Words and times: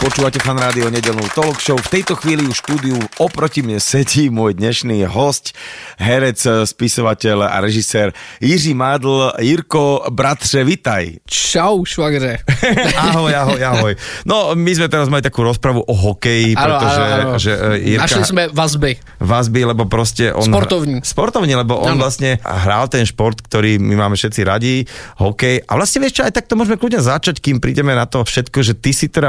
Počúvate 0.00 0.40
fan 0.40 0.56
rádio 0.56 0.88
nedelnú 0.88 1.28
talk 1.36 1.60
show. 1.60 1.76
V 1.76 2.00
tejto 2.00 2.16
chvíli 2.16 2.48
už 2.48 2.64
štúdiu 2.64 2.96
oproti 3.20 3.60
mne 3.60 3.76
sedí 3.76 4.32
môj 4.32 4.56
dnešný 4.56 5.04
host, 5.04 5.52
herec, 6.00 6.40
spisovateľ 6.40 7.44
a 7.44 7.60
režisér 7.60 8.16
Jiří 8.40 8.72
Mádl. 8.72 9.36
Jirko, 9.36 10.08
bratře, 10.08 10.64
vitaj. 10.64 11.20
Čau, 11.28 11.84
švagře. 11.84 12.40
Ahoj, 13.12 13.32
ahoj, 13.34 13.60
ahoj. 13.60 13.92
No, 14.24 14.56
my 14.56 14.72
sme 14.72 14.88
teraz 14.88 15.12
mali 15.12 15.20
takú 15.20 15.44
rozpravu 15.44 15.84
o 15.84 15.92
hokeji, 15.92 16.56
Áno, 16.56 16.64
pretože 16.64 17.00
áno, 17.04 17.20
áno. 17.20 17.32
Že, 17.36 17.52
e, 17.52 17.68
Jirka 17.92 18.04
Našli 18.08 18.24
jsme 18.24 18.42
vazby. 18.56 18.92
vazby, 19.20 19.60
lebo 19.68 19.84
proste 19.84 20.32
on... 20.32 20.48
Sportovní. 20.48 21.04
Sportovní, 21.04 21.52
lebo 21.60 21.76
on 21.76 22.00
Áno. 22.00 22.08
vlastne 22.08 22.40
hral 22.40 22.88
ten 22.88 23.04
šport, 23.04 23.36
ktorý 23.36 23.76
my 23.76 24.00
máme 24.00 24.16
všetci 24.16 24.40
radi, 24.48 24.88
hokej. 25.20 25.68
A 25.68 25.76
vlastne 25.76 26.00
vieš 26.00 26.16
čo, 26.16 26.22
aj 26.24 26.40
tak 26.40 26.48
to 26.48 26.56
môžeme 26.56 26.80
kľudne 26.80 27.04
začať, 27.04 27.36
kým 27.44 27.60
prídeme 27.60 27.92
na 27.92 28.08
to 28.08 28.24
všetko, 28.24 28.64
že 28.64 28.72
ty 28.80 28.96
si 28.96 29.12
teda 29.12 29.28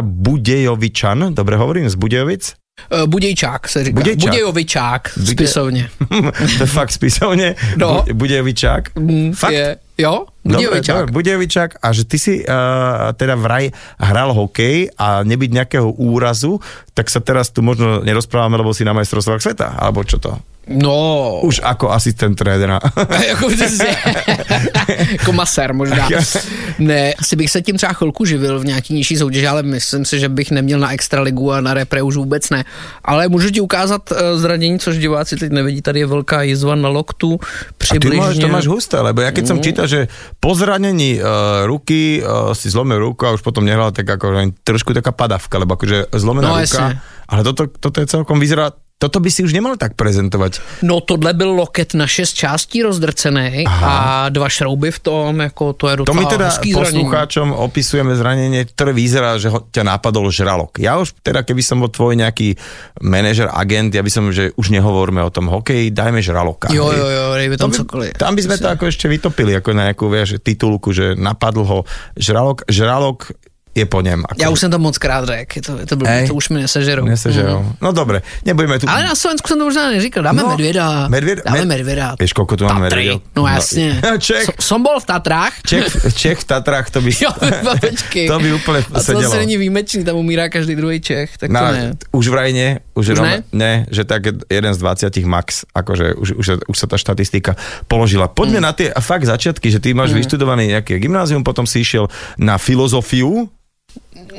Budejovičan, 0.61 1.33
dobre 1.33 1.55
hovorím, 1.57 1.89
z 1.89 1.95
Budejovic? 1.95 2.53
Eh, 3.03 3.07
Budějčák 3.07 3.69
se 3.69 3.83
říká. 3.83 3.95
Budějčák. 3.99 4.29
Budějovičák, 4.29 5.11
Buděj- 5.17 5.31
spisovně. 5.31 5.89
to 6.57 6.63
je 6.63 6.65
fakt 6.65 6.91
spisovne. 6.91 7.55
No. 7.77 8.03
Bu- 8.07 8.13
Budejovičák. 8.13 8.95
Mm, 8.95 9.33
Fakt? 9.33 9.51
Je, 9.53 9.77
jo, 9.97 10.25
Budějovičák. 10.45 10.97
dobre, 10.97 11.11
Budejovičák. 11.11 11.71
A 11.81 11.93
že 11.93 12.03
ty 12.05 12.17
si 12.19 12.33
uh, 12.41 13.13
teda 13.13 13.35
vraj 13.37 13.69
hral 14.01 14.33
hokej 14.33 14.89
a 14.97 15.21
nebyť 15.21 15.49
nejakého 15.53 15.89
úrazu, 16.01 16.57
tak 16.97 17.13
sa 17.13 17.21
teraz 17.21 17.53
tu 17.53 17.61
možno 17.61 18.01
nerozprávame, 18.01 18.57
lebo 18.57 18.73
si 18.73 18.81
na 18.81 18.97
majstrovstvách 18.97 19.41
sveta, 19.41 19.77
alebo 19.77 20.01
čo 20.01 20.17
to? 20.17 20.33
No, 20.71 21.41
Už 21.41 21.65
ako 21.65 21.89
asistent 21.89 22.37
trénera. 22.37 22.77
jako 23.33 23.49
jako 25.11 25.31
masér 25.33 25.73
možná. 25.73 26.07
Ne, 26.79 27.13
asi 27.13 27.35
bych 27.35 27.49
se 27.51 27.61
tím 27.61 27.77
třeba 27.77 27.93
chvilku 27.93 28.25
živil 28.25 28.59
v 28.59 28.65
nějaký 28.65 28.93
nižší 28.93 29.17
soutěži, 29.17 29.47
ale 29.47 29.63
myslím 29.63 30.05
si, 30.05 30.19
že 30.19 30.29
bych 30.29 30.51
neměl 30.51 30.79
na 30.79 30.93
extraligu 30.93 31.51
a 31.51 31.61
na 31.61 31.73
repre 31.73 32.01
už 32.01 32.15
vůbec 32.15 32.49
ne. 32.49 32.63
Ale 33.05 33.27
můžu 33.27 33.49
ti 33.49 33.61
ukázat 33.61 34.11
eh, 34.11 34.37
zranění, 34.37 34.79
což 34.79 34.97
diváci 34.97 35.35
teď 35.35 35.51
nevidí, 35.51 35.81
tady 35.81 35.99
je 35.99 36.05
velká 36.05 36.41
jizva 36.41 36.75
na 36.75 36.89
loktu, 36.89 37.39
A 37.41 37.45
ty 37.67 37.73
přibližně. 37.77 38.21
máš, 38.21 38.37
to 38.37 38.47
máš 38.47 38.67
husté, 38.67 39.01
lebo 39.01 39.21
ja 39.21 39.31
keď 39.33 39.45
som 39.47 39.57
čítal, 39.65 39.87
že 39.89 40.07
po 40.41 40.57
zranení 40.57 41.21
uh, 41.21 41.69
ruky 41.69 42.17
uh, 42.17 42.57
si 42.57 42.73
zlomil 42.73 42.97
ruku 42.97 43.29
a 43.29 43.37
už 43.37 43.45
potom 43.45 43.61
nehral 43.61 43.93
tak 43.93 44.09
ako 44.09 44.57
trošku 44.65 44.89
taká 44.89 45.13
padavka, 45.13 45.61
lebo 45.61 45.77
akože 45.77 46.09
zlomená 46.17 46.49
No, 46.49 46.57
ruka, 46.57 46.65
jasne. 46.65 46.97
ale 47.29 47.41
toto, 47.45 47.69
toto 47.69 48.01
je 48.01 48.09
celkom 48.09 48.41
vyzerá, 48.41 48.73
toto 49.01 49.17
by 49.17 49.33
si 49.33 49.41
už 49.41 49.49
nemal 49.57 49.73
tak 49.81 49.97
prezentovať. 49.97 50.61
No 50.85 51.01
tohle 51.01 51.33
byl 51.33 51.57
loket 51.57 51.97
na 51.97 52.05
šest 52.05 52.37
částí 52.37 52.85
rozdrcený 52.85 53.65
a 53.65 54.29
dva 54.29 54.45
šrouby 54.45 54.93
v 54.93 54.99
tom, 55.01 55.39
jako 55.41 55.73
to 55.73 55.89
je 55.89 55.95
To 55.97 56.03
docela 56.05 56.21
my 56.21 56.25
teda 56.29 56.47
zranění. 56.53 56.73
poslucháčom 56.77 57.47
opisujeme 57.57 58.13
zranenie, 58.13 58.61
ktoré 58.69 58.93
vyzerá, 58.93 59.41
že 59.41 59.49
ho, 59.49 59.65
ťa 59.65 59.81
napadol 59.89 60.29
žralok. 60.29 60.77
Ja 60.77 61.01
už 61.01 61.17
teda, 61.25 61.41
keby 61.41 61.65
som 61.65 61.81
bol 61.81 61.89
tvoj 61.89 62.13
nejaký 62.13 62.53
manažer, 63.01 63.49
agent, 63.49 63.89
ja 63.89 64.05
by 64.05 64.11
som, 64.13 64.29
že 64.29 64.53
už 64.53 64.69
nehovoríme 64.69 65.25
o 65.25 65.33
tom 65.33 65.49
hokeji, 65.49 65.89
dajme 65.89 66.21
žraloka. 66.21 66.69
Jo, 66.69 66.93
jo, 66.93 67.07
jo, 67.09 67.23
dejme 67.33 67.57
To 67.57 67.61
tam 67.65 67.71
by, 67.73 67.77
cokoliv. 67.81 68.11
tam 68.21 68.31
by 68.37 68.41
sme 68.45 68.55
to 68.61 68.67
ako 68.69 68.83
ešte 68.85 69.05
vytopili, 69.09 69.57
ako 69.57 69.69
na 69.73 69.89
nejakú, 69.89 70.05
vieš, 70.13 70.37
titulku, 70.37 70.93
že 70.93 71.17
napadl 71.17 71.65
ho 71.65 71.79
žralok. 72.13 72.69
Žralok 72.69 73.33
je 73.75 73.85
po 73.85 74.01
něm. 74.01 74.23
Ako, 74.29 74.41
Já 74.41 74.49
už 74.49 74.59
jsem 74.59 74.71
to 74.71 74.79
moc 74.79 74.97
krát 74.97 75.25
řekl, 75.25 75.61
to, 75.61 75.95
to, 75.95 76.05
Hej. 76.05 76.27
to 76.27 76.33
už 76.33 76.49
mi 76.49 76.59
nesežerou. 76.61 77.05
Nesežerou. 77.05 77.65
No 77.81 77.91
dobre, 77.91 78.21
nebudeme 78.45 78.79
tu... 78.79 78.89
Ale 78.89 79.03
na 79.03 79.15
Slovensku 79.15 79.47
jsem 79.47 79.57
to 79.59 79.65
možná 79.65 79.89
neříkal, 79.91 80.23
dáme 80.23 80.41
No, 80.43 80.49
medvěda. 80.49 81.07
medvěd- 81.07 81.41
dáme 81.45 81.57
med- 81.63 81.67
medvěda. 81.67 82.15
Vieš, 82.19 82.33
koľko 82.35 82.57
tu 82.57 82.63
máme 82.67 82.79
medvědov? 82.91 83.21
No 83.35 83.47
jasně. 83.47 84.01
Čech. 84.19 84.45
So, 84.45 84.51
som 84.59 84.83
bol 84.83 84.99
v 84.99 85.05
Tatrách. 85.05 85.53
Čech, 85.63 85.87
Čech 86.13 86.39
v 86.39 86.47
Tatrách, 86.47 86.89
to 86.91 87.01
by, 87.01 87.11
Jo, 87.23 87.31
babečky. 87.63 88.27
to 88.27 88.39
by 88.39 88.49
úplne 88.53 88.79
A 88.91 88.99
to 88.99 89.03
sedelo. 89.03 89.23
zase 89.23 89.37
není 89.47 89.57
výjimečný, 89.57 90.03
tam 90.03 90.15
umírá 90.19 90.49
každý 90.49 90.75
druhý 90.75 90.99
Čech, 91.01 91.37
tak 91.39 91.47
to 91.49 91.53
Na, 91.53 91.71
ne. 91.71 91.93
už 92.11 92.27
vraj 92.27 92.51
nie, 92.53 92.79
už, 92.93 93.15
Už 93.15 93.19
ne? 93.23 93.43
ne? 93.55 93.85
že 93.91 94.03
tak 94.03 94.27
jeden 94.51 94.73
z 94.73 94.77
20 94.83 95.15
max, 95.23 95.63
akože 95.75 96.13
už, 96.19 96.29
už, 96.35 96.45
už 96.67 96.75
sa 96.77 96.87
tá 96.91 96.97
štatistika 96.99 97.55
položila. 97.87 98.27
Poďme 98.27 98.59
Mm. 98.59 98.65
na 98.67 98.71
tie 98.75 98.87
fakt 98.99 99.23
začiatky, 99.25 99.71
že 99.71 99.79
ty 99.79 99.95
máš 99.95 100.11
vyštudovaný 100.11 100.75
nejaké 100.75 100.99
gymnázium, 100.99 101.41
potom 101.41 101.63
si 101.65 101.81
išiel 101.81 102.11
na 102.37 102.59
filozofiu, 102.59 103.47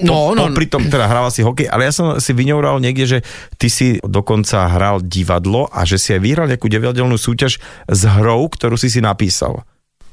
No, 0.02 0.32
no, 0.32 0.48
pri 0.52 0.66
tom 0.68 0.88
teda 0.88 1.04
hrával 1.04 1.28
si 1.28 1.44
hokej, 1.44 1.68
ale 1.68 1.88
ja 1.88 1.92
som 1.92 2.16
si 2.16 2.32
vyňoural 2.32 2.80
niekde, 2.80 3.04
že 3.04 3.18
ty 3.60 3.68
si 3.68 4.00
dokonca 4.00 4.68
hral 4.68 5.04
divadlo 5.04 5.68
a 5.68 5.84
že 5.84 6.00
si 6.00 6.16
aj 6.16 6.20
vyhral 6.22 6.48
nejakú 6.48 6.68
divadelnú 6.68 7.16
súťaž 7.20 7.60
s 7.88 8.00
hrou, 8.08 8.48
ktorú 8.48 8.80
si 8.80 8.88
si 8.88 9.04
napísal. 9.04 9.64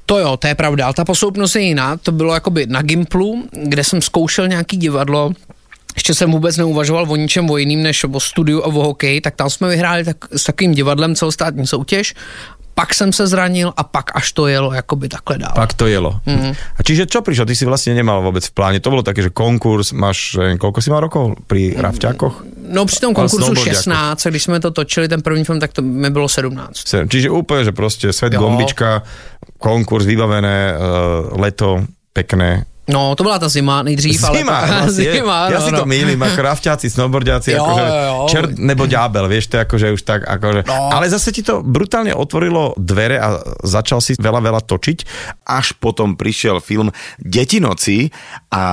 To 0.10 0.18
jo, 0.18 0.42
to 0.42 0.50
je 0.50 0.58
pravda, 0.58 0.90
ale 0.90 0.98
ta 0.98 1.06
posloupnost 1.06 1.56
je 1.56 1.70
jiná. 1.70 1.98
To 2.02 2.12
bylo 2.12 2.34
jakoby 2.34 2.66
na 2.66 2.82
Gimplu, 2.82 3.46
kde 3.54 3.84
jsem 3.84 4.02
zkoušel 4.02 4.48
nějaký 4.48 4.78
divadlo, 4.78 5.32
ještě 5.96 6.14
jsem 6.14 6.32
vůbec 6.32 6.58
neuvažoval 6.58 7.06
o 7.12 7.16
ničem 7.16 7.50
o 7.50 7.58
jiným 7.58 7.84
než 7.84 8.04
o 8.04 8.20
studiu 8.20 8.64
a 8.64 8.68
o 8.68 8.72
hokeji, 8.72 9.22
tak 9.22 9.36
tam 9.36 9.50
jsme 9.50 9.70
vyhráli 9.70 10.04
tak, 10.04 10.18
s 10.32 10.44
takovým 10.44 10.74
divadlem 10.74 11.16
celostátní 11.16 11.68
soutěž, 11.68 12.14
pak 12.80 12.94
jsem 12.94 13.14
se 13.14 13.28
zranil 13.28 13.74
a 13.78 13.84
pak 13.84 14.16
až 14.16 14.32
to 14.32 14.48
jelo 14.48 14.74
jakoby 14.74 15.10
takhle 15.10 15.38
dál. 15.38 15.52
Pak 15.56 15.74
to 15.74 15.88
jelo. 15.88 16.24
Mm. 16.26 16.56
A 16.56 16.80
čiže 16.80 17.12
čo 17.12 17.20
prišlo? 17.20 17.44
Ty 17.44 17.52
si 17.52 17.68
vlastne 17.68 17.92
nemal 17.92 18.24
vôbec 18.24 18.40
v 18.40 18.56
pláne. 18.56 18.80
To 18.80 18.88
bolo 18.88 19.04
také, 19.04 19.20
že 19.20 19.36
konkurs, 19.36 19.92
máš, 19.92 20.40
koľko 20.40 20.80
si 20.80 20.88
mal 20.88 21.04
rokov 21.04 21.36
pri 21.44 21.76
Ravťákoch? 21.76 22.36
No 22.72 22.88
při 22.88 23.04
tom 23.04 23.12
konkursu 23.12 23.52
snowboardiákov. 23.52 23.84
16, 23.84 24.26
a 24.26 24.30
když 24.30 24.44
jsme 24.44 24.60
to 24.60 24.72
točili, 24.72 25.12
ten 25.12 25.20
první 25.20 25.44
film, 25.44 25.60
tak 25.60 25.76
to 25.76 25.82
mi 25.82 26.10
bylo 26.10 26.30
17. 26.32 26.88
Sem. 26.88 27.04
Čiže 27.10 27.28
úplne, 27.28 27.68
že 27.68 27.76
proste 27.76 28.14
svet 28.16 28.34
Jo. 28.34 28.40
gombička, 28.40 29.04
konkurs 29.60 30.08
vybavené, 30.08 30.72
uh, 30.72 30.80
leto 31.36 31.84
pekné. 32.16 32.69
No, 32.90 33.14
to 33.16 33.22
byla 33.24 33.40
ta 33.40 33.50
zima 33.50 33.86
nejdřív, 33.86 34.18
ale... 34.24 34.38
Zima, 34.38 34.58
vlastne, 34.66 35.12
zima, 35.22 35.38
ja 35.54 35.60
no, 35.62 35.66
si 35.66 35.72
no. 35.72 35.78
to 35.80 35.86
mýlim, 35.86 36.18
ako 36.18 36.40
rafťáci, 36.50 36.90
snowboardiaci, 36.90 37.54
Jo, 37.54 37.62
akože 37.62 37.86
jo, 37.86 38.02
jo. 38.02 38.18
čert 38.34 38.52
nebo 38.58 38.84
ďábel, 38.90 39.30
vieš, 39.30 39.54
to 39.54 39.58
je 39.58 39.62
akože 39.70 39.88
už 39.94 40.02
tak, 40.02 40.22
akože, 40.26 40.66
No. 40.66 40.90
ale 40.90 41.06
zase 41.06 41.30
ti 41.30 41.46
to 41.46 41.62
brutálne 41.62 42.10
otvorilo 42.18 42.74
dvere 42.82 43.22
a 43.22 43.38
začal 43.62 44.02
si 44.02 44.18
veľa, 44.18 44.42
veľa 44.42 44.62
točiť, 44.66 44.98
až 45.46 45.78
potom 45.78 46.18
prišiel 46.18 46.58
film 46.60 46.90
Detinoci 47.22 48.10
a 48.50 48.64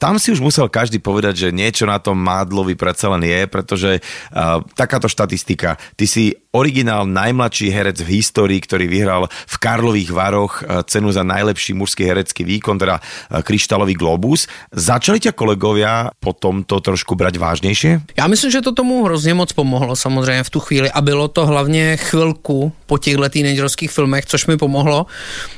tam 0.00 0.16
si 0.16 0.32
už 0.32 0.40
musel 0.40 0.72
každý 0.72 0.96
povedať, 0.96 1.48
že 1.48 1.48
niečo 1.52 1.84
na 1.84 2.00
tom 2.00 2.16
Mádlovi 2.16 2.72
predsa 2.80 3.12
len 3.12 3.20
je, 3.28 3.44
pretože 3.44 3.90
uh, 4.00 4.64
takáto 4.72 5.06
štatistika, 5.06 5.76
ty 6.00 6.08
si 6.08 6.32
originál 6.56 7.04
najmladší 7.04 7.68
herec 7.68 8.00
v 8.00 8.24
histórii, 8.24 8.56
ktorý 8.64 8.88
vyhral 8.88 9.28
v 9.28 9.56
Karlových 9.60 10.10
Varoch 10.16 10.64
uh, 10.64 10.80
cenu 10.88 11.12
za 11.12 11.20
najlepší 11.20 11.76
mužský 11.76 12.08
herecký 12.08 12.48
výkon, 12.48 12.80
teda 12.80 12.96
uh, 12.96 13.44
kryštálový 13.66 13.98
globus. 13.98 14.46
Začali 14.70 15.18
ťa 15.18 15.34
kolegovia 15.34 16.14
potom 16.22 16.62
to 16.62 16.78
trošku 16.78 17.18
brať 17.18 17.34
vážnejšie? 17.34 18.14
Já 18.14 18.26
myslím, 18.30 18.50
že 18.50 18.62
to 18.62 18.72
tomu 18.72 19.02
hrozně 19.04 19.34
moc 19.34 19.52
pomohlo 19.52 19.96
samozřejmě 19.96 20.42
v 20.42 20.50
tu 20.50 20.60
chvíli 20.60 20.90
a 20.90 21.00
bylo 21.00 21.28
to 21.28 21.46
hlavně 21.46 21.96
chvilku 21.96 22.72
po 22.86 22.98
těchto 22.98 23.28
teenagerovských 23.28 23.90
filmech, 23.90 24.26
což 24.26 24.46
mi 24.46 24.56
pomohlo, 24.56 25.06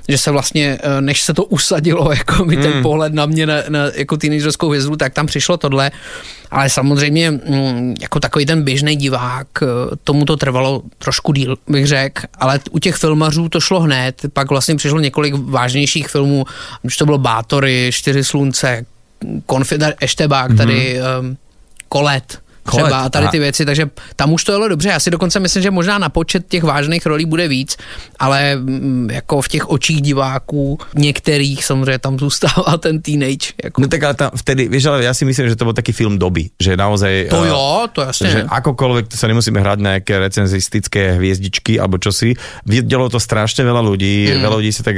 že 0.09 0.19
se 0.19 0.31
vlastně, 0.31 0.79
eh, 0.81 1.01
než 1.01 1.21
se 1.21 1.35
to 1.35 1.45
usadilo, 1.45 2.13
jako 2.17 2.45
mi 2.45 2.57
ten 2.57 2.83
pohled 2.83 3.13
na 3.13 3.27
mě 3.27 3.47
na, 3.47 3.55
na 3.69 3.81
jako 3.95 4.17
teenagerskou 4.17 4.69
hvězdu, 4.69 4.97
tak 4.97 5.13
tam 5.13 5.27
přišlo 5.27 5.57
tohle, 5.57 5.91
ale 6.51 6.71
samozřejmě 6.71 7.31
mm, 7.31 7.95
jako 8.01 8.21
takový 8.21 8.47
ten 8.47 8.63
běžný 8.63 8.97
divák, 8.97 9.47
eh, 9.63 9.67
tomu 10.05 10.25
to 10.25 10.37
trvalo 10.37 10.83
trošku 10.99 11.33
díl, 11.33 11.57
bych 11.69 11.87
řekl, 11.87 12.23
ale 12.39 12.61
u 12.71 12.79
těch 12.79 12.97
filmařů 12.97 13.49
to 13.49 13.61
šlo 13.61 13.81
hned, 13.81 14.23
pak 14.33 14.51
vlastně 14.51 14.77
přišlo 14.77 15.01
několik 15.01 15.35
vážnějších 15.39 16.09
filmů, 16.09 16.45
už 16.83 16.97
to 16.97 17.05
bylo 17.05 17.19
Bátory, 17.19 17.91
Čtyři 17.93 18.25
slunce, 18.25 18.87
Konfidar 19.47 19.95
Eštebák, 20.01 20.57
tady 20.57 21.01
mm-hmm. 21.01 21.37
Kolet, 21.89 22.39
třeba 22.71 23.01
a 23.01 23.09
tady 23.09 23.29
ty 23.29 23.39
věci, 23.39 23.65
takže 23.65 23.91
tam 24.17 24.33
už 24.33 24.45
to 24.45 24.53
jelo 24.53 24.69
dobře. 24.69 24.89
Já 24.89 25.01
si 25.01 25.11
dokonce 25.11 25.41
myslím, 25.41 25.63
že 25.63 25.71
možná 25.71 25.99
na 25.99 26.09
počet 26.09 26.49
těch 26.49 26.63
vážných 26.63 27.07
rolí 27.07 27.25
bude 27.25 27.49
víc, 27.49 27.77
ale 28.19 28.57
mm, 28.57 29.11
jako 29.11 29.43
v 29.43 29.49
těch 29.49 29.69
očích 29.71 30.03
diváků 30.03 30.79
některých 30.95 31.65
samozřejmě 31.65 31.99
tam 31.99 32.19
zůstává 32.19 32.77
ten 32.79 33.03
teenage. 33.03 33.53
Jako. 33.65 33.81
No 33.81 33.89
tak 33.89 34.03
ale 34.03 34.15
tam 34.15 34.31
vtedy, 34.35 34.69
vieš, 34.69 34.85
ale 34.87 35.05
ja 35.05 35.15
si 35.15 35.25
myslím, 35.25 35.49
že 35.49 35.57
to 35.57 35.69
bol 35.69 35.77
taký 35.77 35.93
film 35.93 36.19
doby, 36.19 36.51
že 36.57 36.77
naozaj... 36.77 37.29
To 37.33 37.45
eh, 37.45 37.51
jo, 37.51 37.65
to 37.93 38.01
jasne. 38.03 38.29
Že 38.29 38.41
akokoľvek 38.49 39.05
to 39.13 39.17
sa 39.17 39.27
nemusíme 39.29 39.59
hrať 39.59 39.79
na 39.83 39.89
nejaké 39.99 40.15
recenzistické 40.21 41.19
hviezdičky 41.19 41.77
alebo 41.81 41.99
čosi. 41.99 42.35
Videlo 42.65 43.11
to 43.11 43.19
strašne 43.19 43.67
veľa 43.67 43.83
ľudí, 43.83 44.31
mm. 44.31 44.43
veľa 44.43 44.57
ľudí 44.59 44.71
sa 44.73 44.83
tak... 44.87 44.97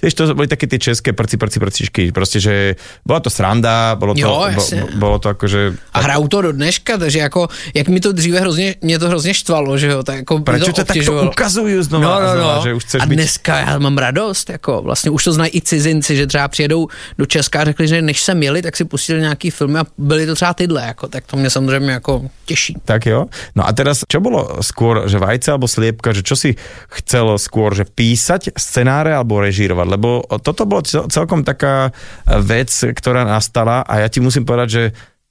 Vieš, 0.00 0.12
to 0.14 0.22
boli 0.36 0.50
také 0.50 0.68
tie 0.68 0.78
české 0.78 1.16
prci, 1.16 1.36
prci, 1.40 1.58
prcičky. 1.60 2.02
Proste, 2.12 2.38
že 2.42 2.76
bola 3.06 3.20
to 3.24 3.30
sranda, 3.32 3.96
bolo 3.96 4.12
to, 4.12 4.24
Jo, 4.24 4.52
bo, 4.52 4.62
bolo 4.98 5.16
to 5.20 5.32
akože... 5.32 5.60
A 5.94 5.98
hrajou 6.04 6.26
to 6.28 6.38
do 6.48 6.52
dneška, 6.52 7.00
takže 7.04 7.18
jako, 7.18 7.48
jak 7.74 7.88
mi 7.88 8.00
to 8.00 8.12
dříve 8.12 8.40
hrozně, 8.40 8.74
mě 8.80 8.98
to 8.98 9.08
hrozně 9.08 9.34
štvalo, 9.34 9.78
že 9.78 9.86
jo, 9.86 10.02
tak 10.02 10.24
jako 10.24 10.38
Prečo 10.40 10.72
to 10.72 10.84
takto 10.84 11.28
ukazují 11.28 11.76
znova, 11.84 12.04
no, 12.04 12.20
no, 12.20 12.26
no. 12.26 12.32
znova, 12.32 12.54
že 12.64 12.74
už 12.74 12.82
chceš 12.84 13.00
A 13.02 13.04
dneska 13.04 13.52
já 13.60 13.78
mám 13.78 13.98
radost, 13.98 14.50
jako 14.50 14.82
vlastně 14.82 15.10
už 15.10 15.24
to 15.24 15.32
znají 15.32 15.50
i 15.54 15.60
cizinci, 15.60 16.16
že 16.16 16.26
třeba 16.26 16.48
přijedou 16.48 16.88
do 17.18 17.26
Česka 17.26 17.60
a 17.60 17.64
řekli, 17.64 17.88
že 17.88 18.02
než 18.02 18.20
sem 18.22 18.42
jeli, 18.42 18.62
tak 18.62 18.76
si 18.76 18.84
pustili 18.84 19.20
nějaký 19.20 19.50
film 19.50 19.76
a 19.76 19.84
byly 19.98 20.26
to 20.26 20.34
třeba 20.34 20.54
tyhle, 20.54 20.82
jako, 20.82 21.08
tak 21.08 21.24
to 21.26 21.36
mě 21.36 21.50
samozřejmě 21.50 21.92
jako 21.92 22.22
těší. 22.44 22.76
Tak 22.84 23.06
jo. 23.06 23.26
No 23.54 23.68
a 23.68 23.72
teraz, 23.72 24.04
čo 24.08 24.20
bolo 24.20 24.64
skôr, 24.64 25.04
že 25.10 25.20
vajce 25.20 25.52
alebo 25.52 25.68
sliepka, 25.68 26.16
že 26.16 26.24
čo 26.24 26.36
si 26.36 26.56
chcel 26.88 27.36
skôr, 27.36 27.76
že 27.76 27.84
písať 27.84 28.56
scenáre 28.56 29.12
alebo 29.12 29.40
režírovať? 29.40 29.86
Lebo 29.88 30.24
toto 30.40 30.64
bolo 30.64 30.84
celkom 30.86 31.44
taká 31.44 31.92
vec, 32.24 32.70
ktorá 32.72 33.28
nastala 33.28 33.84
a 33.84 34.00
ja 34.00 34.08
ti 34.08 34.24
musím 34.24 34.48
povedať, 34.48 34.68
že 34.70 34.84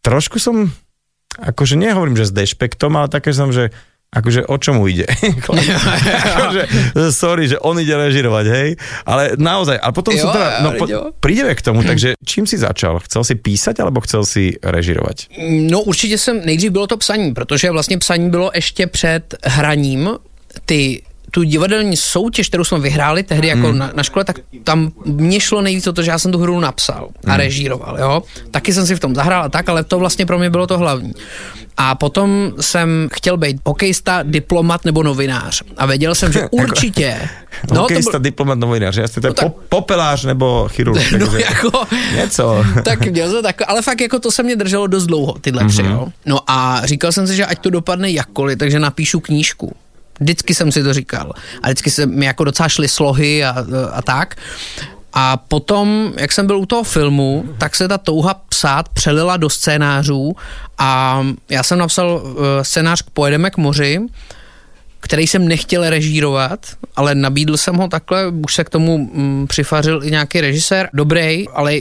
trošku 0.03 0.37
som, 0.37 0.67
akože 1.39 1.75
nehovorím, 1.79 2.17
že 2.17 2.29
s 2.29 2.33
dešpektom, 2.33 2.93
ale 2.97 3.07
také 3.09 3.33
som, 3.33 3.49
že 3.49 3.73
akože 4.13 4.45
o 4.45 4.57
čomu 4.61 4.85
ide. 4.85 5.09
akože, 6.37 6.63
sorry, 7.09 7.49
že 7.49 7.57
on 7.57 7.81
ide 7.81 7.97
režirovať, 7.97 8.45
hej, 8.45 8.69
ale 9.09 9.33
naozaj, 9.41 9.81
ale 9.81 9.91
potom 9.91 10.13
jo, 10.13 10.29
som 10.29 10.37
teda, 10.37 10.49
no 10.61 10.69
po, 10.77 10.85
prídeme 11.17 11.57
k 11.57 11.65
tomu, 11.65 11.81
takže 11.81 12.13
čím 12.21 12.45
si 12.45 12.61
začal? 12.61 13.01
Chcel 13.09 13.25
si 13.25 13.35
písať, 13.35 13.81
alebo 13.81 14.05
chcel 14.05 14.21
si 14.21 14.53
režirovat? 14.61 15.33
No 15.41 15.81
určitě 15.81 16.17
jsem, 16.17 16.45
nejdřív 16.45 16.71
bylo 16.71 16.87
to 16.87 16.97
psaní, 16.97 17.33
protože 17.33 17.71
vlastně 17.71 17.97
psaní 17.97 18.29
bylo 18.29 18.51
ještě 18.53 18.87
před 18.87 19.35
hraním, 19.43 20.09
ty 20.65 21.01
tu 21.33 21.43
divadelní 21.43 21.97
soutěž, 21.97 22.47
kterou 22.47 22.63
jsme 22.63 22.79
vyhráli 22.79 23.23
tehdy 23.23 23.47
jako 23.47 23.67
hmm. 23.67 23.77
na, 23.77 23.91
na 23.95 24.03
škole, 24.03 24.25
tak 24.25 24.39
tam 24.63 24.91
mě 25.05 25.39
šlo 25.39 25.61
nejvíc 25.61 25.87
o 25.87 25.93
to, 25.93 26.03
že 26.03 26.11
já 26.11 26.19
jsem 26.19 26.31
tu 26.31 26.37
hru 26.37 26.59
napsal 26.59 27.09
a 27.25 27.29
hmm. 27.29 27.39
režíroval, 27.39 27.99
jo. 27.99 28.23
Taky 28.51 28.73
jsem 28.73 28.85
si 28.85 28.95
v 28.95 28.99
tom 28.99 29.15
zahrál 29.15 29.43
a 29.43 29.49
tak, 29.49 29.69
ale 29.69 29.83
to 29.83 29.99
vlastně 29.99 30.25
pro 30.25 30.39
mě 30.39 30.49
bylo 30.49 30.67
to 30.67 30.77
hlavní. 30.77 31.13
A 31.77 31.95
potom 31.95 32.53
jsem 32.59 33.09
chtěl 33.13 33.37
být 33.37 33.57
hokejista, 33.65 34.23
diplomat 34.23 34.85
nebo 34.85 35.03
novinář. 35.03 35.63
A 35.77 35.85
věděl 35.85 36.15
jsem, 36.15 36.33
že 36.33 36.39
jako 36.39 36.55
určitě... 36.55 37.29
no, 37.73 37.81
hokejista, 37.81 38.11
byl... 38.11 38.19
diplomat, 38.19 38.59
novinář. 38.59 38.97
Jasně, 38.97 39.21
to 39.21 39.27
je 39.27 39.29
no, 39.29 39.33
tak... 39.33 39.53
popelář 39.69 40.25
nebo 40.25 40.67
chirurg. 40.71 41.11
no, 41.17 41.27
takže... 41.27 41.41
jako... 41.41 41.71
Něco. 42.15 42.65
tak 42.83 43.07
měl 43.07 43.31
jsem 43.31 43.43
tak, 43.43 43.61
ale 43.67 43.81
fakt 43.81 44.01
jako 44.01 44.19
to 44.19 44.31
se 44.31 44.43
mě 44.43 44.55
drželo 44.55 44.87
dost 44.87 45.05
dlouho, 45.05 45.33
tyhle 45.41 45.63
mm-hmm. 45.63 45.69
tři, 45.69 45.81
jo. 45.81 46.07
No 46.25 46.39
a 46.47 46.81
říkal 46.85 47.11
jsem 47.11 47.27
si, 47.27 47.35
že 47.35 47.45
ať 47.45 47.59
to 47.59 47.69
dopadne 47.69 48.11
jakkoliv, 48.11 48.57
takže 48.57 48.79
napíšu 48.79 49.19
knížku. 49.19 49.75
Vždycky 50.19 50.55
jsem 50.55 50.71
si 50.71 50.83
to 50.83 50.93
říkal. 50.93 51.31
A 51.61 51.67
vždycky 51.67 51.91
se 51.91 52.05
mi 52.05 52.25
jako 52.25 52.43
docela 52.43 52.69
šly 52.69 52.87
slohy 52.87 53.43
a, 53.43 53.65
a 53.91 54.01
tak. 54.01 54.35
A 55.13 55.37
potom, 55.37 56.13
jak 56.17 56.31
jsem 56.31 56.47
byl 56.47 56.57
u 56.57 56.65
toho 56.65 56.83
filmu, 56.83 57.45
tak 57.57 57.75
se 57.75 57.87
ta 57.87 57.97
touha 57.97 58.33
psát 58.33 58.89
přelila 58.89 59.37
do 59.37 59.49
scénářů 59.49 60.35
a 60.77 61.21
já 61.49 61.63
jsem 61.63 61.77
napsal 61.79 62.21
eh, 62.23 62.63
scénář 62.63 63.01
k 63.01 63.09
Pojedeme 63.09 63.51
k 63.51 63.57
moři, 63.57 63.99
který 64.99 65.27
jsem 65.27 65.47
nechtěl 65.47 65.89
režírovat, 65.89 66.65
ale 66.95 67.15
nabídl 67.15 67.57
jsem 67.57 67.75
ho 67.75 67.87
takhle, 67.87 68.27
už 68.27 68.55
se 68.55 68.63
k 68.63 68.69
tomu 68.69 68.97
mm, 68.97 69.47
přifařil 69.47 70.03
i 70.03 70.11
nějaký 70.11 70.41
režisér, 70.41 70.89
dobrý, 70.93 71.49
ale 71.49 71.75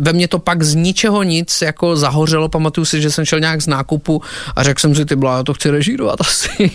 ve 0.00 0.12
mně 0.12 0.28
to 0.28 0.38
pak 0.38 0.62
z 0.62 0.74
ničeho 0.74 1.22
nic 1.22 1.62
jako 1.62 1.96
zahořelo, 1.96 2.48
pamatuju 2.48 2.84
si, 2.84 3.02
že 3.02 3.10
jsem 3.10 3.24
šel 3.24 3.40
nějak 3.40 3.62
z 3.62 3.66
nákupu 3.66 4.22
a 4.56 4.62
řekl 4.62 4.80
jsem 4.80 4.94
si, 4.94 5.04
ty 5.04 5.16
já 5.24 5.42
to 5.42 5.54
chci 5.54 5.70
režírovat 5.70 6.20
asi, 6.20 6.70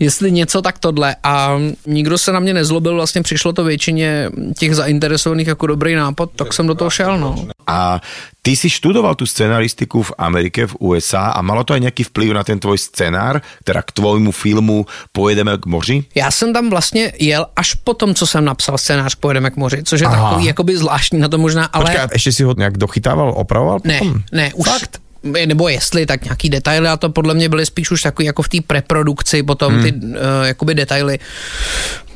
jestli 0.00 0.32
něco, 0.32 0.62
tak 0.62 0.78
tohle 0.78 1.16
a 1.22 1.58
nikdo 1.86 2.18
se 2.18 2.32
na 2.32 2.40
mě 2.40 2.54
nezlobil, 2.54 2.94
vlastně 2.94 3.22
přišlo 3.22 3.52
to 3.52 3.64
většině 3.64 4.30
těch 4.58 4.74
zainteresovaných 4.74 5.46
jako 5.46 5.66
dobrý 5.66 5.94
nápad, 5.94 6.30
tak 6.36 6.52
jsem 6.52 6.66
do 6.66 6.74
toho 6.74 6.90
šel, 6.90 7.18
no. 7.18 7.46
A 7.66 8.00
ty 8.42 8.56
si 8.56 8.70
študoval 8.70 9.14
tu 9.14 9.26
scenaristiku 9.26 10.02
v 10.02 10.12
Amerike, 10.18 10.66
v 10.66 10.76
USA 10.78 11.36
a 11.36 11.42
malo 11.44 11.68
to 11.68 11.76
aj 11.76 11.84
nejaký 11.84 12.08
vplyv 12.08 12.32
na 12.32 12.40
ten 12.40 12.56
tvoj 12.56 12.80
scenár, 12.80 13.44
teda 13.60 13.84
k 13.84 13.92
tvojmu 13.92 14.32
filmu 14.32 14.88
Pojedeme 15.12 15.52
k 15.58 15.66
moři? 15.66 16.04
Já 16.14 16.30
jsem 16.30 16.52
tam 16.52 16.70
vlastně 16.70 17.12
jel 17.20 17.46
až 17.56 17.74
po 17.74 17.94
tom, 17.94 18.14
co 18.14 18.26
jsem 18.26 18.44
napsal 18.44 18.78
scénář 18.78 19.14
Pojedeme 19.14 19.50
k 19.50 19.56
moři, 19.56 19.82
což 19.84 20.00
je 20.00 20.06
Aha. 20.06 20.16
takový 20.16 20.44
jakoby 20.46 20.76
zvláštní 20.76 21.18
na 21.18 21.28
to 21.28 21.38
možná, 21.38 21.64
ale... 21.64 21.84
Počkej, 21.84 22.08
ještě 22.18 22.32
si 22.32 22.42
ho 22.42 22.54
nějak 22.58 22.78
dochytával, 22.78 23.32
opravoval 23.36 23.80
Ne, 23.84 23.98
potom? 23.98 24.22
ne, 24.32 24.50
už... 24.54 24.68
Fakt? 24.68 25.00
nebo 25.46 25.68
jestli, 25.68 26.06
tak 26.06 26.24
nějaký 26.24 26.48
detaily 26.48 26.88
a 26.88 26.96
to 26.96 27.10
podle 27.10 27.34
mě 27.34 27.48
byly 27.48 27.66
spíš 27.66 27.90
už 27.90 28.02
takový 28.02 28.26
jako 28.26 28.42
v 28.42 28.48
té 28.48 28.58
preprodukci 28.66 29.42
potom 29.42 29.72
hmm. 29.72 29.82
ty 29.82 29.92
uh, 29.92 30.16
jakoby 30.44 30.74
detaily. 30.74 31.18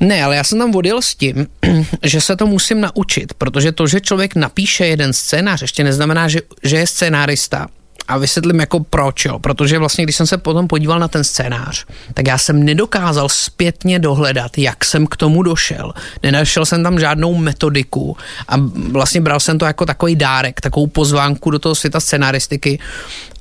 Ne, 0.01 0.25
ale 0.25 0.37
já 0.37 0.45
jsem 0.45 0.59
tam 0.59 0.75
odjel 0.75 1.03
s 1.03 1.15
tím, 1.15 1.47
že 2.03 2.21
se 2.21 2.37
to 2.37 2.47
musím 2.47 2.81
naučit, 2.81 3.35
protože 3.35 3.73
to, 3.73 3.87
že 3.87 4.01
člověk 4.01 4.35
napíše 4.35 4.87
jeden 4.87 5.13
scénář, 5.13 5.63
ještě 5.63 5.85
neznamená, 5.85 6.29
že, 6.29 6.41
že 6.63 6.77
je 6.77 6.87
scénárista 6.87 7.67
a 8.13 8.19
vysvětlím 8.19 8.61
jako 8.61 8.81
proč, 8.81 9.25
jo. 9.25 9.39
protože 9.39 9.79
vlastně, 9.79 10.05
když 10.05 10.17
jsem 10.17 10.27
se 10.27 10.39
potom 10.39 10.69
podíval 10.69 10.99
na 10.99 11.09
ten 11.09 11.25
scénář, 11.25 11.87
tak 12.15 12.27
já 12.29 12.39
jsem 12.39 12.63
nedokázal 12.63 13.29
zpětně 13.29 13.99
dohledat, 13.99 14.59
jak 14.59 14.85
jsem 14.85 15.07
k 15.07 15.17
tomu 15.17 15.43
došel. 15.43 15.93
Nenašel 16.23 16.67
jsem 16.67 16.83
tam 16.83 16.99
žádnou 16.99 17.35
metodiku 17.35 18.17
a 18.49 18.57
vlastně 18.93 19.21
bral 19.21 19.41
jsem 19.41 19.59
to 19.59 19.65
jako 19.65 19.87
takový 19.87 20.17
dárek, 20.17 20.61
takovou 20.61 20.87
pozvánku 20.87 21.51
do 21.51 21.59
toho 21.59 21.75
světa 21.75 22.01
scénaristiky 22.01 22.79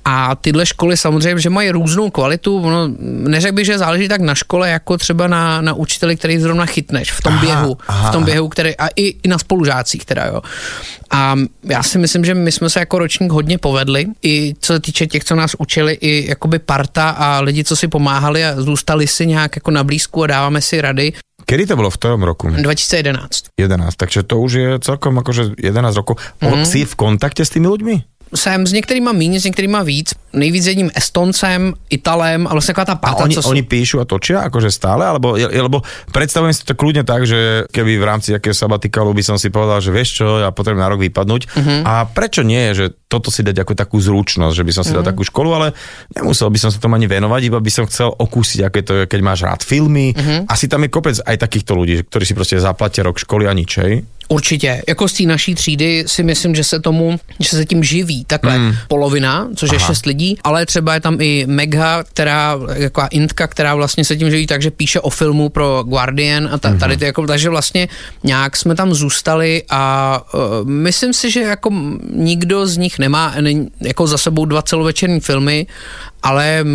a 0.06 0.36
tyhle 0.36 0.65
školy 0.65 0.98
samozřejmě, 0.98 1.42
že 1.42 1.50
mají 1.50 1.71
různou 1.71 2.09
kvalitu, 2.09 2.62
ono, 2.62 2.89
neřekl 3.00 3.56
bych, 3.56 3.65
že 3.65 3.77
záleží 3.77 4.07
tak 4.07 4.21
na 4.21 4.36
škole, 4.36 4.69
jako 4.69 4.98
třeba 4.98 5.27
na, 5.27 5.62
na 5.62 5.74
učiteli, 5.74 6.18
který 6.18 6.39
zrovna 6.39 6.65
chytneš 6.65 7.12
v 7.12 7.21
tom 7.21 7.33
aha, 7.33 7.42
běhu, 7.42 7.77
aha. 7.88 8.09
v 8.09 8.12
tom 8.12 8.24
běhu, 8.24 8.50
který, 8.50 8.77
a 8.77 8.88
i, 8.88 9.03
i 9.24 9.27
na 9.27 9.38
spolužácích 9.38 10.06
teda, 10.06 10.25
jo. 10.25 10.42
A 11.12 11.36
já 11.63 11.83
si 11.83 11.98
myslím, 11.98 12.25
že 12.25 12.33
my 12.33 12.51
jsme 12.51 12.69
se 12.69 12.80
jako 12.80 13.00
ročník 13.00 13.31
hodně 13.31 13.57
povedli, 13.57 14.06
i 14.24 14.53
co 14.59 14.74
se 14.74 14.80
týče 14.80 15.07
těch, 15.07 15.24
co 15.24 15.36
nás 15.36 15.56
učili, 15.57 15.94
i 15.94 16.30
jakoby 16.30 16.59
parta 16.59 17.09
a 17.09 17.39
lidi, 17.39 17.63
co 17.63 17.75
si 17.75 17.88
pomáhali 17.88 18.45
a 18.45 18.62
zůstali 18.62 19.07
si 19.07 19.27
nějak 19.27 19.56
jako 19.56 19.71
na 19.71 19.83
blízku 19.83 20.24
a 20.24 20.27
dáváme 20.27 20.62
si 20.62 20.81
rady. 20.81 21.13
Kedy 21.45 21.65
to 21.65 21.75
bylo 21.75 21.89
v 21.89 21.98
tom 21.98 22.24
roku? 22.24 22.50
2011. 22.50 23.44
11, 23.59 23.95
takže 23.95 24.24
to 24.24 24.39
už 24.39 24.51
je 24.53 24.80
celkom 24.80 25.19
akože 25.19 25.57
11 25.57 25.95
rokov. 25.95 26.15
Mm-hmm. 26.42 26.63
Si 26.63 26.86
v 26.86 26.95
kontakte 26.95 27.44
s 27.45 27.50
tými 27.50 27.68
ľuďmi? 27.68 28.11
Jsem 28.36 28.68
s 28.68 28.72
některýma 28.72 29.12
méně, 29.12 29.39
s 29.39 29.45
některýma 29.45 29.83
víc. 29.83 30.13
Nejvíc 30.33 30.66
jedním 30.66 30.92
Estoncem, 30.95 31.74
Italem 31.89 32.48
a 32.48 32.51
vlastně 32.51 32.74
taková 32.74 32.86
ta 32.86 32.95
parta, 32.95 33.19
a 33.19 33.24
oni, 33.24 33.36
co 33.36 33.50
oni 33.50 33.63
píšu 33.63 34.00
a 34.00 34.06
točia 34.07 34.48
akože 34.48 34.72
stále? 34.72 35.04
Alebo, 35.04 35.36
lebo 35.36 35.83
predstavujem 36.16 36.56
si 36.56 36.63
to 36.63 36.72
kľudne 36.72 37.04
tak, 37.04 37.28
že 37.28 37.68
keby 37.75 38.00
v 38.00 38.07
rámci 38.07 38.31
jakého 38.31 38.56
sabatikalu 38.56 39.12
by 39.12 39.24
som 39.28 39.36
si 39.36 39.51
povedal, 39.51 39.83
že 39.83 39.92
vieš 39.92 40.24
čo, 40.24 40.39
ja 40.39 40.56
potrebujem 40.56 40.80
na 40.80 40.88
rok 40.88 41.04
vypadnúť. 41.04 41.42
Uh-huh. 41.51 41.80
A 41.83 42.07
prečo 42.07 42.48
nie, 42.48 42.72
že 42.72 42.95
toto 43.12 43.28
si 43.28 43.44
dať 43.44 43.60
ako 43.60 43.75
takú 43.75 44.00
zručnosť, 44.00 44.56
že 44.56 44.63
by 44.63 44.72
som 44.72 44.84
si 44.88 44.95
dal 44.95 45.04
mhm. 45.04 45.12
takú 45.12 45.27
školu, 45.27 45.50
ale 45.51 45.68
nemusel 46.16 46.48
by 46.48 46.60
som 46.63 46.72
sa 46.72 46.80
tomu 46.80 46.95
ani 46.95 47.12
venovať, 47.12 47.42
iba 47.44 47.60
by 47.60 47.72
som 47.72 47.84
chcel 47.92 48.16
okúsiť, 48.16 48.60
aké 48.63 48.80
to 48.88 49.04
je, 49.04 49.04
keď 49.12 49.19
máš 49.19 49.44
rád 49.44 49.68
filmy. 49.68 50.16
Uh-huh. 50.16 50.48
Asi 50.48 50.72
tam 50.72 50.88
je 50.88 50.95
kopec 50.95 51.19
aj 51.19 51.36
takýchto 51.36 51.75
ľudí, 51.75 52.07
ktorí 52.07 52.24
si 52.24 52.34
prostě 52.34 52.56
zaplatia 52.56 53.04
rok 53.04 53.19
školy 53.19 53.51
a 53.51 53.54
nič, 53.54 53.84
hej? 53.84 54.07
Určitě. 54.31 54.81
Jako 54.88 55.07
z 55.07 55.13
té 55.13 55.24
naší 55.24 55.56
třídy 55.56 56.04
si 56.07 56.24
myslím, 56.24 56.56
že 56.56 56.63
se 56.63 56.80
tomu, 56.80 57.19
že 57.39 57.50
se 57.50 57.66
tím 57.66 57.83
živí 57.83 58.25
takhle 58.25 58.56
hmm. 58.56 58.74
polovina, 58.88 59.48
což 59.56 59.69
Aha. 59.69 59.75
je 59.75 59.86
šest 59.86 60.06
lidí, 60.06 60.38
ale 60.44 60.66
třeba 60.66 60.94
je 60.94 61.00
tam 61.00 61.22
i 61.22 61.45
Megha, 61.48 62.03
která, 62.03 62.60
jako 62.74 63.01
Intka, 63.12 63.48
která 63.48 63.75
vlastně 63.75 64.05
se 64.05 64.17
tím 64.17 64.29
živí 64.29 64.48
tak, 64.48 64.62
že 64.62 64.72
píše 64.72 65.00
o 65.00 65.10
filmu 65.10 65.50
pro 65.50 65.84
Guardian 65.84 66.50
a 66.51 66.58
ta, 66.58 66.70
hmm. 66.70 66.79
tady 66.79 66.98
to 66.98 67.05
jako, 67.05 67.27
takže 67.27 67.50
vlastně 67.50 67.88
nějak 68.24 68.58
jsme 68.58 68.75
tam 68.75 68.94
zůstali 68.94 69.63
a 69.70 70.24
uh, 70.34 70.70
myslím 70.70 71.13
si, 71.13 71.32
že 71.32 71.41
jako 71.41 71.70
nikdo 72.13 72.67
z 72.67 72.77
nich 72.77 73.00
nemá 73.00 73.36
jako 73.82 74.08
za 74.08 74.17
sebou 74.17 74.46
dva 74.46 74.62
celovečerní 74.62 75.20
filmy 75.20 75.67
ale 76.24 76.66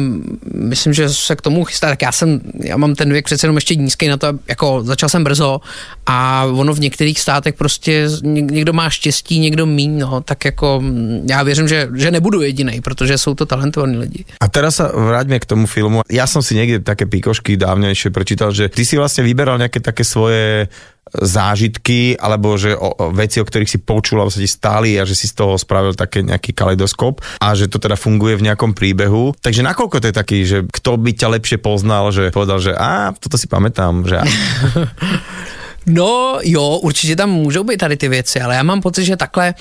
myslím, 0.55 0.93
že 0.93 1.09
se 1.09 1.37
k 1.37 1.43
tomu 1.43 1.65
chystá, 1.65 1.89
tak 1.89 2.03
já 2.03 2.13
jsem, 2.13 2.41
já 2.65 2.77
mám 2.77 2.95
ten 2.95 3.13
věk 3.13 3.25
přece 3.25 3.47
jenom 3.47 3.57
ještě 3.57 3.75
nízký 3.75 4.09
na 4.09 4.17
to, 4.17 4.27
jako 4.49 4.83
začal 4.85 5.09
jsem 5.09 5.25
brzo 5.25 5.61
a 6.07 6.45
ono 6.45 6.75
v 6.75 6.81
některých 6.81 7.21
státech 7.21 7.55
prostě 7.55 8.09
někdo 8.23 8.73
má 8.73 8.91
štěstí, 8.91 9.39
někdo 9.39 9.67
míň, 9.67 9.99
no, 9.99 10.21
tak 10.21 10.45
jako 10.45 10.83
já 11.29 11.43
věřím, 11.43 11.69
že, 11.69 11.89
že 11.95 12.11
nebudu 12.11 12.43
jediný, 12.43 12.81
protože 12.81 13.19
jsou 13.19 13.35
to 13.35 13.47
talentovaní 13.47 13.97
lidi. 13.97 14.25
A 14.41 14.49
teraz 14.49 14.77
sa 14.77 14.93
vráťme 14.93 15.41
k 15.41 15.49
tomu 15.49 15.67
filmu. 15.67 16.05
Já 16.11 16.27
jsem 16.27 16.43
si 16.43 16.55
někde 16.55 16.79
také 16.85 17.07
píkošky 17.07 17.57
dávnejšie 17.57 18.11
prečítal, 18.13 18.53
že 18.53 18.69
ty 18.69 18.85
si 18.85 18.97
vlastně 18.97 19.25
vyberal 19.25 19.59
nějaké 19.59 19.81
také 19.81 20.05
svoje 20.05 20.69
zážitky, 21.15 22.19
alebo 22.19 22.59
že 22.59 22.75
o, 22.75 22.91
o 22.91 23.05
veci, 23.15 23.39
o 23.39 23.47
ktorých 23.47 23.71
si 23.71 23.79
počul, 23.79 24.19
alebo 24.19 24.35
sa 24.35 24.43
ti 24.43 24.51
stáli 24.51 24.99
a 24.99 25.07
že 25.07 25.15
si 25.15 25.31
z 25.31 25.39
toho 25.39 25.55
spravil 25.55 25.95
také 25.95 26.27
nejaký 26.27 26.51
kaleidoskop 26.51 27.23
a 27.39 27.55
že 27.55 27.71
to 27.71 27.79
teda 27.79 27.95
funguje 27.95 28.35
v 28.35 28.51
nejakom 28.51 28.75
príbehu. 28.75 29.39
Takže 29.39 29.63
nakoľko 29.63 30.03
to 30.03 30.09
je 30.11 30.15
taký, 30.15 30.39
že 30.43 30.59
kto 30.67 30.99
by 30.99 31.11
ťa 31.15 31.29
lepšie 31.39 31.59
poznal, 31.63 32.11
že 32.11 32.35
povedal, 32.35 32.59
že 32.59 32.75
a 32.75 33.15
toto 33.15 33.39
si 33.39 33.47
pamätám, 33.47 34.03
že 34.03 34.19
No 35.87 36.39
jo, 36.43 36.79
určitě 36.83 37.17
tam 37.17 37.31
můžou 37.31 37.65
být 37.65 37.77
tady 37.77 37.97
ty 37.97 38.09
věci, 38.09 38.41
ale 38.41 38.57
já 38.57 38.63
mám 38.63 38.81
pocit, 38.81 39.05
že 39.05 39.17
takhle 39.17 39.55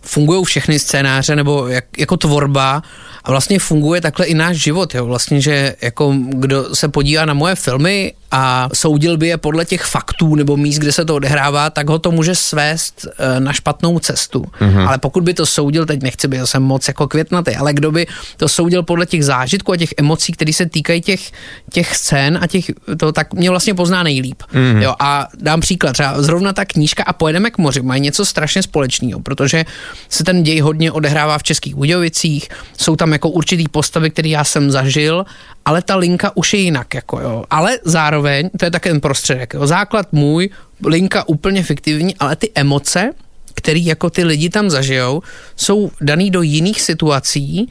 fungují 0.00 0.44
všechny 0.44 0.78
scénáře 0.78 1.36
nebo 1.36 1.68
jak, 1.68 1.84
jako 1.98 2.16
tvorba 2.16 2.82
a 3.24 3.30
vlastně 3.30 3.58
funguje 3.58 4.00
takhle 4.00 4.26
i 4.26 4.34
náš 4.34 4.56
život, 4.56 4.94
jo. 4.94 5.06
Vlastně, 5.06 5.40
že 5.40 5.76
jako 5.82 6.14
kdo 6.28 6.74
se 6.74 6.88
podívá 6.88 7.24
na 7.24 7.34
moje 7.34 7.54
filmy 7.54 8.12
a 8.30 8.68
soudil 8.74 9.16
by 9.16 9.28
je 9.28 9.36
podle 9.36 9.64
těch 9.64 9.82
faktů 9.82 10.34
nebo 10.34 10.56
míst, 10.56 10.78
kde 10.78 10.92
se 10.92 11.04
to 11.04 11.14
odehrává, 11.14 11.70
tak 11.70 11.88
ho 11.88 11.98
to 11.98 12.10
může 12.10 12.34
svést 12.34 13.06
eh, 13.18 13.40
na 13.40 13.52
špatnou 13.52 13.98
cestu. 13.98 14.44
Mm-hmm. 14.60 14.88
Ale 14.88 14.98
pokud 14.98 15.24
by 15.24 15.34
to 15.34 15.46
soudil, 15.46 15.86
teď 15.86 16.02
nechci 16.02 16.28
být 16.28 16.38
zase 16.38 16.58
moc 16.58 16.88
jako 16.88 17.08
květnatý, 17.08 17.56
ale 17.56 17.72
kdo 17.72 17.92
by 17.92 18.06
to 18.36 18.48
soudil 18.48 18.82
podle 18.82 19.06
těch 19.06 19.24
zážitků 19.24 19.72
a 19.72 19.76
těch 19.76 19.94
emocí, 19.96 20.32
které 20.32 20.52
se 20.52 20.66
týkají 20.66 21.00
těch, 21.00 21.32
těch 21.72 21.96
scén 21.96 22.38
a 22.42 22.46
těch, 22.46 22.64
to 22.96 23.12
tak 23.12 23.34
mě 23.34 23.50
vlastně 23.50 23.74
pozná 23.74 24.02
nejlíp. 24.02 24.42
Mm-hmm. 24.42 24.82
Jo, 24.82 24.94
a 24.98 25.28
dám 25.34 25.60
příklad, 25.60 25.92
třeba 25.92 26.22
zrovna 26.22 26.52
ta 26.52 26.64
knížka 26.64 27.02
a 27.02 27.12
pojedeme 27.12 27.50
k 27.50 27.58
moři 27.58 27.82
mají 27.82 28.00
něco 28.00 28.24
strašně 28.24 28.62
společného, 28.62 29.20
protože 29.20 29.64
se 30.08 30.24
ten 30.24 30.42
děj 30.42 30.60
hodně 30.60 30.92
odehrává 30.92 31.38
v 31.38 31.42
Českých 31.42 31.74
Budějovicích, 31.74 32.48
jsou 32.78 32.96
tam 32.96 33.12
jako 33.12 33.28
určitý 33.28 33.68
postavy, 33.68 34.10
které 34.10 34.28
já 34.28 34.44
jsem 34.44 34.70
zažil, 34.70 35.24
ale 35.64 35.82
ta 35.82 35.96
linka 35.96 36.36
už 36.36 36.54
je 36.54 36.60
jinak. 36.60 36.94
Jako 36.94 37.20
jo. 37.20 37.44
Ale 37.50 37.78
zároveň, 37.84 38.50
to 38.58 38.64
je 38.64 38.70
také 38.70 38.90
ten 38.90 39.00
prostředek, 39.00 39.54
jo. 39.54 39.66
základ 39.66 40.12
můj, 40.12 40.50
linka 40.86 41.28
úplně 41.28 41.62
fiktivní, 41.62 42.16
ale 42.16 42.36
ty 42.36 42.50
emoce, 42.54 43.12
který 43.54 43.86
jako 43.86 44.10
ty 44.10 44.24
lidi 44.24 44.50
tam 44.50 44.70
zažijou, 44.70 45.22
jsou 45.56 45.90
daný 46.00 46.30
do 46.30 46.42
jiných 46.42 46.80
situací, 46.80 47.68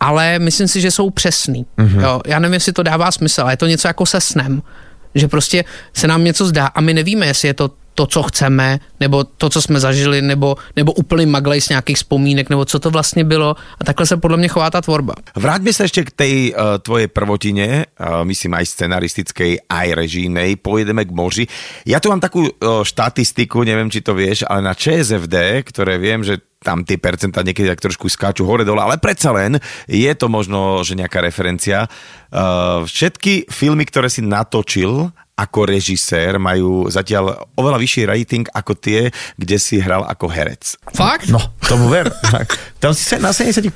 ale 0.00 0.38
myslím 0.38 0.68
si, 0.68 0.80
že 0.80 0.90
jsou 0.90 1.10
přesný. 1.10 1.66
Mm-hmm. 1.78 2.00
Jo, 2.00 2.20
já 2.26 2.38
nevím, 2.38 2.54
jestli 2.54 2.72
to 2.72 2.82
dává 2.82 3.10
smysl, 3.10 3.40
ale 3.40 3.52
je 3.52 3.56
to 3.56 3.66
něco 3.66 3.88
jako 3.88 4.06
se 4.06 4.20
snem. 4.20 4.62
Že 5.14 5.28
prostě 5.28 5.64
se 5.94 6.06
nám 6.06 6.24
něco 6.24 6.46
zdá 6.46 6.66
a 6.66 6.80
my 6.80 6.94
nevíme, 6.94 7.26
jestli 7.26 7.48
je 7.48 7.54
to 7.54 7.70
to, 7.96 8.06
co 8.06 8.22
chceme, 8.28 8.78
nebo 9.00 9.24
to, 9.24 9.48
co 9.48 9.62
jsme 9.62 9.80
zažili, 9.80 10.20
nebo, 10.22 10.60
nebo 10.76 10.92
úplný 10.92 11.26
maglej 11.26 11.60
z 11.60 11.68
nějakých 11.68 11.96
vzpomínek, 11.96 12.50
nebo 12.52 12.64
co 12.64 12.76
to 12.78 12.90
vlastně 12.92 13.24
bylo. 13.24 13.56
A 13.80 13.82
takhle 13.84 14.06
se 14.06 14.16
podle 14.16 14.36
mě 14.36 14.48
chová 14.48 14.70
ta 14.70 14.80
tvorba. 14.80 15.14
Vráťme 15.36 15.72
se 15.72 15.84
ještě 15.84 16.04
k 16.04 16.10
té 16.10 16.28
uh, 16.28 16.76
tvojej 16.78 17.08
prvotine, 17.08 17.88
uh, 17.96 18.24
myslím 18.28 18.54
aj 18.54 18.66
scenaristickej, 18.66 19.64
aj 19.64 19.86
režijnej. 19.96 20.60
Pojedeme 20.60 21.08
k 21.08 21.10
moři. 21.10 21.44
Ja 21.88 22.04
tu 22.04 22.12
mám 22.12 22.20
takú 22.20 22.44
uh, 22.44 22.84
štatistiku, 22.84 23.64
neviem, 23.64 23.88
či 23.88 24.04
to 24.04 24.12
vieš, 24.12 24.44
ale 24.44 24.60
na 24.60 24.76
ČSFD, 24.76 25.64
ktoré 25.64 25.96
viem, 25.96 26.20
že 26.20 26.44
tam 26.60 26.82
tie 26.82 26.98
percentá 26.98 27.46
niekedy 27.46 27.70
tak 27.70 27.78
trošku 27.78 28.10
skáču 28.10 28.42
hore 28.42 28.66
dole, 28.66 28.82
ale 28.82 28.98
predsa 28.98 29.30
len 29.30 29.62
je 29.86 30.10
to 30.18 30.26
možno, 30.26 30.82
že 30.82 30.98
nejaká 30.98 31.22
referencia. 31.22 31.86
Uh, 32.28 32.82
všetky 32.84 33.48
filmy, 33.48 33.86
ktoré 33.86 34.10
si 34.10 34.20
natočil 34.20 35.14
ako 35.36 35.68
režisér 35.68 36.40
majú 36.40 36.88
zatiaľ 36.88 37.52
oveľa 37.60 37.76
vyšší 37.76 38.02
rating 38.08 38.44
ako 38.56 38.72
tie, 38.72 39.12
kde 39.36 39.56
si 39.60 39.76
hral 39.76 40.00
ako 40.08 40.32
herec. 40.32 40.80
Fakt? 40.96 41.28
No, 41.28 41.36
tomu 41.60 41.92
ver. 41.92 42.08
Tam 42.80 42.96
si 42.96 43.04
na 43.20 43.36
70%, 43.36 43.68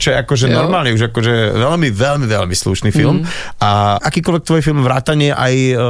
čo 0.00 0.08
je 0.08 0.16
akože 0.16 0.46
jo. 0.48 0.56
normálne, 0.56 0.96
už 0.96 1.12
akože 1.12 1.60
veľmi, 1.60 1.92
veľmi, 1.92 2.26
veľmi 2.28 2.54
slušný 2.56 2.88
film. 2.96 3.20
Mm. 3.20 3.28
A 3.60 4.00
akýkoľvek 4.00 4.44
tvoj 4.48 4.60
film 4.64 4.80
vrátanie 4.80 5.36
aj 5.36 5.54
uh, 5.76 5.80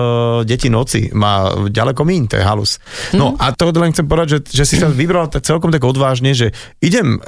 Deti 0.43 0.67
noci 0.67 1.14
má 1.14 1.55
ďaleko 1.71 2.02
míň, 2.02 2.23
to 2.26 2.35
je 2.38 2.45
halus. 2.45 2.83
No 3.14 3.38
mm. 3.38 3.43
a 3.43 3.55
to 3.55 3.71
len 3.71 3.95
chcem 3.95 4.07
povedať, 4.11 4.29
že, 4.29 4.38
že 4.62 4.64
si 4.67 4.75
sa 4.83 4.91
vybral 4.91 5.31
celkom 5.31 5.71
tak 5.71 5.87
odvážne, 5.87 6.35
že 6.35 6.50
idem 6.83 7.23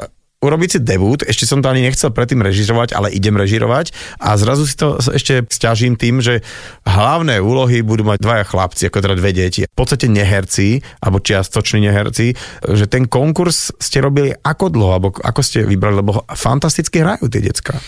urobiť 0.44 0.68
si 0.68 0.78
debut, 0.84 1.24
ešte 1.24 1.48
som 1.48 1.64
to 1.64 1.72
ani 1.72 1.80
nechcel 1.80 2.12
predtým 2.12 2.44
režirovať, 2.44 2.92
ale 2.92 3.08
idem 3.08 3.32
režirovať 3.32 3.96
a 4.20 4.36
zrazu 4.36 4.68
si 4.68 4.76
to 4.76 5.00
ešte 5.00 5.48
stiažím 5.48 5.96
tým, 5.96 6.20
že 6.20 6.44
hlavné 6.84 7.40
úlohy 7.40 7.80
budú 7.80 8.04
mať 8.04 8.20
dvaja 8.20 8.44
chlapci, 8.44 8.92
ako 8.92 9.00
teda 9.00 9.16
dve 9.16 9.32
deti. 9.32 9.64
V 9.64 9.76
podstate 9.76 10.12
neherci, 10.12 10.84
alebo 11.00 11.24
čiastoční 11.24 11.88
neherci, 11.88 12.36
že 12.68 12.84
ten 12.84 13.08
konkurs 13.08 13.72
ste 13.80 14.04
robili 14.04 14.36
ako 14.36 14.68
dlho, 14.68 14.92
alebo 14.92 15.08
ako 15.16 15.40
ste 15.40 15.64
vybrali, 15.64 16.04
lebo 16.04 16.28
fantasticky 16.28 17.00
hrajú 17.00 17.32
tie 17.32 17.40
decka. 17.40 17.80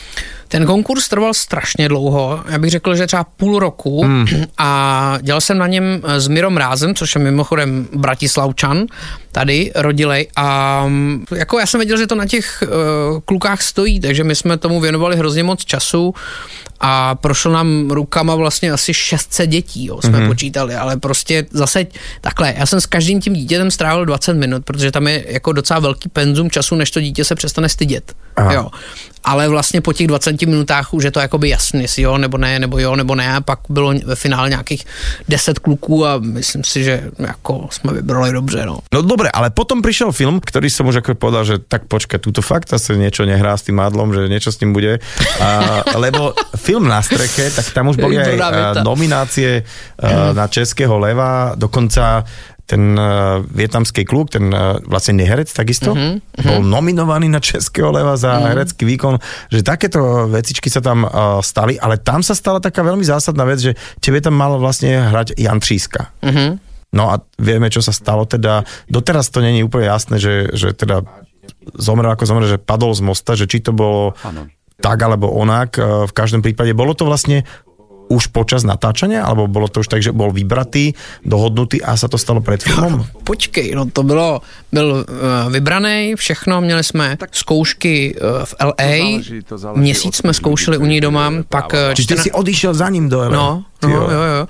Ten 0.48 0.66
konkurs 0.66 1.08
trval 1.08 1.34
strašně 1.34 1.88
dlouho, 1.88 2.40
já 2.48 2.58
bych 2.58 2.70
řekl, 2.70 2.94
že 2.96 3.06
třeba 3.06 3.24
půl 3.24 3.58
roku 3.58 4.04
mm. 4.04 4.26
a 4.58 5.18
dělal 5.22 5.40
jsem 5.40 5.58
na 5.58 5.66
něm 5.66 6.02
s 6.04 6.28
Mirom 6.28 6.56
Rázem, 6.56 6.94
což 6.94 7.14
je 7.14 7.20
mimochodem 7.20 7.88
Bratislavčan, 7.92 8.86
tady 9.32 9.72
rodilej 9.74 10.28
a 10.36 10.84
mm, 10.88 11.24
jako 11.34 11.58
já 11.58 11.66
jsem 11.66 11.80
věděl, 11.80 11.98
že 11.98 12.06
to 12.06 12.14
na 12.14 12.26
těch 12.26 12.62
uh, 12.62 13.20
klukách 13.20 13.62
stojí, 13.62 14.00
takže 14.00 14.24
my 14.24 14.34
jsme 14.34 14.56
tomu 14.56 14.80
věnovali 14.80 15.16
hrozně 15.16 15.42
moc 15.42 15.64
času 15.64 16.14
a 16.80 17.14
prošlo 17.14 17.52
nám 17.52 17.90
rukama 17.90 18.34
vlastně 18.34 18.72
asi 18.72 18.94
600 18.94 19.50
dětí, 19.50 19.86
jo, 19.86 20.00
jsme 20.02 20.18
mm-hmm. 20.18 20.28
počítali, 20.28 20.74
ale 20.74 20.96
prostě 20.96 21.46
zase 21.50 21.86
takhle, 22.20 22.54
já 22.58 22.66
jsem 22.66 22.80
s 22.80 22.86
každým 22.86 23.20
tím 23.20 23.34
dítětem 23.34 23.70
strávil 23.70 24.04
20 24.04 24.34
minut, 24.34 24.64
protože 24.64 24.92
tam 24.92 25.06
je 25.06 25.24
jako 25.28 25.52
docela 25.52 25.80
velký 25.80 26.08
penzum 26.08 26.50
času, 26.50 26.74
než 26.74 26.90
to 26.90 27.00
dítě 27.00 27.24
se 27.24 27.34
přestane 27.34 27.68
stydět. 27.68 28.12
Aha. 28.36 28.52
Jo 28.52 28.70
ale 29.26 29.49
vlastně 29.49 29.80
po 29.80 29.92
těch 29.92 30.06
20 30.06 30.42
minutách 30.42 30.95
už 30.95 31.04
je 31.04 31.11
to 31.11 31.21
jakoby 31.21 31.49
jasný, 31.49 31.83
jestli 31.83 32.02
jo 32.02 32.18
nebo 32.18 32.38
ne, 32.38 32.59
nebo 32.59 32.78
jo 32.78 32.97
nebo 32.97 33.14
ne, 33.14 33.35
a 33.35 33.40
pak 33.40 33.59
bylo 33.68 33.95
ve 34.04 34.14
finále 34.14 34.49
nějakých 34.49 34.87
10 35.28 35.59
kluků 35.59 36.06
a 36.06 36.18
myslím 36.18 36.64
si, 36.64 36.85
že 36.85 37.11
jako 37.18 37.68
jsme 37.71 37.92
vybrali 37.92 38.33
dobře. 38.33 38.66
No. 38.66 38.78
no 38.95 39.02
dobré, 39.02 39.30
ale 39.30 39.50
potom 39.50 39.83
přišel 39.83 40.12
film, 40.12 40.40
který 40.40 40.71
jsem 40.71 40.87
už 40.87 40.95
jako 40.95 41.14
povedal, 41.14 41.45
že 41.45 41.59
tak 41.59 41.85
počkej, 41.85 42.21
tuto 42.21 42.42
fakt 42.42 42.73
asi 42.73 42.97
něco 42.97 43.25
nehrá 43.25 43.56
s 43.56 43.62
tím 43.62 43.80
Adlom, 43.80 44.14
že 44.14 44.28
něco 44.28 44.52
s 44.52 44.56
tím 44.56 44.73
bude, 44.73 44.99
a, 45.40 45.83
lebo 45.95 46.35
film 46.56 46.88
na 46.88 47.02
streche, 47.02 47.50
tak 47.50 47.71
tam 47.71 47.88
už 47.88 47.97
byly 47.97 48.18
aj 48.18 48.38
nominácie 48.85 49.62
na 50.33 50.47
Českého 50.49 50.99
leva, 50.99 51.52
dokonca 51.54 52.25
ten 52.66 52.99
uh, 52.99 53.40
vietnamský 53.46 54.02
kluk, 54.02 54.35
ten 54.35 54.50
uh, 54.50 54.82
vlastne 54.90 55.23
neherec 55.23 55.46
takisto, 55.46 55.94
mm-hmm. 55.94 56.42
bol 56.42 56.61
nominovaný 56.66 57.30
na 57.30 57.38
Českého 57.38 57.94
leva 57.94 58.18
za 58.18 58.35
mm-hmm. 58.37 58.49
herecký 58.50 58.82
výkon, 58.82 59.14
že 59.54 59.62
takéto 59.62 60.26
vecičky 60.26 60.66
sa 60.66 60.82
tam 60.82 61.06
uh, 61.06 61.38
stali, 61.40 61.78
ale 61.78 62.02
tam 62.02 62.26
sa 62.26 62.35
stala 62.35 62.58
taká 62.58 62.82
veľmi 62.82 63.06
zásadná 63.06 63.46
vec, 63.46 63.62
že 63.62 63.73
tebe 64.02 64.18
tam 64.18 64.35
mal 64.35 64.58
vlastne 64.58 64.99
hrať 64.99 65.38
Jan 65.38 65.62
Tříska. 65.62 66.11
Mm-hmm. 66.26 66.50
No 66.99 67.14
a 67.14 67.23
vieme, 67.38 67.70
čo 67.70 67.78
sa 67.78 67.94
stalo, 67.94 68.26
teda 68.26 68.66
doteraz 68.90 69.30
to 69.30 69.38
není 69.38 69.62
úplne 69.62 69.87
jasné, 69.87 70.18
že, 70.18 70.50
že 70.50 70.75
teda 70.75 71.06
zomrel 71.78 72.11
ako 72.11 72.25
zomrel, 72.26 72.50
že 72.50 72.62
padol 72.62 72.90
z 72.94 73.02
mosta, 73.06 73.38
že 73.38 73.46
či 73.46 73.62
to 73.62 73.70
bolo 73.70 74.18
ano. 74.26 74.50
tak 74.82 74.99
alebo 75.02 75.30
onak, 75.30 75.76
v 75.78 76.12
každom 76.14 76.40
prípade 76.40 76.75
bolo 76.75 76.94
to 76.94 77.04
vlastne 77.04 77.46
už 78.08 78.26
počas 78.26 78.64
natáčania, 78.64 79.25
alebo 79.25 79.46
bylo 79.46 79.68
to 79.68 79.80
už 79.80 79.88
tak, 79.88 80.02
že 80.02 80.12
byl 80.12 80.32
vybratý, 80.32 80.92
dohodnutý 81.25 81.82
a 81.82 81.96
se 81.96 82.08
to 82.08 82.18
stalo 82.18 82.40
před 82.40 82.62
filmem? 82.62 83.04
Počkej, 83.25 83.75
no 83.75 83.90
to 83.90 84.02
bylo, 84.02 84.40
byl 84.72 85.04
uh, 85.08 85.52
vybraný, 85.52 86.14
všechno, 86.16 86.60
měli 86.60 86.84
jsme 86.84 87.16
tak 87.16 87.36
zkoušky 87.36 88.14
uh, 88.14 88.44
v 88.44 88.54
LA, 88.62 88.72
to 88.75 89.02
záleží, 89.02 89.42
to 89.42 89.58
záleží 89.58 89.80
měsíc 89.80 90.16
jsme 90.16 90.34
zkoušeli 90.34 90.78
u 90.78 90.86
něj 90.86 91.00
doma, 91.00 91.32
pak... 91.48 91.72
Uh, 91.72 91.94
Čiže 91.94 92.08
ty 92.08 92.18
jsi 92.18 92.32
odešel 92.32 92.75
za 92.75 92.88
ním 92.88 93.08
do 93.08 93.18
LA? 93.18 93.28
No, 93.28 93.64
No, 93.88 93.95
jo. 93.95 94.11
jo, 94.11 94.23
jo. 94.23 94.49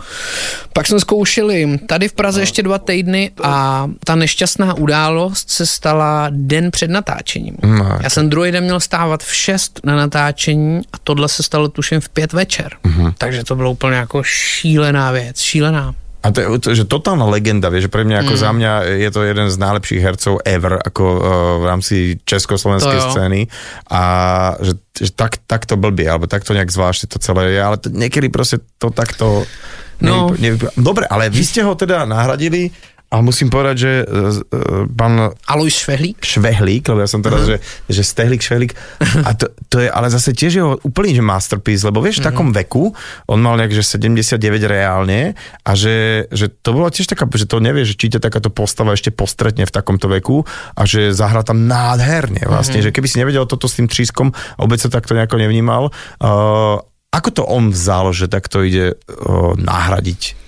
Pak 0.73 0.87
jsme 0.87 1.01
zkoušeli 1.01 1.79
tady 1.87 2.09
v 2.09 2.13
Praze 2.13 2.39
no. 2.39 2.43
ještě 2.43 2.63
dva 2.63 2.79
týdny 2.79 3.31
a 3.43 3.87
ta 4.05 4.15
nešťastná 4.15 4.75
událost 4.75 5.51
se 5.51 5.67
stala 5.67 6.27
den 6.31 6.71
před 6.71 6.91
natáčením. 6.91 7.57
No, 7.63 7.99
Já 8.03 8.11
jsem 8.11 8.31
druhý 8.31 8.53
den 8.53 8.65
měl 8.65 8.81
stávat 8.81 9.23
v 9.23 9.35
6 9.35 9.81
na 9.85 9.97
natáčení 9.97 10.81
a 10.93 10.97
tohle 11.05 11.29
se 11.29 11.43
stalo 11.43 11.69
tuším 11.69 12.01
v 12.01 12.09
5 12.09 12.33
večer. 12.33 12.73
Uh-huh. 12.85 13.15
Takže 13.19 13.45
to 13.45 13.57
bylo 13.57 13.71
úplně 13.71 13.97
jako 13.97 14.23
šílená 14.23 15.13
věc, 15.13 15.41
šílená. 15.41 15.95
A 16.27 16.35
to 16.35 16.43
je 16.43 16.47
to, 16.59 16.75
že 16.75 16.91
totálna 16.91 17.23
legenda, 17.31 17.71
vieš, 17.71 17.87
že 17.87 17.95
pre 17.95 18.03
mňa 18.03 18.27
ako 18.27 18.35
mm. 18.35 18.41
za 18.43 18.51
mňa 18.51 18.73
je 18.99 19.11
to 19.15 19.21
jeden 19.23 19.47
z 19.47 19.57
najlepších 19.63 20.03
hercov 20.03 20.35
ever, 20.43 20.75
ako 20.83 21.05
uh, 21.07 21.21
v 21.63 21.65
rámci 21.71 21.97
československej 22.27 22.99
scény 23.15 23.41
a 23.95 24.03
že, 24.59 24.75
že 24.91 25.15
tak, 25.15 25.39
tak 25.47 25.71
to 25.71 25.79
blbie, 25.79 26.11
alebo 26.11 26.27
tak 26.27 26.43
to 26.43 26.51
nejak 26.51 26.75
zvláštne 26.75 27.07
to 27.07 27.23
celé 27.23 27.55
je, 27.55 27.61
ale 27.63 27.79
to, 27.79 27.95
niekedy 27.95 28.27
proste 28.27 28.59
to 28.83 28.91
takto 28.91 29.47
No. 29.97 30.29
Nevy, 30.29 30.45
nevy, 30.45 30.57
dobre, 30.77 31.09
ale 31.09 31.33
vy 31.33 31.41
ste 31.41 31.65
ho 31.65 31.73
teda 31.73 32.05
nahradili 32.05 32.69
a 33.17 33.25
musím 33.25 33.49
povedať, 33.49 33.77
že 33.81 33.93
uh, 34.05 34.85
pán... 34.93 35.33
Alois 35.49 35.73
Švehlík? 35.73 36.21
Švehlík, 36.21 36.85
lebo 36.93 37.01
ja 37.01 37.09
som 37.09 37.25
teraz, 37.25 37.49
uh-huh. 37.49 37.57
že, 37.57 37.97
že 37.97 38.03
Stehlík, 38.05 38.45
Švehlík. 38.45 38.77
A 39.25 39.33
to, 39.33 39.49
to 39.73 39.81
je 39.81 39.89
ale 39.89 40.13
zase 40.13 40.37
tiež 40.37 40.53
jeho 40.53 40.77
úplný 40.85 41.17
že 41.17 41.25
masterpiece, 41.25 41.81
lebo 41.89 42.05
vieš, 42.05 42.21
uh-huh. 42.21 42.29
v 42.29 42.29
takom 42.29 42.49
mhm. 42.53 42.55
veku, 42.61 42.85
on 43.33 43.41
mal 43.41 43.57
nejak, 43.57 43.73
že 43.73 43.97
79 43.97 44.37
reálne 44.69 45.33
a 45.65 45.71
že, 45.73 46.29
že 46.29 46.53
to 46.53 46.77
bolo 46.77 46.93
tiež 46.93 47.09
taká, 47.09 47.25
že 47.33 47.49
to 47.49 47.57
nevie, 47.57 47.89
že 47.89 47.97
či 47.97 48.13
ťa 48.13 48.21
takáto 48.21 48.53
postava 48.53 48.93
ešte 48.93 49.09
postretne 49.09 49.65
v 49.65 49.73
takomto 49.73 50.13
veku 50.13 50.45
a 50.77 50.85
že 50.85 51.17
zahra 51.17 51.41
tam 51.41 51.65
nádherne 51.65 52.45
vlastne, 52.45 52.85
uh-huh. 52.85 52.93
že 52.93 52.95
keby 52.95 53.09
si 53.09 53.17
nevedel 53.17 53.49
toto 53.49 53.65
s 53.65 53.81
tým 53.81 53.89
třískom 53.89 54.29
a 54.29 54.59
vôbec 54.61 54.77
sa 54.77 54.93
takto 54.93 55.17
nejako 55.17 55.41
nevnímal, 55.41 55.89
uh, 56.21 56.77
ako 57.17 57.29
to 57.33 57.43
on 57.49 57.73
vzal, 57.73 58.13
že 58.13 58.29
takto 58.29 58.61
ide 58.61 58.93
uh, 58.93 59.57
nahradiť 59.57 60.46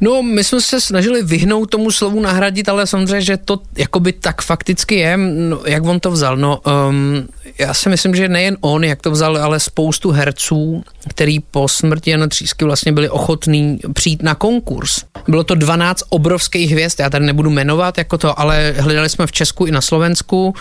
No, 0.00 0.22
my 0.22 0.44
jsme 0.44 0.60
se 0.60 0.80
snažili 0.80 1.22
vyhnout 1.22 1.70
tomu 1.70 1.90
slovu 1.90 2.20
nahradit, 2.20 2.68
ale 2.68 2.86
samozřejmě, 2.86 3.20
že 3.20 3.36
to 3.36 3.60
jakoby 3.76 4.12
tak 4.12 4.42
fakticky 4.42 4.94
je, 4.94 5.16
no, 5.16 5.60
jak 5.66 5.84
on 5.84 6.00
to 6.00 6.10
vzal. 6.10 6.36
No, 6.36 6.60
um, 6.88 7.28
já 7.58 7.74
si 7.74 7.88
myslím, 7.88 8.14
že 8.14 8.28
nejen 8.28 8.56
on, 8.60 8.84
jak 8.84 9.02
to 9.02 9.10
vzal, 9.10 9.36
ale 9.36 9.60
spoustu 9.60 10.10
herců, 10.10 10.84
který 11.08 11.40
po 11.40 11.68
smrti 11.68 12.10
Jana 12.10 12.26
Třísky 12.26 12.64
vlastně 12.64 12.92
byli 12.92 13.08
ochotní 13.08 13.78
přijít 13.92 14.22
na 14.22 14.34
konkurs. 14.34 15.04
Bylo 15.28 15.44
to 15.44 15.54
12 15.54 16.02
obrovských 16.08 16.70
hvězd, 16.70 17.00
já 17.00 17.10
tady 17.10 17.26
nebudu 17.26 17.50
jmenovat 17.50 17.98
jako 17.98 18.18
to, 18.18 18.40
ale 18.40 18.74
hledali 18.78 19.08
jsme 19.08 19.26
v 19.26 19.32
Česku 19.32 19.66
i 19.66 19.70
na 19.70 19.80
Slovensku. 19.80 20.54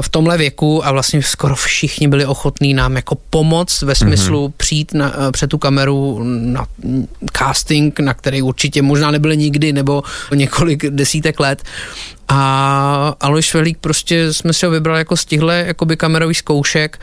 V 0.00 0.08
tomhle 0.08 0.38
věku 0.38 0.86
a 0.86 0.92
vlastně 0.92 1.22
skoro 1.22 1.56
všichni 1.56 2.08
byli 2.08 2.26
ochotní 2.26 2.74
nám 2.74 2.96
jako 2.96 3.14
pomoct 3.30 3.82
ve 3.82 3.94
smyslu 3.94 4.48
mm-hmm. 4.48 4.52
přijít 4.56 4.94
na, 4.94 5.14
eh, 5.28 5.32
před 5.32 5.46
tu 5.46 5.58
kameru 5.58 6.20
na 6.24 6.66
casting, 7.32 8.00
na 8.00 8.14
který 8.14 8.42
určitě 8.42 8.82
možná 8.82 9.10
nebyli 9.10 9.36
nikdy 9.36 9.72
nebo 9.72 10.02
několik 10.34 10.86
desítek 10.90 11.40
let 11.40 11.62
a 12.28 13.14
Alois 13.20 13.46
Švelík 13.46 13.78
prostě 13.78 14.32
jsme 14.32 14.52
si 14.52 14.66
ho 14.66 14.72
vybrali 14.72 15.00
jako 15.00 15.16
z 15.16 15.24
těchto 15.24 15.48
jakoby 15.48 15.96
kamerových 15.96 16.38
zkoušek 16.38 16.98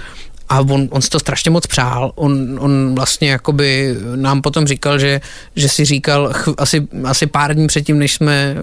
a 0.50 0.60
on, 0.60 0.88
on 0.92 1.02
si 1.02 1.10
to 1.10 1.20
strašně 1.20 1.52
moc 1.52 1.68
přál. 1.68 2.12
On, 2.16 2.60
on 2.60 2.96
vlastně 2.96 3.30
jakoby 3.30 3.96
nám 4.16 4.42
potom 4.42 4.68
říkal, 4.68 5.00
že, 5.00 5.22
že 5.56 5.70
si 5.70 5.86
říkal 5.86 6.34
ch, 6.34 6.50
asi, 6.58 6.88
asi 7.04 7.28
pár 7.28 7.56
dní 7.56 7.68
předtím, 7.68 8.00
než 8.00 8.14
jsme 8.14 8.56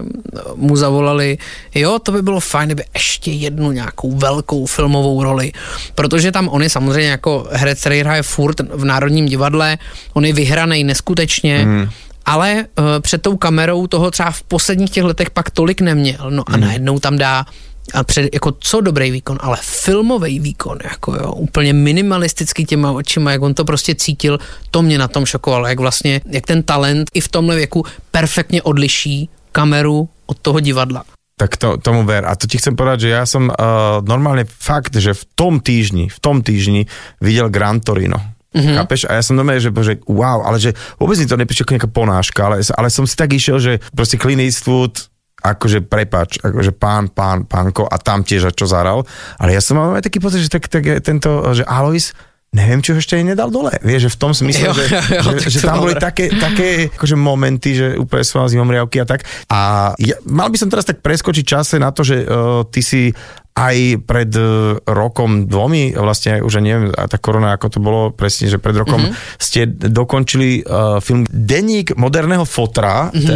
mu 0.55 0.75
zavolali, 0.75 1.37
jo, 1.75 1.99
to 1.99 2.11
by 2.11 2.21
bylo 2.21 2.39
fajn, 2.39 2.67
kdyby 2.67 2.83
ještě 2.93 3.31
jednu 3.31 3.71
nějakou 3.71 4.11
velkou 4.11 4.65
filmovou 4.65 5.23
roli, 5.23 5.51
protože 5.95 6.31
tam 6.31 6.49
on 6.49 6.63
je 6.63 6.69
samozřejmě 6.69 7.09
jako 7.09 7.47
herec, 7.51 7.79
který 7.79 7.99
hraje 7.99 8.23
furt 8.23 8.59
v 8.59 8.85
Národním 8.85 9.25
divadle, 9.25 9.77
on 10.13 10.25
je 10.25 10.33
vyhraný 10.33 10.83
neskutečně, 10.83 11.65
mm 11.65 11.89
ale 12.25 12.65
uh, 12.79 12.85
před 13.01 13.21
tou 13.21 13.37
kamerou 13.37 13.87
toho 13.87 14.11
třeba 14.11 14.31
v 14.31 14.43
posledních 14.43 14.89
těch 14.91 15.03
letech 15.03 15.29
pak 15.29 15.49
tolik 15.49 15.81
neměl. 15.81 16.31
No 16.31 16.43
a 16.47 16.57
mm. 16.57 16.61
najednou 16.61 16.99
tam 16.99 17.17
dá 17.17 17.45
a 17.93 18.03
před, 18.03 18.33
jako 18.33 18.51
co 18.59 18.81
dobrý 18.81 19.11
výkon, 19.11 19.37
ale 19.41 19.57
filmový 19.61 20.39
výkon, 20.39 20.77
jako 20.83 21.15
jo, 21.15 21.31
úplně 21.31 21.73
minimalisticky 21.73 22.65
těma 22.65 22.91
očima, 22.91 23.31
jak 23.31 23.41
on 23.41 23.53
to 23.53 23.65
prostě 23.65 23.95
cítil, 23.95 24.39
to 24.71 24.81
mě 24.81 24.97
na 24.97 25.07
tom 25.07 25.25
šokovalo, 25.25 25.67
jak 25.67 25.79
vlastně, 25.79 26.21
jak 26.25 26.45
ten 26.45 26.63
talent 26.63 27.09
i 27.13 27.21
v 27.21 27.27
tomhle 27.27 27.55
věku 27.55 27.85
perfektně 28.11 28.61
odliší 28.61 29.29
kameru 29.51 30.09
od 30.25 30.37
toho 30.39 30.59
divadla. 30.59 31.03
Tak 31.33 31.57
to, 31.57 31.77
tomu 31.77 32.05
ver. 32.05 32.25
A 32.29 32.37
to 32.37 32.45
ti 32.45 32.61
chcem 32.61 32.77
povedať, 32.77 33.09
že 33.09 33.09
ja 33.09 33.25
som 33.25 33.49
uh, 33.49 34.05
normálne 34.05 34.45
fakt, 34.45 34.93
že 34.93 35.17
v 35.17 35.23
tom 35.33 35.57
týždni, 35.57 36.05
v 36.05 36.19
tom 36.21 36.45
týždni 36.45 36.85
videl 37.17 37.49
Gran 37.49 37.81
Torino. 37.81 38.21
Mm-hmm. 38.53 38.77
Chápeš? 38.77 39.09
A 39.09 39.17
ja 39.17 39.25
som 39.25 39.33
normálne, 39.33 39.57
že 39.57 39.73
bože, 39.73 39.97
wow, 40.05 40.45
ale 40.45 40.61
že 40.61 40.77
vôbec 41.01 41.17
mi 41.17 41.25
to 41.25 41.33
nepíše 41.33 41.65
ako 41.65 41.73
nejaká 41.73 41.89
ponáška, 41.89 42.39
ale, 42.45 42.61
ale 42.61 42.87
som 42.93 43.09
si 43.09 43.17
tak 43.17 43.33
išiel, 43.33 43.57
že 43.57 43.81
proste 43.97 44.21
Clint 44.21 44.45
Eastwood, 44.45 45.09
akože 45.43 45.83
prepač, 45.83 46.39
akože 46.39 46.71
pán, 46.71 47.11
pán, 47.11 47.43
pánko 47.43 47.83
a 47.83 47.99
tam 47.99 48.23
tiež 48.23 48.55
čo 48.55 48.63
zaral, 48.63 49.03
ale 49.35 49.51
ja 49.51 49.61
som 49.61 49.75
mal 49.75 49.99
aj 49.99 50.07
taký 50.07 50.23
pocit, 50.23 50.39
že 50.39 50.49
tak, 50.49 50.71
tak 50.71 50.87
tento, 51.03 51.43
že 51.51 51.67
Alois, 51.67 52.15
neviem, 52.53 52.85
čo 52.85 52.93
ešte 52.93 53.17
aj 53.17 53.33
nedal 53.33 53.49
dole. 53.49 53.73
Vieš, 53.81 54.07
že 54.07 54.13
v 54.13 54.17
tom 54.21 54.31
smysle, 54.31 54.69
jo, 54.69 54.73
že, 54.77 54.85
jo, 54.93 55.01
jo, 55.25 55.31
že, 55.41 55.57
že 55.57 55.59
tam 55.65 55.81
boli 55.81 55.97
také, 55.97 56.29
také 56.29 56.87
akože 56.93 57.17
momenty, 57.17 57.69
že 57.73 57.87
úplne 57.97 58.21
som 58.21 58.45
mal 58.45 58.47
zimomriavky 58.53 59.01
a 59.01 59.05
tak. 59.09 59.25
A 59.49 59.91
ja, 59.97 60.15
mal 60.29 60.53
by 60.53 60.57
som 60.61 60.69
teraz 60.69 60.85
tak 60.85 61.01
preskočiť 61.01 61.43
čase 61.43 61.75
na 61.81 61.89
to, 61.89 62.05
že 62.05 62.21
uh, 62.23 62.61
ty 62.69 62.85
si 62.85 63.09
aj 63.53 64.01
pred 64.09 64.33
e, 64.33 64.81
rokom 64.81 65.45
dvomi, 65.45 65.93
vlastne 65.93 66.41
už 66.41 66.57
neviem, 66.57 66.89
a 66.89 67.05
tá 67.05 67.21
korona, 67.21 67.53
ako 67.53 67.67
to 67.69 67.79
bolo 67.79 68.01
presne, 68.09 68.49
že 68.49 68.57
pred 68.57 68.73
rokom 68.73 68.97
mm-hmm. 68.97 69.37
ste 69.37 69.69
dokončili 69.69 70.65
uh, 70.65 70.97
film 70.97 71.21
Deník 71.29 71.93
moderného 71.93 72.49
fotra, 72.49 73.13
mm-hmm. 73.13 73.29
t, 73.29 73.31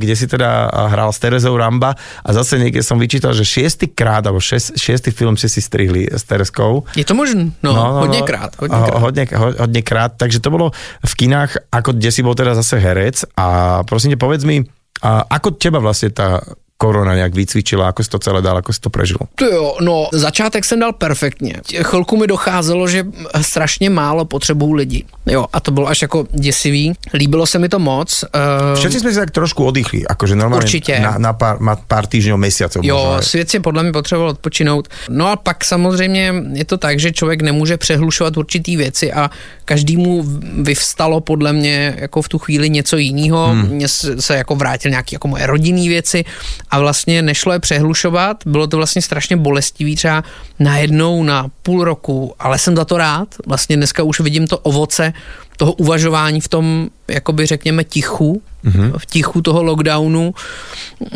kde 0.00 0.14
si 0.16 0.24
teda 0.24 0.72
hral 0.72 1.12
s 1.12 1.20
Terezou 1.20 1.52
Ramba 1.52 1.92
a 2.24 2.28
zase 2.32 2.56
niekde 2.56 2.80
som 2.80 2.96
vyčítal, 2.96 3.36
že 3.36 3.44
šiestýkrát, 3.44 4.24
alebo 4.24 4.40
šest, 4.40 4.72
šiestý 4.80 5.12
film 5.12 5.36
si 5.36 5.52
si 5.52 5.60
strihli 5.60 6.08
s 6.08 6.24
Terezkou. 6.24 6.88
Je 6.96 7.04
to 7.04 7.12
možné, 7.12 7.52
no, 7.60 7.70
no, 7.76 8.00
no 8.00 8.08
hodněkrát. 8.08 8.56
Hodněkrát. 8.56 9.00
Hodně, 9.00 9.24
hodněkrát, 9.60 10.12
takže 10.16 10.40
to 10.40 10.48
bolo 10.48 10.72
v 11.04 11.12
kinách, 11.12 11.68
ako 11.68 11.92
kde 11.92 12.08
si 12.08 12.24
bol 12.24 12.32
teda 12.32 12.56
zase 12.56 12.80
herec 12.80 13.24
a 13.36 13.80
prosím 13.84 14.16
te, 14.16 14.18
povedz 14.18 14.48
mi, 14.48 14.64
a 14.98 15.22
ako 15.28 15.54
teba 15.54 15.78
vlastne 15.78 16.10
tá 16.10 16.42
korona 16.78 17.14
nějak 17.14 17.34
vycvičila, 17.34 17.88
ako 17.90 18.06
si 18.06 18.10
to 18.10 18.18
celé 18.18 18.38
dal, 18.38 18.62
ako 18.62 18.70
si 18.70 18.80
to 18.80 18.90
prežil? 18.90 19.18
To 19.34 19.44
jo, 19.44 19.76
no 19.82 20.06
začátek 20.12 20.64
jsem 20.64 20.80
dal 20.80 20.92
perfektně. 20.92 21.54
Chvilku 21.82 22.16
mi 22.16 22.26
docházelo, 22.26 22.88
že 22.88 23.04
strašně 23.40 23.90
málo 23.90 24.24
potřebují 24.24 24.74
lidi. 24.74 25.04
Jo, 25.26 25.46
a 25.52 25.60
to 25.60 25.70
bylo 25.70 25.88
až 25.88 26.02
jako 26.02 26.26
děsivý. 26.32 26.92
Líbilo 27.14 27.46
se 27.46 27.58
mi 27.58 27.68
to 27.68 27.78
moc. 27.78 28.24
Uh, 28.34 28.78
Všetci 28.78 29.00
jsme 29.00 29.10
si 29.10 29.18
tak 29.18 29.30
trošku 29.30 29.64
oddychli, 29.64 30.04
jakože 30.08 30.36
normálně 30.36 30.64
určitě. 30.64 31.00
na, 31.00 31.18
na 31.18 31.32
pár, 31.32 31.58
pár 31.88 32.06
týždňů, 32.06 32.36
měsíců. 32.36 32.80
Jo, 32.82 33.04
možná. 33.04 33.22
svět 33.22 33.50
si 33.50 33.60
podle 33.60 33.82
mě 33.82 33.92
potřeboval 33.92 34.30
odpočinout. 34.30 34.88
No 35.10 35.28
a 35.28 35.36
pak 35.36 35.64
samozřejmě 35.64 36.34
je 36.52 36.64
to 36.64 36.78
tak, 36.78 37.00
že 37.00 37.12
člověk 37.12 37.42
nemůže 37.42 37.76
přehlušovat 37.76 38.36
určitý 38.36 38.76
věci 38.76 39.12
a 39.12 39.30
každému 39.64 40.22
vyvstalo 40.62 41.20
podle 41.20 41.52
mě 41.52 41.94
jako 41.98 42.22
v 42.22 42.28
tu 42.28 42.38
chvíli 42.38 42.70
něco 42.70 42.96
jiného. 42.96 43.46
Hmm. 43.46 43.68
Mně 43.68 43.88
se 43.88 44.36
jako 44.36 44.54
vrátil 44.54 44.90
nějaký 44.90 45.14
jako 45.14 45.28
moje 45.28 45.46
rodinné 45.46 45.88
věci 45.88 46.24
a 46.70 46.78
vlastně 46.78 47.22
nešlo 47.22 47.52
je 47.52 47.58
přehlušovat, 47.58 48.36
bylo 48.46 48.66
to 48.66 48.76
vlastně 48.76 49.02
strašně 49.02 49.36
bolestivý 49.36 49.96
třeba 49.96 50.24
najednou 50.58 51.22
na 51.22 51.46
půl 51.62 51.84
roku, 51.84 52.34
ale 52.38 52.58
jsem 52.58 52.76
za 52.76 52.84
to 52.84 52.98
rád, 52.98 53.34
vlastně 53.46 53.76
dneska 53.76 54.02
už 54.02 54.20
vidím 54.20 54.46
to 54.46 54.58
ovoce 54.58 55.12
toho 55.58 55.72
uvažování 55.72 56.40
v 56.40 56.48
tom, 56.48 56.88
jakoby 57.08 57.46
řekněme, 57.46 57.84
tichu, 57.84 58.42
mm-hmm. 58.64 58.92
v 58.98 59.06
tichu 59.06 59.42
toho 59.42 59.62
lockdownu, 59.62 60.34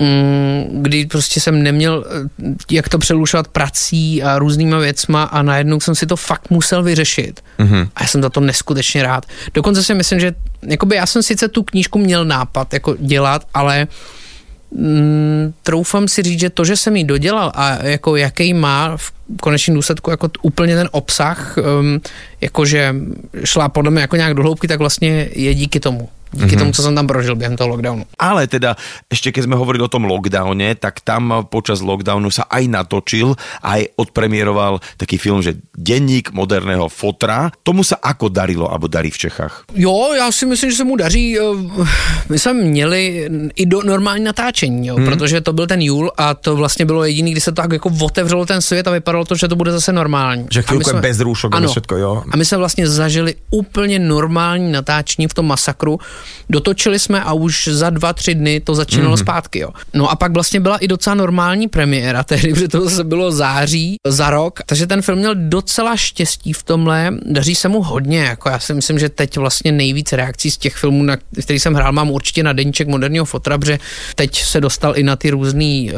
mm, 0.00 0.82
kdy 0.82 1.06
prostě 1.06 1.40
jsem 1.40 1.62
neměl 1.62 2.04
eh, 2.44 2.54
jak 2.70 2.88
to 2.88 2.98
přelušovat 2.98 3.48
prací 3.48 4.22
a 4.22 4.38
různýma 4.38 4.78
věcma 4.78 5.22
a 5.22 5.42
najednou 5.42 5.80
jsem 5.80 5.94
si 5.94 6.06
to 6.06 6.16
fakt 6.16 6.50
musel 6.50 6.82
vyřešit. 6.82 7.40
Mm-hmm. 7.58 7.88
A 7.96 8.02
já 8.02 8.08
jsem 8.08 8.22
za 8.22 8.30
to 8.30 8.40
neskutečně 8.40 9.02
rád. 9.02 9.26
Dokonce 9.54 9.82
si 9.82 9.94
myslím, 9.94 10.20
že 10.20 10.34
jakoby 10.66 10.96
já 10.96 11.06
jsem 11.06 11.22
sice 11.22 11.48
tu 11.48 11.62
knížku 11.62 11.98
měl 11.98 12.24
nápad 12.24 12.72
jako 12.72 12.96
dělat, 12.98 13.46
ale 13.54 13.86
mm, 14.76 15.52
troufám 15.62 16.08
si 16.08 16.22
říct, 16.22 16.40
že 16.40 16.50
to, 16.50 16.64
že 16.64 16.76
jsem 16.76 16.96
ji 16.96 17.04
dodělal 17.04 17.52
a 17.54 17.84
jako 17.86 18.16
jaký 18.16 18.54
má 18.54 18.96
v 18.96 19.12
konečném 19.40 19.74
důsledku 19.74 20.10
jako 20.10 20.30
úplně 20.42 20.76
ten 20.76 20.88
obsah, 20.92 21.56
um, 21.80 22.00
jakože 22.40 22.94
šla 23.44 23.68
podle 23.68 23.90
mě 23.90 24.00
jako 24.00 24.16
nějak 24.16 24.34
do 24.34 24.42
hloubky, 24.42 24.68
tak 24.68 24.78
vlastně 24.78 25.28
je 25.32 25.54
díky 25.54 25.80
tomu 25.80 26.08
díky 26.32 26.46
mm-hmm. 26.46 26.58
tomu, 26.58 26.72
co 26.72 26.82
jsem 26.82 26.94
tam 26.94 27.06
prožil 27.06 27.36
během 27.36 27.56
toho 27.56 27.68
lockdownu. 27.68 28.04
Ale 28.18 28.46
teda, 28.46 28.76
ešte 29.12 29.32
keď 29.32 29.44
sme 29.44 29.56
hovorili 29.56 29.84
o 29.84 29.92
tom 29.92 30.08
lockdowne, 30.08 30.74
tak 30.80 31.04
tam 31.04 31.44
počas 31.48 31.84
lockdownu 31.84 32.32
sa 32.32 32.48
aj 32.48 32.64
natočil, 32.68 33.36
aj 33.62 33.92
odpremieroval 33.96 34.80
taký 34.96 35.20
film, 35.20 35.44
že 35.44 35.60
Denník 35.76 36.32
moderného 36.32 36.88
fotra. 36.88 37.52
Tomu 37.62 37.84
sa 37.84 38.00
ako 38.00 38.28
darilo, 38.32 38.68
alebo 38.68 38.88
darí 38.88 39.10
v 39.12 39.18
Čechách? 39.28 39.64
Jo, 39.74 40.14
já 40.16 40.32
si 40.32 40.46
myslím, 40.46 40.70
že 40.70 40.76
se 40.76 40.84
mu 40.84 40.96
daří. 40.96 41.38
Eh, 41.38 41.42
my 42.28 42.38
jsme 42.38 42.52
měli 42.52 43.28
i 43.56 43.66
do 43.66 43.82
normální 43.82 44.24
natáčení, 44.24 44.86
jo, 44.86 44.96
hmm. 44.96 45.06
protože 45.06 45.40
to 45.40 45.52
byl 45.52 45.66
ten 45.66 45.80
júl 45.80 46.12
a 46.16 46.34
to 46.34 46.56
vlastně 46.56 46.84
bylo 46.84 47.04
jediný, 47.04 47.32
kdy 47.32 47.40
se 47.40 47.52
to 47.52 47.62
tak 47.62 47.72
jako 47.72 47.90
otevřelo 48.00 48.46
ten 48.46 48.62
svět 48.62 48.88
a 48.88 48.90
vypadalo 48.90 49.24
to, 49.24 49.34
že 49.34 49.48
to 49.48 49.56
bude 49.56 49.72
zase 49.72 49.92
normální. 49.92 50.46
Že 50.50 50.62
chvilku 50.62 50.90
jsme, 50.90 50.98
je 50.98 51.02
bez 51.02 51.20
růšok 51.20 51.54
ano, 51.54 51.68
všetko, 51.68 51.96
jo. 51.96 52.22
A 52.30 52.36
my 52.36 52.44
jsme 52.44 52.58
vlastně 52.58 52.88
zažili 52.88 53.34
úplně 53.50 53.98
normální 53.98 54.72
natáčení 54.72 55.28
v 55.28 55.34
tom 55.34 55.46
masakru, 55.46 55.98
Dotočili 56.50 56.98
jsme 56.98 57.22
a 57.22 57.32
už 57.32 57.68
za 57.72 57.90
dva, 57.90 58.12
tři 58.12 58.34
dny 58.34 58.60
to 58.60 58.74
začínalo 58.74 59.14
mm-hmm. 59.14 59.20
zpátky. 59.20 59.58
Jo. 59.58 59.70
No 59.94 60.10
a 60.10 60.16
pak 60.16 60.32
vlastně 60.32 60.60
byla 60.60 60.76
i 60.76 60.88
docela 60.88 61.14
normální 61.14 61.68
premiéra 61.68 62.22
tehdy, 62.32 62.52
protože 62.52 62.68
to 62.68 62.84
zase 62.84 63.04
bylo 63.04 63.32
září 63.32 63.96
za 64.06 64.30
rok, 64.30 64.60
takže 64.66 64.86
ten 64.86 65.02
film 65.02 65.18
měl 65.18 65.34
docela 65.34 65.96
štěstí 65.96 66.52
v 66.52 66.62
tomhle, 66.62 67.14
daří 67.26 67.54
se 67.54 67.68
mu 67.68 67.82
hodně, 67.82 68.18
jako 68.18 68.48
já 68.48 68.58
si 68.58 68.74
myslím, 68.74 68.98
že 68.98 69.08
teď 69.08 69.36
vlastně 69.36 69.72
nejvíc 69.72 70.12
reakcí 70.12 70.50
z 70.50 70.58
těch 70.58 70.74
filmů, 70.76 71.02
na 71.02 71.16
který 71.42 71.58
jsem 71.58 71.74
hrál, 71.74 71.92
mám 71.92 72.10
určitě 72.10 72.42
na 72.42 72.52
deníček 72.52 72.88
moderního 72.88 73.24
fotra, 73.24 73.58
protože 73.58 73.78
teď 74.14 74.42
se 74.42 74.60
dostal 74.60 74.96
i 74.96 75.02
na 75.02 75.16
ty 75.16 75.30
různé 75.30 75.86
eh, 75.88 75.92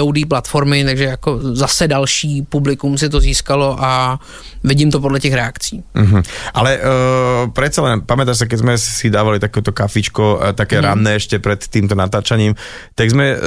VOD 0.00 0.28
platformy, 0.28 0.84
takže 0.84 1.04
jako 1.04 1.40
zase 1.54 1.88
další 1.88 2.42
publikum 2.42 2.98
si 2.98 3.08
to 3.08 3.20
získalo 3.20 3.76
a 3.78 4.20
vidím 4.64 4.90
to 4.90 5.00
podle 5.00 5.20
těch 5.20 5.32
reakcí. 5.32 5.84
Mm-hmm. 5.94 6.22
Ale 6.54 6.78
uh, 6.78 7.50
predsa 7.50 7.82
len, 7.82 8.02
pamätáš 8.02 8.44
sa, 8.44 8.46
keď 8.50 8.58
sme 8.60 8.74
si 8.78 9.08
dávali 9.10 9.38
takéto 9.58 9.74
kafičko, 9.74 10.24
uh, 10.38 10.54
také 10.54 10.78
mm. 10.78 10.84
ranné 10.86 11.12
ešte 11.18 11.42
pred 11.42 11.58
týmto 11.58 11.98
natáčaním, 11.98 12.54
tak 12.94 13.10
sme 13.10 13.34
uh, 13.34 13.38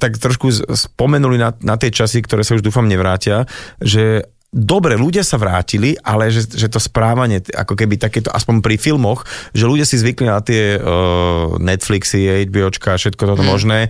tak 0.00 0.16
trošku 0.16 0.48
spomenuli 0.72 1.36
na, 1.36 1.52
na 1.60 1.76
tie 1.76 1.92
časy, 1.92 2.24
ktoré 2.24 2.40
sa 2.40 2.56
už 2.56 2.64
dúfam 2.64 2.88
nevrátia, 2.88 3.44
že 3.78 4.24
dobre, 4.50 4.98
ľudia 4.98 5.22
sa 5.22 5.38
vrátili, 5.38 5.94
ale 6.02 6.28
že, 6.34 6.50
že 6.50 6.66
to 6.66 6.82
správanie, 6.82 7.38
ako 7.54 7.78
keby 7.78 7.96
takéto, 7.96 8.34
aspoň 8.34 8.58
pri 8.60 8.76
filmoch, 8.76 9.22
že 9.54 9.70
ľudia 9.70 9.86
si 9.86 9.96
zvykli 9.96 10.26
na 10.26 10.42
tie 10.42 10.76
uh, 10.76 11.54
Netflixy, 11.62 12.50
HBOčka, 12.50 12.98
všetko 12.98 13.22
toto 13.30 13.44
mm. 13.46 13.48
možné 13.48 13.80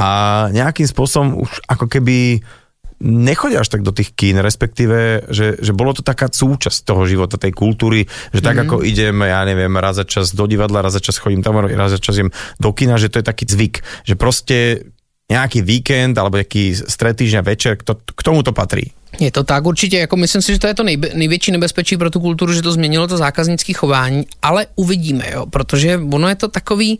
a 0.00 0.08
nejakým 0.50 0.88
spôsobom 0.88 1.44
už 1.44 1.60
ako 1.68 1.86
keby 1.92 2.40
nechodia 3.00 3.60
až 3.60 3.68
tak 3.68 3.84
do 3.84 3.92
tých 3.92 4.16
kín, 4.16 4.40
respektíve, 4.40 5.28
že, 5.28 5.60
že 5.60 5.72
bolo 5.76 5.92
to 5.92 6.00
taká 6.00 6.32
súčasť 6.32 6.84
toho 6.84 7.04
života, 7.04 7.36
tej 7.36 7.52
kultúry, 7.52 8.08
že 8.32 8.40
tak 8.40 8.56
mm-hmm. 8.56 8.72
ako 8.72 8.76
idem, 8.84 9.16
ja 9.20 9.44
neviem, 9.44 9.72
raz 9.76 10.00
za 10.00 10.04
čas 10.08 10.32
do 10.32 10.48
divadla, 10.48 10.80
raz 10.80 10.96
za 10.96 11.02
čas 11.04 11.20
chodím 11.20 11.44
tam, 11.44 11.60
raz 11.60 11.92
za 11.92 12.00
čas 12.00 12.16
idem 12.16 12.32
do 12.56 12.70
kina, 12.72 12.96
že 12.96 13.12
to 13.12 13.20
je 13.20 13.26
taký 13.26 13.44
zvyk, 13.44 13.74
že 14.08 14.14
proste 14.16 14.56
nějaký 15.30 15.62
víkend 15.62 16.18
alebo 16.18 16.36
jaký 16.38 16.74
střed 16.74 17.16
týždňa 17.16 17.40
večer, 17.42 17.76
k, 17.76 17.82
to, 17.82 17.94
k 17.94 18.22
tomu 18.22 18.42
to 18.42 18.52
patří. 18.52 18.92
Je 19.20 19.30
to 19.32 19.44
tak 19.44 19.66
určitě, 19.66 19.98
jako 19.98 20.16
myslím 20.16 20.42
si, 20.42 20.52
že 20.52 20.58
to 20.58 20.66
je 20.66 20.74
to 20.74 20.82
nejbe, 20.82 21.08
největší 21.14 21.52
nebezpečí 21.52 21.96
pro 21.96 22.10
tu 22.10 22.20
kulturu, 22.20 22.52
že 22.52 22.62
to 22.62 22.72
změnilo 22.72 23.06
to 23.06 23.16
zákaznické 23.16 23.72
chování, 23.72 24.26
ale 24.42 24.66
uvidíme, 24.76 25.24
jo, 25.32 25.46
protože 25.46 26.00
ono 26.12 26.28
je 26.28 26.34
to 26.34 26.48
takový, 26.48 26.98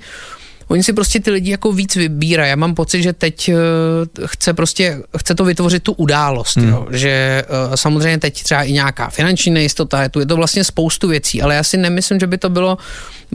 oni 0.68 0.83
si 0.83 0.92
prostě 0.92 1.20
ty 1.20 1.31
lidi 1.31 1.50
jako 1.50 1.72
víc 1.72 1.96
vybírají. 1.96 2.50
Já 2.50 2.57
mám 2.57 2.74
pocit, 2.74 3.02
že 3.02 3.12
teď 3.12 3.48
uh, 3.48 4.26
chce 4.26 4.55
prostě, 4.55 5.02
chce 5.18 5.35
to 5.35 5.44
vytvořit 5.44 5.83
tu 5.83 5.92
událost, 5.92 6.57
hmm. 6.57 6.68
jo? 6.68 6.87
že 6.90 7.44
uh, 7.68 7.74
samozřejmě 7.74 8.18
teď 8.18 8.42
třeba 8.42 8.62
i 8.62 8.72
nějaká 8.72 9.11
finanční 9.11 9.52
nejistota, 9.52 10.02
je 10.02 10.09
tu 10.09 10.20
je 10.20 10.26
to 10.26 10.37
vlastně 10.37 10.64
spoustu 10.64 11.09
věcí, 11.09 11.42
ale 11.42 11.55
já 11.55 11.62
si 11.62 11.76
nemyslím, 11.76 12.20
že 12.20 12.26
by 12.26 12.38
to 12.38 12.50
bylo 12.50 12.79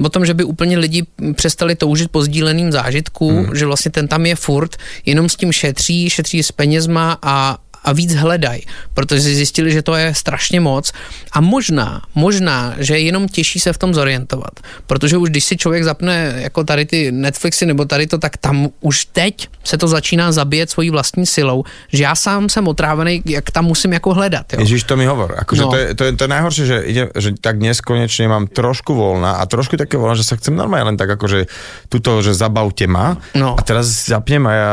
o 0.04 0.10
tom, 0.10 0.26
že 0.26 0.34
by 0.34 0.44
úplně 0.44 0.78
lidi 0.78 1.04
přestali 1.36 1.76
toužit 1.76 2.12
po 2.12 2.24
sdíleným 2.24 2.72
zážitku, 2.72 3.30
hmm. 3.30 3.56
že 3.56 3.65
vlastně 3.65 3.91
ten 3.91 4.08
tam 4.08 4.26
je 4.26 4.36
furt, 4.36 4.76
jenom 5.06 5.30
s 5.30 5.36
tím 5.36 5.52
šetří, 5.52 6.10
šetří 6.10 6.44
s 6.44 6.52
penězma 6.52 7.17
a, 7.22 7.58
a 7.84 7.94
víc 7.94 8.15
hledají, 8.15 8.62
protože 8.94 9.22
zjistili, 9.22 9.72
že 9.72 9.82
to 9.82 9.96
je 9.96 10.13
strašně 10.13 10.60
moc 10.60 10.91
a 11.34 11.41
možná, 11.41 12.02
možná, 12.15 12.76
že 12.78 12.94
je 12.94 13.02
jenom 13.02 13.28
těžší 13.28 13.60
se 13.60 13.74
v 13.74 13.78
tom 13.78 13.94
zorientovat, 13.94 14.60
protože 14.88 15.17
už 15.17 15.30
když 15.30 15.44
si 15.44 15.58
člověk 15.58 15.84
zapne 15.84 16.34
jako 16.38 16.63
tady 16.63 16.86
ty 16.86 17.12
Netflixy 17.12 17.65
nebo 17.65 17.86
tady 17.86 18.08
to, 18.08 18.17
tak 18.17 18.38
tam 18.38 18.70
už 18.80 19.06
teď 19.06 19.48
se 19.63 19.78
to 19.78 19.88
začíná 19.88 20.32
zabíjet 20.32 20.70
svojí 20.70 20.89
vlastní 20.89 21.26
silou, 21.26 21.63
že 21.94 22.04
já 22.04 22.15
sám 22.15 22.50
jsem 22.50 22.67
otrávený, 22.67 23.22
jak 23.26 23.52
tam 23.52 23.65
musím 23.65 23.94
jako 23.94 24.13
hledat. 24.13 24.54
Jo. 24.54 24.60
Ježiš, 24.60 24.84
to 24.84 24.98
mi 24.98 25.06
hovor. 25.06 25.36
Akože 25.38 25.62
no. 25.62 25.70
to, 25.70 25.78
je, 25.78 25.96
to, 25.96 26.04
je, 26.04 26.12
to 26.13 26.24
je 26.24 26.28
najhoršie, 26.28 26.65
že, 26.65 26.78
ide, 26.86 27.04
že 27.17 27.30
tak 27.41 27.58
dnes 27.58 27.82
konečne 27.82 28.28
mám 28.28 28.48
trošku 28.48 28.94
voľna 28.94 29.41
a 29.41 29.44
trošku 29.46 29.78
také 29.78 29.98
voľna, 29.98 30.17
že 30.17 30.28
sa 30.28 30.38
chcem 30.38 30.54
normálne 30.54 30.94
len 30.94 30.98
tak 30.98 31.10
akože 31.17 31.50
tuto, 31.89 32.22
že 32.22 32.34
zabavte 32.34 32.86
ma 32.89 33.17
no. 33.38 33.54
a 33.58 33.62
teraz 33.62 34.10
zapnem 34.10 34.44
a 34.50 34.54
ja 34.54 34.72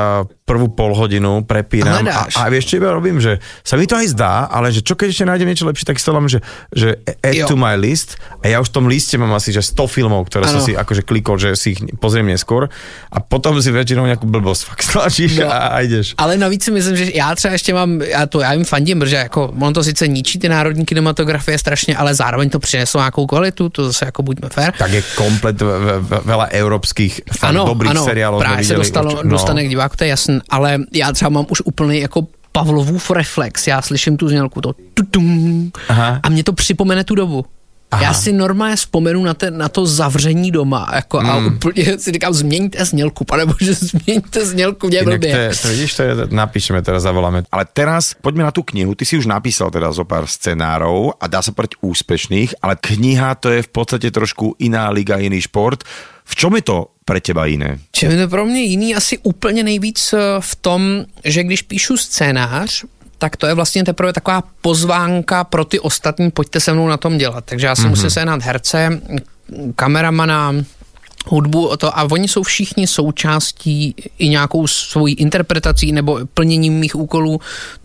prvú 0.49 0.73
pol 0.73 0.97
hodinu 0.97 1.44
prepínam 1.44 2.09
a, 2.09 2.25
a, 2.25 2.49
a 2.49 2.49
vieš, 2.49 2.73
čo 2.73 2.81
iba 2.81 2.97
robím, 2.99 3.23
že 3.23 3.39
sa 3.63 3.79
mi 3.79 3.87
to 3.87 3.95
aj 3.95 4.19
zdá, 4.19 4.51
ale 4.51 4.75
že 4.75 4.83
čo 4.83 4.99
keď 4.99 5.15
ešte 5.15 5.25
nájdem 5.25 5.49
niečo 5.49 5.65
lepšie, 5.71 5.87
tak 5.87 5.97
si 5.97 6.05
to 6.05 6.13
že, 6.27 6.41
že 6.75 6.89
add 7.23 7.39
jo. 7.39 7.47
to 7.47 7.57
my 7.57 7.79
list 7.79 8.19
a 8.43 8.51
ja 8.51 8.59
už 8.59 8.69
v 8.69 8.75
tom 8.75 8.87
liste 8.91 9.15
mám 9.15 9.31
asi 9.39 9.55
že 9.55 9.63
100 9.63 9.79
filmov, 9.87 10.27
ktoré 10.27 10.51
ano. 10.51 10.59
som 10.59 10.61
si 10.67 10.75
akože 10.75 11.07
klikol, 11.07 11.39
že 11.39 11.55
si 11.55 11.79
ich 11.79 11.81
pozriem 12.03 12.27
neskôr 12.27 12.67
a 13.09 13.19
potom 13.23 13.55
si 13.63 13.71
väčšinou 13.71 14.11
nejakú 14.11 14.27
blbosť 14.27 14.63
fakt 14.67 14.83
stlačíš 14.91 15.47
no. 15.47 15.49
a, 15.49 15.79
a 15.79 15.87
ideš. 15.87 16.19
Ale 16.19 16.35
navíc 16.35 16.67
si 16.67 16.71
myslím, 16.71 16.97
že 16.97 17.05
já 17.15 17.35
třeba 17.35 17.53
ještě 17.53 17.75
mám, 17.75 18.03
já 18.03 18.27
to 18.27 18.41
já 18.41 18.53
jim 18.53 18.65
fandím, 18.65 18.99
protože 18.99 19.17
jako 19.17 19.55
on 19.61 19.73
to 19.73 19.85
sice 19.85 20.09
ničí 20.09 20.39
ty 20.39 20.49
národní 20.49 20.85
kinematografie 20.85 21.59
strašně, 21.59 21.97
ale 21.97 22.15
zároveň 22.15 22.51
to 22.51 22.59
přineslo 22.59 23.01
nějakou 23.01 23.27
kvalitu, 23.27 23.69
to 23.69 23.85
zase 23.85 24.05
jako 24.05 24.23
buďme 24.23 24.49
fair. 24.49 24.73
Tak 24.79 24.91
je 24.93 25.03
komplet 25.15 25.59
veľa 26.25 26.47
európskych 26.51 27.21
ano, 27.43 27.65
dobrých 27.65 27.91
ano, 27.91 28.05
seriálov. 28.05 28.41
Právě 28.41 28.65
se 28.65 28.75
dostalo, 28.75 29.11
no. 29.23 29.31
dostane 29.31 29.65
k 29.65 29.69
diváku, 29.69 29.97
to 29.97 30.05
je 30.05 30.11
jasný, 30.11 30.39
ale 30.49 30.79
já 30.93 31.13
třeba 31.13 31.29
mám 31.29 31.47
už 31.49 31.63
úplný 31.65 32.01
jako 32.01 32.27
Pavlovův 32.53 33.11
reflex, 33.11 33.67
já 33.67 33.83
slyším 33.83 34.17
tu 34.17 34.29
znělku, 34.29 34.61
to 34.61 34.75
tutum, 34.95 35.73
Aha. 35.89 36.21
a 36.23 36.29
mě 36.29 36.45
to 36.45 36.53
připomene 36.53 37.05
tu 37.05 37.15
dobu. 37.15 37.45
Aha. 37.91 38.03
Já 38.03 38.15
si 38.15 38.33
normálně 38.33 38.77
vzpomenu 38.77 39.25
na, 39.25 39.35
ten, 39.35 39.59
na 39.59 39.69
to 39.69 39.87
zavření 39.87 40.51
doma 40.51 40.91
jako, 40.95 41.21
mm. 41.21 41.31
a 41.31 41.37
úplně 41.37 41.99
si 41.99 42.13
říkám, 42.13 42.35
změňte 42.35 42.85
znělku, 42.85 43.25
pane 43.25 43.47
bože, 43.47 43.75
změňte 43.75 44.47
znělku, 44.47 44.87
mě 44.87 45.03
blbě. 45.03 45.49
To, 45.49 45.63
to 45.63 45.69
vidíš, 45.69 45.95
to 45.95 46.03
je, 46.03 46.15
napíšeme 46.31 46.83
teraz, 46.83 47.03
zavoláme. 47.03 47.43
Ale 47.53 47.65
teraz 47.73 48.13
poďme 48.21 48.45
na 48.45 48.53
tú 48.53 48.61
knihu, 48.63 48.93
ty 48.93 49.09
si 49.09 49.17
už 49.17 49.25
napísal 49.25 49.73
teda 49.73 49.89
zo 49.93 50.05
pár 50.05 50.29
scenárov 50.29 51.17
a 51.17 51.25
dá 51.33 51.41
sa 51.41 51.57
povedať 51.57 51.81
úspešných, 51.81 52.61
ale 52.61 52.77
kniha 52.77 53.41
to 53.41 53.57
je 53.57 53.65
v 53.65 53.71
podstate 53.73 54.13
trošku 54.13 54.61
iná 54.61 54.93
liga, 54.93 55.17
iný 55.17 55.41
šport. 55.41 55.81
V 56.29 56.33
čom 56.37 56.61
je 56.61 56.69
to 56.69 56.93
pre 57.09 57.21
teba 57.21 57.47
jiné? 57.47 57.79
Čem 57.92 58.11
je 58.11 58.16
to 58.16 58.29
pro 58.29 58.47
mě 58.47 58.61
jiný 58.61 58.94
asi 58.94 59.18
úplně 59.18 59.62
nejvíc 59.62 60.12
eh, 60.12 60.18
v 60.40 60.57
tom, 60.57 61.05
že 61.25 61.44
když 61.44 61.62
píšu 61.62 61.97
scénář, 61.97 62.85
tak 63.18 63.37
to 63.37 63.47
je 63.47 63.55
vlastně 63.55 63.85
teprve 63.85 64.12
taková 64.12 64.42
pozvánka 64.61 65.44
pro 65.44 65.64
ty 65.64 65.81
ostatní, 65.81 66.31
pojďte 66.31 66.61
se 66.61 66.73
mnou 66.73 66.88
na 66.88 66.97
tom 66.97 67.18
dělat. 67.18 67.44
Takže 67.44 67.66
já 67.66 67.75
si 67.75 67.83
mm-hmm. 67.83 67.88
musím 67.88 68.11
sehnat 68.11 68.42
herce, 68.42 69.01
kameramana, 69.77 70.55
hudbu 71.27 71.66
o 71.66 71.77
to 71.77 71.99
a 71.99 72.03
oni 72.11 72.29
jsou 72.29 72.42
všichni 72.42 72.87
součástí 72.87 73.94
i 74.18 74.29
nějakou 74.29 74.66
svojí 74.66 75.14
interpretací 75.14 75.92
nebo 75.92 76.21
plněním 76.35 76.75
mých 76.75 76.97
úkolů 76.97 77.40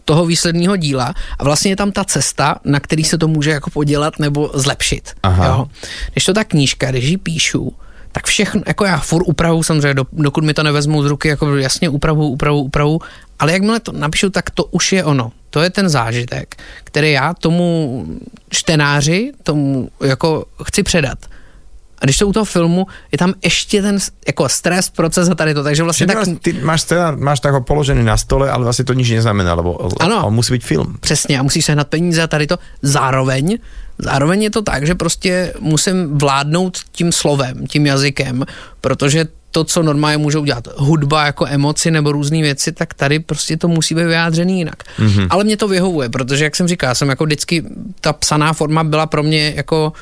toho 0.05 0.25
výsledného 0.25 0.77
díla 0.77 1.13
a 1.39 1.43
vlastně 1.43 1.71
je 1.71 1.75
tam 1.75 1.91
ta 1.91 2.03
cesta, 2.03 2.59
na 2.63 2.79
který 2.79 3.03
se 3.03 3.17
to 3.17 3.27
může 3.27 3.51
jako 3.51 3.69
podělat 3.69 4.19
nebo 4.19 4.51
zlepšit. 4.53 5.11
Aha. 5.23 5.45
Jo? 5.45 5.65
Když 6.11 6.25
to 6.25 6.33
ta 6.33 6.43
knížka, 6.43 6.91
když 6.91 7.05
ji 7.05 7.17
píšu, 7.17 7.73
tak 8.13 8.25
všechno, 8.25 8.61
jako 8.67 8.85
já 8.85 8.97
furt 8.97 9.23
upravu 9.23 9.63
samozřejmě, 9.63 9.93
do, 9.93 10.05
dokud 10.11 10.43
mi 10.43 10.53
to 10.53 10.63
nevezmou 10.63 11.03
z 11.03 11.05
ruky, 11.05 11.27
jako 11.27 11.57
jasně 11.57 11.89
upravu, 11.89 12.27
upravu, 12.27 12.59
upravu, 12.61 12.99
ale 13.39 13.51
jakmile 13.51 13.79
to 13.79 13.91
napíšu, 13.91 14.29
tak 14.29 14.49
to 14.49 14.63
už 14.63 14.91
je 14.91 15.03
ono. 15.03 15.31
To 15.49 15.61
je 15.61 15.69
ten 15.69 15.89
zážitek, 15.89 16.55
který 16.83 17.11
já 17.11 17.33
tomu 17.33 18.05
čtenáři, 18.49 19.31
tomu 19.43 19.89
jako 20.03 20.45
chci 20.63 20.83
předat. 20.83 21.17
A 22.01 22.05
když 22.05 22.17
to 22.17 22.27
u 22.27 22.33
toho 22.33 22.45
filmu, 22.45 22.87
je 23.11 23.17
tam 23.17 23.33
ještě 23.43 23.81
ten 23.81 23.97
jako 24.27 24.49
stres, 24.49 24.89
proces 24.89 25.29
a 25.29 25.35
tady 25.35 25.53
to, 25.53 25.63
takže 25.63 25.83
vlastně 25.83 26.07
tak... 26.07 26.17
Ty 26.41 26.53
máš, 26.53 26.81
scénar, 26.81 27.17
máš 27.17 27.39
tak 27.39 27.53
ho 27.53 27.61
položený 27.61 28.03
na 28.03 28.17
stole, 28.17 28.51
ale 28.51 28.63
vlastně 28.63 28.85
to 28.85 28.93
nič 28.93 29.09
neznamená, 29.11 29.53
lebo 29.53 30.01
ano, 30.01 30.27
on 30.27 30.33
musí 30.33 30.53
být 30.53 30.63
film. 30.63 30.97
Přesně, 30.99 31.39
a 31.39 31.43
musíš 31.43 31.65
sehnat 31.65 31.87
peníze 31.87 32.23
a 32.23 32.27
tady 32.27 32.47
to. 32.47 32.57
Zároveň, 32.81 33.57
zároveň 33.97 34.43
je 34.43 34.49
to 34.49 34.61
tak, 34.61 34.85
že 34.85 34.95
prostě 34.95 35.53
musím 35.59 36.17
vládnout 36.17 36.77
tím 36.91 37.11
slovem, 37.11 37.67
tím 37.67 37.85
jazykem, 37.85 38.45
protože 38.81 39.25
to, 39.51 39.63
co 39.63 39.83
normálně 39.83 40.17
můžou 40.17 40.45
dělat 40.45 40.67
hudba 40.77 41.25
jako 41.25 41.45
emoci 41.45 41.91
nebo 41.91 42.11
různé 42.11 42.41
věci, 42.41 42.71
tak 42.71 42.93
tady 42.93 43.19
prostě 43.19 43.57
to 43.57 43.67
musí 43.67 43.95
být 43.95 44.03
vyjádřený 44.03 44.57
jinak. 44.57 44.83
Mm-hmm. 44.99 45.27
Ale 45.29 45.43
mě 45.43 45.57
to 45.57 45.67
vyhovuje, 45.67 46.09
protože 46.09 46.43
jak 46.43 46.55
jsem 46.55 46.67
říkal, 46.67 46.95
jsem 46.95 47.09
jako 47.09 47.25
vždycky, 47.25 47.63
ta 48.01 48.13
psaná 48.13 48.53
forma 48.53 48.83
byla 48.83 49.05
pro 49.05 49.23
mě 49.23 49.53
jako 49.55 49.93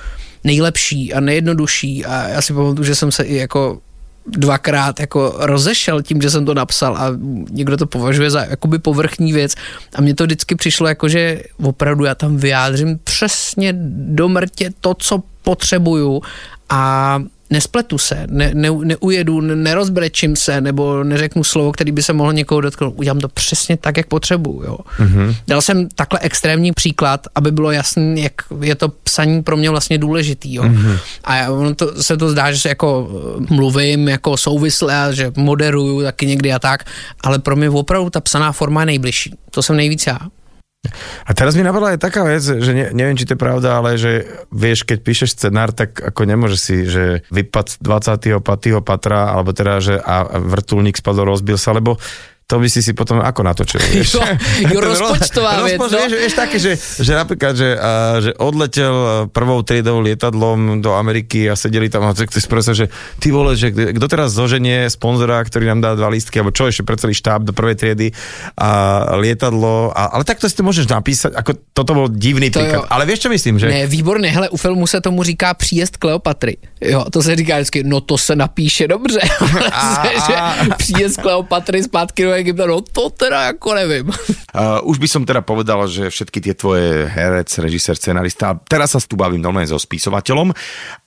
nejlepší 0.44 1.14
a 1.14 1.20
nejjednodušší 1.20 2.06
a 2.06 2.28
já 2.28 2.42
si 2.42 2.54
pamatuju, 2.54 2.84
že 2.84 2.96
jsem 2.96 3.12
se 3.12 3.24
i 3.24 3.36
jako 3.36 3.80
dvakrát 4.28 5.00
jako 5.00 5.34
rozešel 5.38 6.02
tím, 6.02 6.22
že 6.22 6.30
jsem 6.30 6.46
to 6.46 6.54
napsal 6.54 6.98
a 6.98 7.06
někdo 7.50 7.78
to 7.78 7.86
považuje 7.86 8.32
za 8.32 8.44
jakoby 8.44 8.80
povrchní 8.80 9.34
věc. 9.34 9.56
A 9.96 10.02
mně 10.02 10.16
to 10.16 10.24
vždycky 10.24 10.56
přišlo 10.56 10.88
jako, 10.88 11.10
že 11.10 11.44
opravdu 11.64 12.06
já 12.06 12.16
tam 12.16 12.38
vyjádřím 12.38 13.00
přesně 13.04 13.74
do 13.94 14.30
mrtě 14.30 14.72
to, 14.82 14.94
co 14.94 15.24
potřebuju. 15.44 16.22
A 16.70 17.20
nespletu 17.52 17.98
se, 17.98 18.28
ne, 18.30 18.52
ne, 18.54 18.70
neujedu, 18.84 19.42
nerozbrečím 19.42 20.36
se, 20.36 20.62
nebo 20.62 21.04
neřeknu 21.04 21.44
slovo, 21.44 21.72
který 21.72 21.92
by 21.92 22.04
se 22.04 22.14
mohlo 22.14 22.32
někoho 22.32 22.62
dotknout. 22.62 22.94
Udělám 22.98 23.20
to 23.20 23.28
přesně 23.28 23.78
tak, 23.78 23.98
jak 23.98 24.08
potřebuju. 24.08 24.64
Jo. 24.64 24.78
Mm-hmm. 25.00 25.36
Dal 25.48 25.62
jsem 25.62 25.90
takhle 25.96 26.20
extrémní 26.20 26.72
příklad, 26.72 27.28
aby 27.36 27.52
bylo 27.52 27.72
jasné, 27.72 28.20
jak 28.20 28.34
je 28.62 28.76
to 28.76 28.90
psaní 28.90 29.44
pro 29.44 29.58
mě 29.58 29.70
vlastně 29.70 29.98
důležitý. 29.98 30.54
Jo. 30.54 30.64
Mm-hmm. 30.64 30.98
A 31.24 31.50
ono 31.50 31.76
to, 31.76 32.04
se 32.04 32.18
to 32.18 32.30
zdá, 32.30 32.52
že 32.52 32.60
se 32.60 32.70
jako 32.70 33.10
eh, 33.40 33.54
mluvím 33.54 34.10
jako 34.10 34.38
souvisle 34.38 35.04
a 35.04 35.12
že 35.12 35.32
moderuju 35.38 36.04
taky 36.04 36.26
někdy 36.26 36.54
a 36.54 36.60
tak, 36.60 36.84
ale 37.24 37.40
pro 37.40 37.56
mě 37.56 37.70
opravdu 37.70 38.10
ta 38.10 38.20
psaná 38.20 38.52
forma 38.52 38.82
je 38.82 38.86
nejbližší. 38.86 39.36
To 39.52 39.64
jsem 39.64 39.76
nejvíc 39.76 40.08
já. 40.08 40.20
A 41.30 41.38
teraz 41.38 41.54
mi 41.54 41.62
napadla 41.62 41.94
aj 41.94 42.02
taká 42.02 42.26
vec, 42.26 42.42
že 42.42 42.72
ne, 42.74 42.90
neviem, 42.90 43.14
či 43.14 43.30
to 43.30 43.38
je 43.38 43.44
pravda, 43.46 43.78
ale 43.78 44.02
že 44.02 44.26
vieš, 44.50 44.82
keď 44.82 44.98
píšeš 45.06 45.38
scenár, 45.38 45.70
tak 45.70 46.02
ako 46.02 46.26
nemôže 46.26 46.58
si, 46.58 46.90
že 46.90 47.22
vypad 47.30 47.78
25. 47.86 48.42
patra, 48.82 49.30
alebo 49.30 49.54
teda, 49.54 49.78
že 49.78 49.96
a 50.02 50.26
vrtulník 50.42 50.98
spadol, 50.98 51.30
rozbil 51.30 51.62
sa, 51.62 51.78
lebo 51.78 52.02
to 52.52 52.60
by 52.60 52.68
si 52.68 52.84
si 52.84 52.92
potom 52.92 53.24
ako 53.24 53.48
natočil, 53.48 53.80
vieš? 53.80 54.20
Jo, 54.20 54.28
jo 54.76 54.80
rozpočtová 54.92 55.64
vec, 55.64 55.80
no. 55.80 55.88
vieš, 55.88 56.12
vieš 56.20 56.36
také, 56.36 56.60
že, 56.60 56.76
že 56.76 57.16
napríklad, 57.16 57.54
že, 57.56 57.70
a, 57.80 58.20
že 58.20 58.32
odletel 58.36 59.32
prvou 59.32 59.64
triedou 59.64 60.04
lietadlom 60.04 60.84
do 60.84 60.92
Ameriky 60.92 61.48
a 61.48 61.56
sedeli 61.56 61.88
tam 61.88 62.04
a 62.04 62.12
ty 62.12 62.28
si 62.28 62.44
že 62.76 62.92
ty 63.24 63.32
vole, 63.32 63.56
že 63.56 63.72
kto 63.72 64.06
teraz 64.12 64.36
zoženie 64.36 64.92
sponzora, 64.92 65.40
ktorý 65.40 65.72
nám 65.72 65.80
dá 65.80 65.92
dva 65.96 66.12
lístky, 66.12 66.44
alebo 66.44 66.52
čo 66.52 66.68
ešte 66.68 66.84
pre 66.84 67.00
celý 67.00 67.16
štáb 67.16 67.48
do 67.48 67.56
prvej 67.56 67.80
triedy 67.80 68.08
a 68.60 68.70
lietadlo, 69.16 69.96
a, 69.96 70.12
ale 70.12 70.28
takto 70.28 70.52
si 70.52 70.56
to 70.60 70.68
môžeš 70.68 70.92
napísať, 70.92 71.32
ako 71.32 71.56
toto 71.72 71.92
bol 71.96 72.08
divný 72.12 72.52
to 72.52 72.60
príklad. 72.60 72.84
Jo. 72.84 72.92
Ale 72.92 73.08
vieš, 73.08 73.24
čo 73.24 73.30
myslím, 73.32 73.64
že... 73.64 73.72
Ne, 73.72 73.88
výborné, 73.88 74.28
hele, 74.28 74.52
u 74.52 74.60
filmu 74.60 74.84
se 74.88 75.00
tomu 75.00 75.24
říká 75.24 75.54
příjezd 75.54 75.98
Kleopatry. 75.98 76.60
Jo, 76.82 77.06
to 77.08 77.24
se 77.24 77.36
říká 77.36 77.56
vždycky, 77.56 77.84
no 77.84 78.02
to 78.02 78.18
se 78.18 78.36
napíše 78.36 78.88
dobře. 78.88 79.20
a, 79.72 80.04
a... 80.36 80.76
příjezd 80.76 81.22
Kleopatry 81.22 81.84
zpátky 81.84 82.24
do 82.24 82.31
Egypta, 82.38 82.66
no 82.68 82.82
to 82.82 83.12
teda 83.12 83.52
ako 83.56 83.70
nevím. 83.76 84.08
Uh, 84.52 84.84
už 84.84 85.00
by 85.00 85.08
som 85.08 85.24
teda 85.24 85.40
povedal, 85.48 85.88
že 85.88 86.12
všetky 86.12 86.44
tie 86.44 86.52
tvoje 86.52 87.08
herec, 87.08 87.48
režisér, 87.48 87.96
scenarista, 87.96 88.60
teraz 88.68 88.92
sa 88.92 89.00
tu 89.00 89.16
bavím 89.16 89.40
normálne 89.40 89.72
so 89.72 89.80
spisovateľom, 89.80 90.52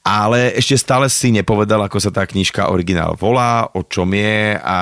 ale 0.01 0.57
ešte 0.57 0.81
stále 0.81 1.13
si 1.13 1.29
nepovedal, 1.29 1.85
ako 1.85 2.01
sa 2.01 2.09
tá 2.09 2.25
knižka 2.25 2.73
originál 2.73 3.21
volá, 3.21 3.69
o 3.77 3.85
čom 3.85 4.09
je 4.17 4.57
a 4.57 4.77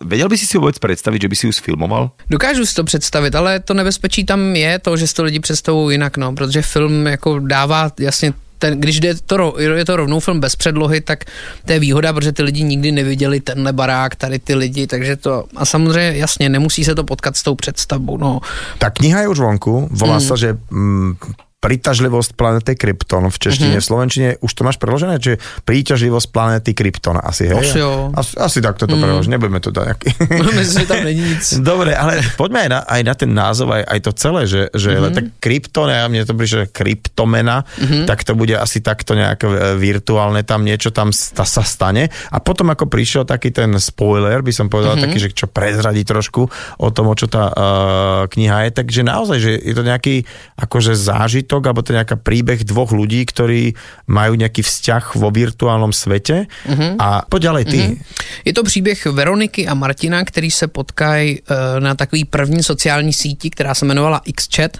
vedel 0.00 0.32
by 0.32 0.36
si 0.40 0.48
si 0.48 0.56
vôbec 0.56 0.80
predstaviť, 0.80 1.28
že 1.28 1.28
by 1.28 1.36
si 1.36 1.44
ju 1.44 1.52
sfilmoval? 1.52 2.16
Dokážu 2.32 2.64
si 2.64 2.72
to 2.72 2.88
představit, 2.88 3.36
ale 3.36 3.60
to 3.60 3.76
nebezpečí 3.76 4.24
tam 4.24 4.56
je 4.56 4.78
to, 4.80 4.96
že 4.96 5.06
si 5.06 5.14
to 5.14 5.22
lidi 5.28 5.40
představují 5.40 5.94
jinak, 6.00 6.16
no, 6.16 6.32
protože 6.32 6.64
film 6.64 7.06
jako 7.06 7.38
dává 7.44 7.92
jasně 8.00 8.32
ten, 8.58 8.80
když 8.80 9.00
jde 9.00 9.14
to, 9.26 9.54
je 9.58 9.84
to 9.84 9.96
rovnou 9.96 10.20
film 10.20 10.40
bez 10.40 10.56
předlohy, 10.56 11.00
tak 11.00 11.24
to 11.64 11.72
je 11.72 11.78
výhoda, 11.78 12.12
protože 12.12 12.32
ty 12.32 12.42
lidi 12.42 12.62
nikdy 12.62 12.92
neviděli 12.92 13.40
tenhle 13.40 13.72
barák, 13.72 14.16
tady 14.16 14.38
ty 14.38 14.54
lidi, 14.54 14.86
takže 14.86 15.16
to, 15.16 15.44
a 15.56 15.64
samozřejmě 15.64 16.18
jasně, 16.18 16.48
nemusí 16.48 16.84
se 16.84 16.94
to 16.94 17.04
potkat 17.04 17.36
s 17.36 17.42
tou 17.42 17.54
představou, 17.54 18.16
no. 18.16 18.40
Ta 18.78 18.90
kniha 18.90 19.20
je 19.20 19.28
už 19.28 19.38
vonku, 19.38 19.88
volá 19.90 20.18
mm. 20.18 20.20
sa, 20.20 20.36
že 20.36 20.56
mm, 20.70 21.16
Príťažlivosť 21.56 22.36
planety 22.36 22.76
Krypton 22.76 23.32
v 23.32 23.36
češtine, 23.40 23.76
Mhm. 23.76 23.82
v 23.82 23.86
slovenčine 23.88 24.28
už 24.44 24.52
to 24.52 24.62
máš 24.62 24.76
preložené, 24.76 25.16
či 25.18 25.40
príťažlivosť 25.64 26.28
planety 26.30 26.76
Krypton 26.76 27.16
asi, 27.16 27.48
hej? 27.48 27.58
Asi 27.58 27.80
jo. 27.80 28.12
Asi, 28.12 28.36
asi 28.36 28.58
tak 28.60 28.76
to 28.76 28.84
prelož, 28.84 29.26
nebudeme 29.26 29.58
to 29.58 29.72
dať 29.72 29.86
nejaký... 29.86 30.08
Myslím, 30.52 30.80
že 30.84 30.86
tam 30.86 31.00
není 31.02 31.22
nic. 31.24 31.44
Dobre, 31.72 31.96
ale 31.96 32.20
poďme 32.36 32.68
aj 32.68 32.70
na, 32.70 32.80
aj 32.84 33.00
na 33.02 33.14
ten 33.16 33.30
názov, 33.32 33.72
aj, 33.72 33.82
aj 33.88 34.00
to 34.04 34.10
celé, 34.12 34.42
že, 34.44 34.62
že 34.76 34.90
mm-hmm. 35.00 35.14
tak 35.16 35.24
krypton, 35.40 35.88
ja 35.88 36.04
mne 36.06 36.22
to 36.28 36.34
že 36.46 36.68
kryptomena, 36.70 37.64
mm-hmm. 37.64 38.04
tak 38.04 38.22
to 38.22 38.36
bude 38.36 38.52
asi 38.52 38.84
takto 38.84 39.16
nejak 39.16 39.40
e, 39.42 39.74
virtuálne, 39.80 40.44
tam 40.44 40.62
niečo 40.62 40.92
tam 40.92 41.10
sta, 41.10 41.48
sa 41.48 41.64
stane. 41.64 42.12
A 42.30 42.36
potom 42.38 42.68
ako 42.68 42.86
prišiel 42.86 43.24
taký 43.24 43.50
ten 43.50 43.72
spoiler, 43.80 44.44
by 44.44 44.52
som 44.52 44.68
povedal, 44.68 44.94
mm-hmm. 44.94 45.04
taký, 45.08 45.18
že 45.18 45.30
čo 45.32 45.46
prezradí 45.48 46.04
trošku 46.04 46.46
o 46.76 46.88
tom, 46.92 47.08
o 47.08 47.14
čo 47.16 47.26
tá 47.26 47.48
uh, 47.48 48.22
kniha 48.28 48.68
je, 48.68 48.70
takže 48.76 49.00
naozaj, 49.02 49.38
že 49.40 49.52
je 49.56 49.74
to 49.74 49.82
nejaký 49.82 50.14
akože 50.60 50.92
zážitok, 50.92 51.55
alebo 51.64 51.80
to 51.80 51.94
je 51.94 51.98
nejaká 52.02 52.20
príbeh 52.20 52.60
dvoch 52.66 52.92
ľudí, 52.92 53.24
ktorí 53.24 53.72
majú 54.10 54.36
nejaký 54.36 54.60
vzťah 54.60 55.16
vo 55.16 55.32
virtuálnom 55.32 55.94
svete. 55.94 56.50
Mm-hmm. 56.68 56.92
A 57.00 57.24
poď 57.24 57.40
ďalej 57.42 57.64
ty. 57.64 57.80
Mm-hmm. 57.80 58.44
Je 58.44 58.52
to 58.52 58.62
příběh 58.62 59.06
Veroniky 59.06 59.68
a 59.68 59.74
Martina, 59.74 60.24
který 60.24 60.50
se 60.50 60.66
potkají 60.66 61.40
eh, 61.40 61.80
na 61.80 61.94
takový 61.94 62.24
první 62.24 62.62
sociální 62.62 63.12
síti, 63.12 63.50
která 63.50 63.74
se 63.74 63.84
jmenovala 63.84 64.20
XChat 64.34 64.78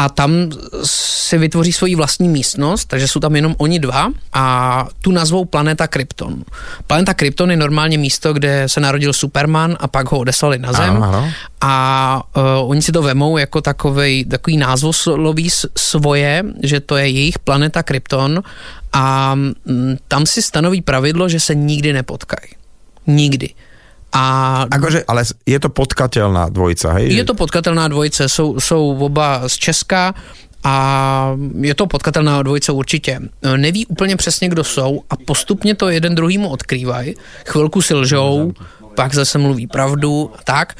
a 0.00 0.08
tam 0.08 0.50
si 0.84 1.38
vytvoří 1.38 1.72
svoji 1.72 1.94
vlastní 1.94 2.28
místnost, 2.28 2.84
takže 2.84 3.08
jsou 3.08 3.20
tam 3.20 3.36
jenom 3.36 3.54
oni 3.58 3.78
dva 3.78 4.08
a 4.32 4.88
tu 5.02 5.12
nazvou 5.12 5.44
Planeta 5.44 5.86
Krypton. 5.86 6.44
Planeta 6.86 7.14
Krypton 7.14 7.50
je 7.50 7.56
normálně 7.56 7.98
místo, 7.98 8.32
kde 8.32 8.64
se 8.66 8.80
narodil 8.80 9.12
Superman 9.12 9.76
a 9.80 9.88
pak 9.88 10.12
ho 10.12 10.18
odeslali 10.18 10.58
na 10.58 10.72
Zem 10.72 10.96
Ano, 10.96 11.04
ano. 11.04 11.32
a 11.60 12.22
uh, 12.36 12.70
oni 12.70 12.82
si 12.82 12.92
to 12.92 13.02
vemou 13.02 13.38
jako 13.38 13.60
takovej, 13.60 14.24
takový 14.24 14.56
názvosloví 14.56 15.48
svoje, 15.76 16.44
že 16.62 16.80
to 16.80 16.96
je 16.96 17.08
jejich 17.08 17.38
planeta 17.38 17.82
Krypton 17.82 18.42
a 18.92 19.34
mm, 19.34 19.54
tam 20.08 20.26
si 20.26 20.42
stanoví 20.42 20.80
pravidlo, 20.82 21.28
že 21.28 21.40
se 21.40 21.54
nikdy 21.54 21.92
nepotkají. 21.92 22.52
Nikdy. 23.06 23.48
A 24.12 24.66
Akože, 24.70 25.06
ale 25.06 25.22
je 25.46 25.58
to 25.60 25.68
potkateľná 25.70 26.50
dvojica, 26.50 26.98
hej? 26.98 27.14
je 27.14 27.24
to 27.24 27.34
potkatelná 27.34 27.88
dvojice, 27.88 28.28
jsou, 28.28 28.60
jsou 28.60 28.98
oba 28.98 29.48
z 29.48 29.54
Česka 29.54 30.14
a 30.64 30.74
je 31.60 31.74
to 31.74 31.86
potkatelná 31.86 32.42
dvojice 32.42 32.72
určitě. 32.72 33.20
Neví 33.56 33.86
úplně 33.86 34.16
přesně, 34.16 34.48
kdo 34.48 34.64
jsou 34.64 35.02
a 35.10 35.16
postupně 35.16 35.74
to 35.74 35.88
jeden 35.88 36.14
druhýmu 36.14 36.48
odkrývají. 36.48 37.14
Chvilku 37.46 37.82
si 37.82 37.94
lžou, 37.94 38.52
pak 38.94 39.14
zase 39.14 39.38
mluví 39.38 39.66
pravdu 39.66 40.30
a 40.38 40.42
tak. 40.44 40.74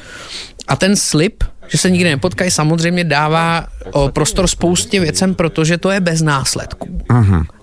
A 0.67 0.75
ten 0.75 0.95
slib, 0.95 1.43
že 1.71 1.77
se 1.77 1.89
nikdy 1.89 2.09
nepotkají, 2.09 2.51
samozřejmě 2.51 3.03
dává 3.03 3.67
o, 3.91 4.09
prostor 4.09 4.47
spoustě 4.47 4.99
věcem, 4.99 5.35
protože 5.35 5.77
to 5.77 5.89
je 5.89 5.99
bez 5.99 6.21
následků. 6.21 7.01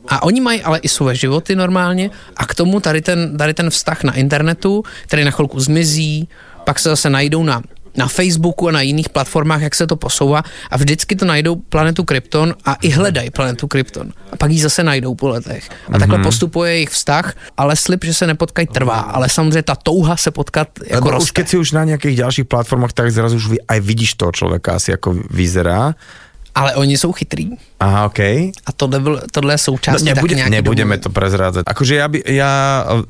A 0.08 0.22
oni 0.22 0.40
mají 0.40 0.62
ale 0.62 0.78
i 0.78 0.88
své 0.88 1.14
životy 1.14 1.56
normálně 1.56 2.10
a 2.36 2.46
k 2.46 2.54
tomu 2.54 2.80
tady 2.80 3.00
ten, 3.00 3.36
tady 3.36 3.54
ten 3.54 3.70
vztah 3.70 4.04
na 4.04 4.12
internetu, 4.14 4.82
který 5.02 5.24
na 5.24 5.30
chvilku 5.30 5.60
zmizí, 5.60 6.28
pak 6.64 6.78
se 6.78 6.88
zase 6.88 7.10
najdou 7.10 7.44
na 7.44 7.62
na 7.98 8.06
Facebooku 8.06 8.68
a 8.68 8.78
na 8.78 8.82
jiných 8.86 9.10
platformách, 9.10 9.62
jak 9.62 9.74
se 9.74 9.86
to 9.86 9.96
posouvá 9.98 10.42
a 10.70 10.74
vždycky 10.78 11.18
to 11.18 11.26
najdou 11.26 11.56
planetu 11.56 12.04
Krypton 12.04 12.54
a 12.64 12.78
i 12.78 12.94
hledají 12.94 13.30
planetu 13.30 13.66
Krypton. 13.66 14.14
A 14.32 14.36
pak 14.36 14.50
ji 14.50 14.62
zase 14.62 14.86
najdou 14.86 15.14
po 15.14 15.28
letech. 15.28 15.66
A 15.92 15.98
takhle 15.98 16.22
postupuje 16.22 16.72
jejich 16.72 16.94
vztah, 16.94 17.34
ale 17.56 17.76
slib, 17.76 18.04
že 18.04 18.14
se 18.14 18.26
nepotkají, 18.26 18.66
trvá. 18.70 19.00
Ale 19.10 19.28
samozřejmě 19.28 19.62
ta 19.62 19.74
touha 19.74 20.16
se 20.16 20.30
potkat 20.30 20.68
jako 20.86 21.08
Lebo 21.08 21.08
už 21.08 21.12
roste. 21.12 21.42
keď 21.42 21.48
si 21.48 21.56
už 21.58 21.68
na 21.72 21.84
nejakých 21.84 22.16
ďalších 22.22 22.46
platformách, 22.46 22.92
tak 22.94 23.10
zrazu 23.10 23.36
už 23.36 23.58
aj 23.68 23.80
vidíš 23.80 24.14
toho 24.14 24.30
človeka 24.30 24.78
asi 24.78 24.94
ako 24.94 25.18
vyzerá. 25.30 25.94
Ale 26.54 26.74
oni 26.74 26.96
jsou 26.96 27.12
chytrý. 27.12 27.50
Aha, 27.80 28.06
okej. 28.06 28.52
A 28.66 28.72
tohle, 28.72 29.00
byl, 29.00 29.20
tohle 29.30 29.54
je 29.54 29.58
součástí 29.58 30.04
No, 30.08 30.14
nebude, 30.14 30.34
nějaký 30.34 30.50
nebudeme 30.50 30.96
domluvy. 30.98 31.02
to 31.02 31.10
prezrádzať. 31.14 31.62
Akože 31.66 31.94
ja, 31.94 32.06
by, 32.10 32.18
ja, 32.26 32.50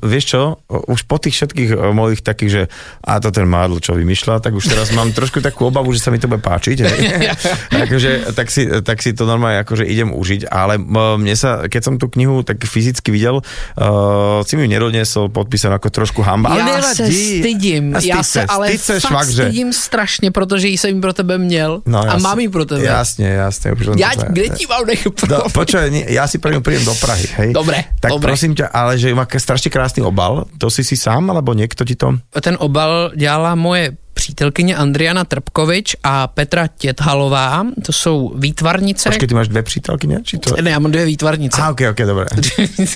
vieš 0.05 0.25
čo, 0.25 0.41
už 0.69 1.09
po 1.09 1.17
tých 1.17 1.33
všetkých 1.33 1.69
eh, 1.73 1.89
mojich 1.89 2.21
takých, 2.21 2.51
že 2.53 2.61
a 3.01 3.17
to 3.17 3.33
ten 3.33 3.49
mádl, 3.49 3.81
čo 3.81 3.97
vymýšľa, 3.97 4.45
tak 4.45 4.53
už 4.53 4.69
teraz 4.69 4.93
mám 4.93 5.09
trošku 5.09 5.41
takú 5.41 5.65
obavu, 5.65 5.89
že 5.89 6.05
sa 6.05 6.13
mi 6.13 6.21
to 6.21 6.29
bude 6.29 6.45
páčiť. 6.45 6.77
Hej. 6.85 6.99
akože, 7.89 8.11
tak, 8.37 8.47
si, 8.53 8.69
tak 8.85 9.01
si 9.01 9.17
to 9.17 9.25
normálne 9.25 9.57
akože 9.65 9.89
idem 9.89 10.13
užiť, 10.13 10.45
ale 10.45 10.77
mne 11.17 11.33
sa, 11.33 11.65
keď 11.65 11.81
som 11.81 11.93
tú 11.97 12.05
knihu 12.05 12.45
tak 12.45 12.61
fyzicky 12.61 13.09
videl, 13.09 13.41
uh, 13.41 14.45
si 14.45 14.53
mi 14.53 14.65
ju 14.65 14.69
nedodnesol 14.69 15.33
podpísanú 15.33 15.81
ako 15.81 15.89
trošku 15.89 16.21
hamba. 16.21 16.53
Ale 16.53 16.61
já 16.61 16.81
se 16.81 17.05
stydím, 17.09 17.95
A 17.97 17.99
já 18.05 18.21
se 18.23 18.45
ale 18.45 18.67
styd 18.69 18.81
se, 18.81 18.93
fakt 18.99 19.09
švagře. 19.09 19.43
stydím 19.49 19.73
strašně, 19.73 20.29
protože 20.31 20.67
jsem 20.67 21.01
pro 21.01 21.13
tebe 21.13 21.37
měl 21.37 21.81
No, 21.89 21.99
a 21.99 22.05
jasne. 22.05 22.21
mám 22.21 22.39
ji 22.39 22.49
pro 22.49 22.65
tebe. 22.65 22.83
Jasne, 22.85 23.25
jasne. 23.29 23.71
Už 23.73 23.97
Já, 23.97 24.09
to- 24.13 24.25
kde 24.29 24.49
ti 24.59 24.67
mám 24.67 24.83
nech 24.83 25.07
No, 25.31 25.47
nie, 25.87 26.03
ja 26.11 26.27
si 26.27 26.35
pre 26.43 26.51
ňu 26.51 26.59
prídem 26.59 26.83
do 26.83 26.91
Prahy, 26.99 27.27
hej? 27.39 27.49
Dobre, 27.55 27.87
Tak 28.03 28.11
dobre. 28.11 28.27
prosím 28.35 28.59
ťa, 28.59 28.67
ale 28.67 28.99
že 28.99 29.15
má 29.15 29.23
strašne 29.23 29.71
krásny 29.71 30.03
obal, 30.03 30.43
to 30.59 30.67
si 30.67 30.83
si 30.83 30.99
sám, 30.99 31.31
alebo 31.31 31.55
niekto 31.55 31.87
ti 31.87 31.95
to... 31.95 32.19
Ten 32.43 32.59
obal 32.59 33.15
dělala 33.15 33.55
moje 33.55 33.95
přítelkyně 34.29 34.75
Andriana 34.75 35.23
Trpkovič 35.23 35.95
a 36.03 36.27
Petra 36.27 36.67
Těthalová, 36.67 37.65
to 37.85 37.91
jsou 37.93 38.33
výtvarnice. 38.35 39.09
Počkej, 39.09 39.27
ty 39.27 39.33
máš 39.33 39.47
dve 39.47 39.63
přítelky, 39.63 40.07
ne? 40.07 40.21
Či 40.23 40.37
to... 40.37 40.61
Ne, 40.61 40.69
já 40.69 40.79
mám 40.79 40.91
dvě 40.91 41.05
výtvarnice. 41.05 41.61
Aha, 41.61 41.71
ok, 41.71 41.81
ok, 41.91 41.97
dobré. 41.97 42.25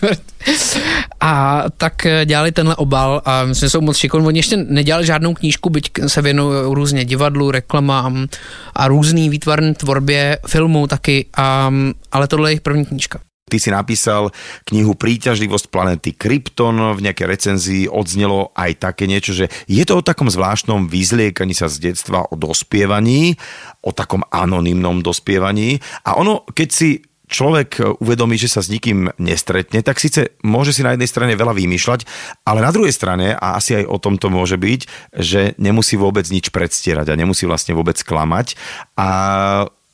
a 1.19 1.63
tak 1.77 2.05
eh, 2.05 2.25
dělali 2.25 2.51
tenhle 2.51 2.75
obal 2.75 3.21
a 3.25 3.45
myslím, 3.45 3.65
že 3.65 3.69
jsou 3.69 3.81
moc 3.81 3.97
šikovní. 3.97 4.27
Oni 4.27 4.39
ještě 4.39 4.57
nedělali 4.57 5.05
žádnou 5.05 5.33
knížku, 5.33 5.69
byť 5.69 5.91
se 6.07 6.21
věnují 6.21 6.73
různě 6.73 7.05
divadlu, 7.05 7.51
reklamám 7.51 8.27
a 8.75 8.87
různý 8.87 9.29
výtvarné 9.29 9.73
tvorbě, 9.73 10.37
filmů 10.47 10.87
taky, 10.87 11.25
a, 11.37 11.73
ale 12.11 12.27
tohle 12.27 12.49
je 12.49 12.51
jejich 12.51 12.61
první 12.61 12.85
knížka. 12.85 13.19
Ty 13.53 13.61
si 13.61 13.69
napísal 13.69 14.33
knihu 14.65 14.97
Príťažlivosť 14.97 15.69
planety 15.69 16.17
Krypton, 16.17 16.97
v 16.97 17.05
nejakej 17.05 17.27
recenzii 17.29 17.83
odznelo 17.85 18.49
aj 18.57 18.81
také 18.81 19.05
niečo, 19.05 19.29
že 19.29 19.53
je 19.69 19.85
to 19.85 20.01
o 20.01 20.05
takom 20.05 20.25
zvláštnom 20.25 20.89
vyzliekaní 20.89 21.53
sa 21.53 21.69
z 21.69 21.93
detstva, 21.93 22.25
o 22.25 22.33
dospievaní, 22.33 23.37
o 23.85 23.93
takom 23.93 24.25
anonymnom 24.33 25.05
dospievaní. 25.05 25.77
A 26.01 26.17
ono, 26.17 26.49
keď 26.49 26.69
si 26.73 27.05
človek 27.29 28.01
uvedomí, 28.01 28.41
že 28.41 28.49
sa 28.49 28.65
s 28.65 28.73
nikým 28.73 29.13
nestretne, 29.21 29.85
tak 29.85 30.01
síce 30.01 30.33
môže 30.41 30.73
si 30.73 30.81
na 30.81 30.97
jednej 30.97 31.09
strane 31.09 31.37
veľa 31.37 31.53
vymýšľať, 31.53 32.09
ale 32.49 32.65
na 32.65 32.73
druhej 32.73 32.93
strane, 32.93 33.37
a 33.37 33.61
asi 33.61 33.77
aj 33.77 33.85
o 33.85 34.01
tom 34.01 34.17
to 34.17 34.33
môže 34.33 34.57
byť, 34.57 34.81
že 35.21 35.53
nemusí 35.61 35.93
vôbec 35.93 36.25
nič 36.29 36.49
predstierať 36.49 37.13
a 37.13 37.19
nemusí 37.21 37.45
vlastne 37.45 37.77
vôbec 37.77 38.01
klamať. 38.01 38.57
A 38.97 39.09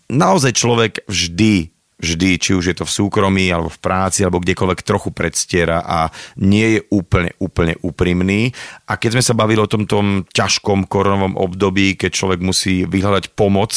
naozaj 0.07 0.55
človek 0.55 1.03
vždy 1.11 1.75
vždy, 1.99 2.39
či 2.39 2.55
už 2.55 2.71
je 2.71 2.75
to 2.79 2.87
v 2.87 2.95
súkromí, 2.95 3.51
alebo 3.51 3.67
v 3.67 3.83
práci, 3.83 4.23
alebo 4.23 4.39
kdekoľvek 4.39 4.79
trochu 4.87 5.11
predstiera 5.11 5.83
a 5.83 6.07
nie 6.39 6.79
je 6.79 6.81
úplne, 6.95 7.35
úplne 7.43 7.75
úprimný. 7.83 8.55
A 8.87 8.95
keď 8.95 9.19
sme 9.19 9.23
sa 9.23 9.35
bavili 9.35 9.59
o 9.59 9.69
tom 9.69 9.83
tom 9.83 10.23
ťažkom 10.31 10.87
koronovom 10.87 11.35
období, 11.35 11.99
keď 11.99 12.11
človek 12.15 12.39
musí 12.39 12.87
vyhľadať 12.87 13.35
pomoc, 13.35 13.75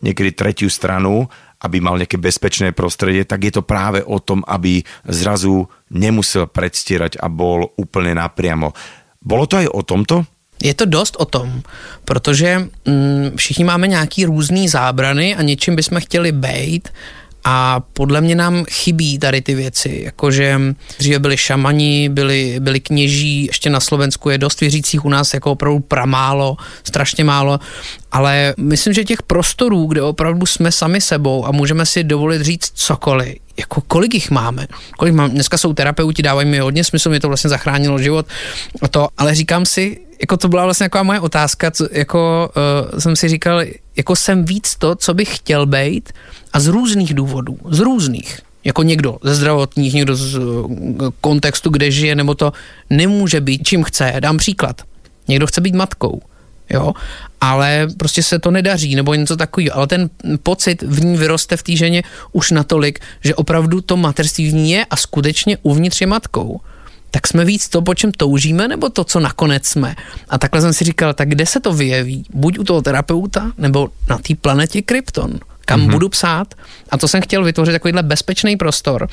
niekedy 0.00 0.32
tretiu 0.32 0.72
stranu, 0.72 1.28
aby 1.62 1.78
mal 1.78 1.94
nejaké 1.94 2.18
bezpečné 2.18 2.74
prostredie, 2.74 3.22
tak 3.22 3.46
je 3.46 3.52
to 3.54 3.62
práve 3.62 4.02
o 4.02 4.18
tom, 4.18 4.42
aby 4.50 4.82
zrazu 5.06 5.70
nemusel 5.94 6.50
predstierať 6.50 7.22
a 7.22 7.30
bol 7.30 7.70
úplne 7.78 8.18
napriamo. 8.18 8.74
Bolo 9.22 9.46
to 9.46 9.62
aj 9.62 9.68
o 9.70 9.82
tomto? 9.86 10.16
Je 10.62 10.74
to 10.74 10.86
dost 10.86 11.18
o 11.18 11.26
tom, 11.26 11.62
protože 12.04 12.68
mm, 12.86 13.34
všichni 13.36 13.64
máme 13.64 13.86
nějaký 13.86 14.24
různý 14.24 14.68
zábrany 14.68 15.36
a 15.36 15.42
něčím 15.42 15.76
bychom 15.76 16.00
chtěli 16.00 16.32
bejt 16.32 16.92
a 17.44 17.80
podle 17.92 18.20
mě 18.20 18.34
nám 18.34 18.64
chybí 18.70 19.18
tady 19.18 19.40
ty 19.40 19.54
věci, 19.54 20.00
jakože 20.04 20.60
dříve 20.98 21.18
byli 21.18 21.36
šamani, 21.36 22.08
byli, 22.08 22.56
byli 22.60 22.80
kněží, 22.80 23.46
ještě 23.46 23.70
na 23.70 23.80
Slovensku 23.80 24.30
je 24.30 24.38
dost 24.38 24.60
věřících 24.60 25.04
u 25.04 25.08
nás 25.08 25.34
jako 25.34 25.52
opravdu 25.52 25.80
pramálo, 25.80 26.56
strašně 26.84 27.24
málo, 27.24 27.60
ale 28.12 28.54
myslím, 28.56 28.92
že 28.92 29.04
těch 29.04 29.22
prostorů, 29.22 29.86
kde 29.86 30.02
opravdu 30.02 30.46
jsme 30.46 30.72
sami 30.72 31.00
sebou 31.00 31.46
a 31.46 31.52
můžeme 31.52 31.86
si 31.86 32.04
dovolit 32.04 32.42
říct 32.42 32.72
cokoliv, 32.74 33.36
jako 33.56 33.80
kolik 33.80 34.14
jich 34.14 34.30
máme, 34.30 34.66
kolik 34.98 35.14
mám, 35.14 35.30
dneska 35.30 35.58
jsou 35.58 35.72
terapeuti, 35.72 36.22
dávají 36.22 36.48
mi 36.48 36.58
hodně 36.58 36.84
smysl, 36.84 37.10
mě 37.10 37.20
to 37.20 37.28
vlastně 37.28 37.50
zachránilo 37.50 37.98
život 37.98 38.26
a 38.82 38.88
to, 38.88 39.08
ale 39.18 39.34
říkám 39.34 39.66
si, 39.66 39.98
jako 40.22 40.36
to 40.36 40.48
byla 40.48 40.64
vlastně 40.64 40.84
taková 40.84 41.02
moje 41.02 41.20
otázka, 41.20 41.70
co, 41.70 41.88
jako 41.92 42.50
uh, 42.92 42.98
jsem 42.98 43.16
si 43.16 43.28
říkal, 43.28 43.62
jako 43.96 44.16
jsem 44.16 44.44
víc 44.44 44.76
to, 44.76 44.94
co 44.94 45.14
bych 45.14 45.36
chtěl 45.36 45.66
být 45.66 46.12
a 46.52 46.60
z 46.60 46.66
různých 46.66 47.14
důvodů, 47.14 47.58
z 47.70 47.78
různých, 47.78 48.40
jako 48.64 48.82
někdo 48.82 49.18
ze 49.22 49.34
zdravotních, 49.34 49.94
někdo 49.94 50.16
z 50.16 50.38
uh, 50.38 50.70
kontextu, 51.20 51.70
kde 51.70 51.90
žije, 51.90 52.14
nebo 52.14 52.34
to 52.34 52.52
nemůže 52.90 53.40
být, 53.40 53.62
čím 53.64 53.84
chce. 53.84 54.12
Dám 54.20 54.36
příklad. 54.36 54.82
Někdo 55.28 55.46
chce 55.46 55.60
být 55.60 55.74
matkou, 55.74 56.22
jo, 56.70 56.92
ale 57.40 57.86
prostě 57.96 58.22
se 58.22 58.38
to 58.38 58.50
nedaří, 58.50 58.94
nebo 58.94 59.14
něco 59.14 59.36
takového. 59.36 59.76
Ale 59.76 59.86
ten 59.86 60.10
pocit 60.42 60.82
v 60.82 61.04
ní 61.04 61.16
vyroste 61.16 61.56
v 61.56 61.62
té 61.62 61.76
ženě 61.76 62.02
už 62.32 62.50
natolik, 62.50 63.00
že 63.24 63.34
opravdu 63.34 63.80
to 63.80 63.96
materství 63.96 64.50
v 64.50 64.54
ní 64.54 64.70
je 64.70 64.84
a 64.84 64.96
skutečně 64.96 65.58
uvnitř 65.62 66.00
je 66.00 66.06
matkou 66.06 66.60
tak 67.12 67.26
jsme 67.26 67.44
víc 67.44 67.68
to, 67.68 67.82
po 67.82 67.94
čem 67.94 68.12
toužíme, 68.12 68.68
nebo 68.68 68.88
to, 68.88 69.04
co 69.04 69.20
nakonec 69.20 69.66
jsme. 69.66 69.94
A 70.28 70.38
takhle 70.38 70.60
jsem 70.60 70.72
si 70.72 70.84
říkal, 70.84 71.14
tak 71.14 71.28
kde 71.28 71.46
se 71.46 71.60
to 71.60 71.72
vyjeví? 71.72 72.24
Buď 72.32 72.58
u 72.58 72.64
toho 72.64 72.82
terapeuta, 72.82 73.52
nebo 73.58 73.88
na 74.08 74.18
té 74.18 74.34
planetě 74.34 74.82
Krypton. 74.82 75.38
kam 75.64 75.80
mm-hmm. 75.80 75.90
budu 75.90 76.08
psát. 76.08 76.54
A 76.90 76.98
to 76.98 77.08
jsem 77.08 77.22
chtěl 77.22 77.44
vytvořit 77.44 77.72
takovýhle 77.72 78.02
bezpečný 78.02 78.56
prostor, 78.56 79.08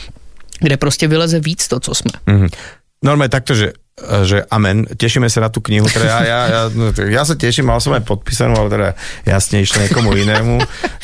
kde 0.60 0.78
prostě 0.78 1.08
vyleze 1.08 1.40
víc 1.40 1.68
to, 1.68 1.80
co 1.80 1.96
jsme. 1.96 2.12
Mm-hmm. 2.28 2.50
Normálne 3.04 3.32
takto, 3.32 3.56
že 3.56 3.72
že 4.24 4.38
amen, 4.50 4.88
tešíme 4.90 5.28
sa 5.28 5.46
na 5.46 5.50
tú 5.52 5.60
knihu, 5.64 5.86
teda 5.86 6.06
ja, 6.06 6.20
ja, 6.24 6.42
ja, 6.48 6.62
no, 6.72 6.92
ja 6.92 7.24
sa 7.28 7.36
teším, 7.36 7.70
mal 7.70 7.80
som 7.84 7.94
aj 7.96 8.04
podpísanú, 8.08 8.56
ale 8.56 8.70
teda 8.72 8.90
jasne 9.28 9.62
išlo 9.62 9.84
niekomu 9.86 10.16
inému. 10.16 10.56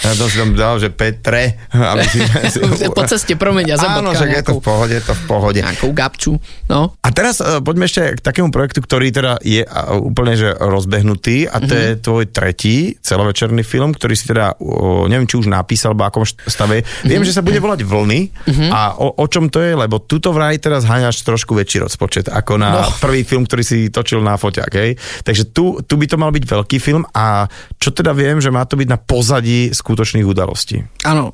Ja 0.02 0.12
to 0.16 0.28
si 0.32 0.40
tam 0.40 0.56
dal, 0.56 0.80
že 0.82 0.90
Petre. 0.92 1.60
Aby 1.72 2.06
si, 2.08 2.20
po 2.98 3.04
ceste, 3.06 3.36
promiň, 3.36 3.76
ja 3.76 3.78
Áno, 3.86 4.12
že 4.12 4.26
je 4.28 4.44
to 4.44 4.58
v 4.60 4.64
pohode, 4.64 4.96
to 5.02 5.14
v 5.14 5.24
pohode. 5.30 5.60
Nejakou 5.62 5.92
gabču, 5.94 6.34
no. 6.70 6.98
A 7.02 7.08
teraz 7.14 7.40
uh, 7.40 7.62
poďme 7.62 7.86
ešte 7.88 8.18
k 8.18 8.20
takému 8.22 8.50
projektu, 8.50 8.82
ktorý 8.82 9.14
teda 9.14 9.40
je 9.42 9.64
uh, 9.64 9.98
úplne 9.98 10.36
že 10.36 10.52
rozbehnutý 10.58 11.48
a 11.48 11.62
to 11.62 11.74
mm-hmm. 11.74 11.86
je 11.86 12.02
tvoj 12.02 12.24
tretí 12.30 12.76
celovečerný 13.00 13.62
film, 13.62 13.94
ktorý 13.94 14.14
si 14.14 14.26
teda, 14.30 14.58
uh, 14.58 15.06
neviem, 15.10 15.30
či 15.30 15.40
už 15.40 15.48
napísal, 15.48 15.94
alebo 15.94 16.06
akom 16.06 16.26
stave. 16.26 16.82
Mm-hmm. 16.82 17.10
Viem, 17.10 17.24
že 17.24 17.36
sa 17.36 17.46
bude 17.46 17.58
volať 17.62 17.86
Vlny 17.86 18.22
mm-hmm. 18.30 18.70
a 18.74 18.98
o, 19.00 19.22
o 19.22 19.26
čom 19.30 19.48
to 19.50 19.62
je, 19.62 19.74
lebo 19.78 20.02
tuto 20.02 20.34
vraj 20.34 20.58
teraz 20.58 20.86
haňaš 20.86 21.22
trošku 21.26 21.54
väčší 21.58 21.86
rozpočet 21.86 22.30
ako 22.30 22.58
na 22.62 22.70
no 22.74 22.85
prvý 23.00 23.24
film, 23.24 23.46
ktorý 23.46 23.64
si 23.64 23.90
točil 23.90 24.22
na 24.22 24.38
foťák, 24.38 24.72
hej. 24.76 24.98
Takže 25.24 25.54
tu, 25.54 25.80
tu 25.86 25.94
by 25.98 26.06
to 26.08 26.18
mal 26.18 26.32
byť 26.32 26.44
veľký 26.46 26.78
film 26.80 27.06
a 27.14 27.50
čo 27.80 27.92
teda 27.92 28.14
viem, 28.14 28.42
že 28.42 28.52
má 28.54 28.66
to 28.66 28.76
byť 28.78 28.88
na 28.90 28.98
pozadí 28.98 29.70
skutočných 29.74 30.26
udalostí. 30.26 30.84
Ano, 31.06 31.34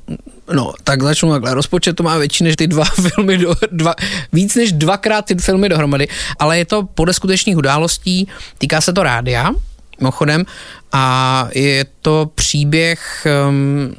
no, 0.52 0.74
tak 0.84 1.04
začnu 1.04 1.32
takhle. 1.32 1.54
Rozpočet 1.54 1.96
to 1.96 2.04
má 2.04 2.18
větší 2.18 2.44
než 2.44 2.56
ty 2.56 2.68
dva 2.68 2.86
filmy, 3.08 3.38
do, 3.38 3.54
dva, 3.72 3.94
víc 4.34 4.56
než 4.56 4.72
dvakrát 4.72 5.26
ty 5.26 5.36
filmy 5.36 5.70
dohromady, 5.70 6.08
ale 6.40 6.58
je 6.58 6.66
to 6.66 6.78
podle 6.84 7.14
skutečných 7.14 7.58
událostí, 7.58 8.28
týká 8.58 8.82
se 8.82 8.94
to 8.94 9.04
rádia, 9.04 9.52
mimochodem, 10.00 10.46
a 10.92 11.48
je 11.56 11.86
to 12.02 12.32
příběh 12.36 13.28
um, 13.50 13.96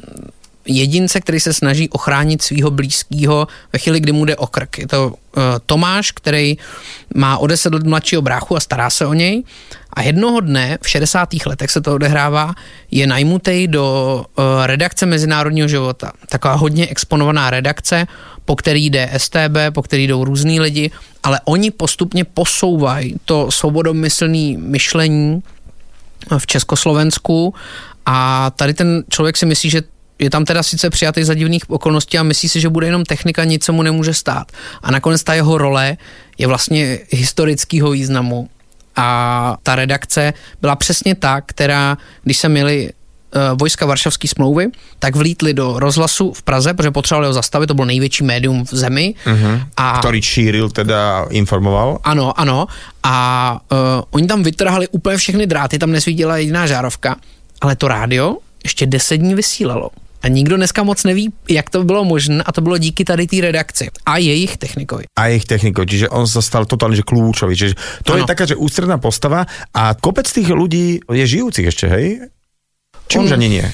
jedince, 0.67 1.21
který 1.21 1.41
se 1.41 1.53
snaží 1.53 1.89
ochránit 1.89 2.43
svého 2.43 2.71
blízkého 2.71 3.49
ve 3.73 3.79
chvíli, 3.79 4.01
kdy 4.01 4.13
mu 4.13 4.25
jde 4.25 4.37
o 4.37 4.47
krk. 4.47 4.79
Je 4.79 4.89
to 4.89 5.09
uh, 5.09 5.43
Tomáš, 5.67 6.13
který 6.13 6.57
má 7.15 7.39
o 7.39 7.47
deset 7.47 7.75
let 7.75 7.83
mladšího 7.83 8.23
bráchu 8.23 8.57
a 8.57 8.61
stará 8.61 8.91
se 8.91 9.07
o 9.07 9.15
něj. 9.15 9.43
A 9.93 10.03
jednoho 10.03 10.41
dne, 10.41 10.79
v 10.83 10.89
60. 10.89 11.29
letech 11.47 11.71
se 11.71 11.81
to 11.81 11.95
odehrává, 11.95 12.55
je 12.91 13.07
najmutej 13.07 13.69
do 13.69 14.17
uh, 14.39 14.45
redakce 14.67 15.07
Mezinárodního 15.07 15.69
života. 15.69 16.13
Taková 16.29 16.55
hodně 16.55 16.87
exponovaná 16.87 17.51
redakce, 17.51 18.07
po 18.45 18.57
který 18.57 18.91
jde 18.91 19.11
STB, 19.17 19.57
po 19.75 19.83
který 19.83 20.07
jdou 20.07 20.25
různí 20.25 20.61
lidi, 20.61 20.91
ale 21.23 21.41
oni 21.45 21.71
postupně 21.71 22.25
posouvají 22.25 23.17
to 23.25 23.51
svobodomyslné 23.51 24.55
myšlení 24.57 25.43
v 26.39 26.47
Československu 26.47 27.55
a 28.07 28.51
tady 28.51 28.75
ten 28.75 29.05
člověk 29.11 29.37
si 29.37 29.47
myslí, 29.47 29.71
že 29.71 29.83
je 30.23 30.31
tam 30.31 30.45
teda 30.45 30.63
sice 30.63 30.91
přijatý 30.91 31.25
za 31.25 31.35
divných 31.35 31.71
okolností 31.71 32.19
a 32.19 32.23
myslí 32.23 32.49
si, 32.49 32.61
že 32.61 32.69
bude 32.69 32.87
jenom 32.87 33.05
technika, 33.05 33.45
nic 33.45 33.65
se 33.65 33.73
mu 33.73 33.83
nemůže 33.83 34.15
stát. 34.15 34.53
A 34.83 34.91
nakonec 34.91 35.23
ta 35.23 35.35
jeho 35.35 35.59
role 35.59 35.97
je 36.39 36.47
vlastně 36.47 36.99
historického 37.11 37.91
významu. 37.91 38.49
A 38.97 39.57
ta 39.63 39.75
redakce 39.75 40.33
byla 40.61 40.77
přesně 40.77 41.15
ta, 41.15 41.41
která, 41.41 41.99
když 42.23 42.39
se 42.39 42.49
měli 42.49 42.91
uh, 42.93 43.59
vojska 43.59 43.87
Varšavské 43.87 44.29
smlouvy, 44.29 44.67
tak 44.99 45.17
vlítli 45.17 45.55
do 45.55 45.79
rozhlasu 45.79 46.33
v 46.33 46.43
Praze, 46.43 46.75
protože 46.75 46.91
potřebovali 46.91 47.27
ho 47.27 47.33
zastavit, 47.33 47.67
to 47.67 47.75
byl 47.75 47.85
největší 47.85 48.25
médium 48.25 48.65
v 48.65 48.75
zemi. 48.75 49.15
Uh-huh. 49.27 49.67
A, 49.77 49.99
Který 49.99 50.23
šíril, 50.23 50.71
teda 50.71 51.27
informoval? 51.31 51.99
Ano, 52.05 52.41
ano. 52.41 52.67
A 53.03 53.61
uh, 53.73 53.79
oni 54.11 54.27
tam 54.27 54.43
vytrhali 54.43 54.89
úplně 54.89 55.17
všechny 55.17 55.47
dráty, 55.47 55.79
tam 55.79 55.93
nesvítila 55.93 56.37
jediná 56.37 56.67
žárovka, 56.67 57.17
ale 57.61 57.77
to 57.77 57.89
rádio 57.89 58.37
ještě 58.65 58.87
deset 58.87 59.17
dní 59.17 59.35
vysílalo. 59.35 59.91
A 60.23 60.29
nikdo 60.29 60.57
dneska 60.57 60.83
moc 60.83 61.05
neví, 61.05 61.33
jak 61.49 61.71
to 61.71 61.85
bylo 61.85 62.05
možné 62.05 62.43
a 62.47 62.53
to 62.53 62.61
bylo 62.61 62.79
díky 62.79 63.05
tady 63.05 63.27
té 63.27 63.41
redakci 63.41 63.91
a 64.07 64.17
jejich 64.17 64.57
technikovi. 64.57 65.05
A 65.19 65.27
jejich 65.27 65.45
technikovi, 65.45 65.87
čiže 65.87 66.07
on 66.09 66.31
sa 66.31 66.39
stal 66.39 66.65
totálne 66.67 66.95
že 66.95 67.03
kľúčový. 67.03 67.59
Čiže 67.59 67.75
to 68.07 68.15
ano. 68.15 68.23
je 68.23 68.31
taká, 68.31 68.47
že 68.47 68.55
ústredná 68.55 69.03
postava 69.03 69.51
a 69.75 69.99
kopec 69.99 70.31
tých 70.31 70.47
ľudí 70.47 71.03
je 71.03 71.25
žijúcich 71.27 71.67
ešte, 71.67 71.87
hej? 71.91 72.07
Či 73.11 73.19
on, 73.19 73.27
už 73.27 73.35
ani 73.35 73.49
nie? 73.49 73.67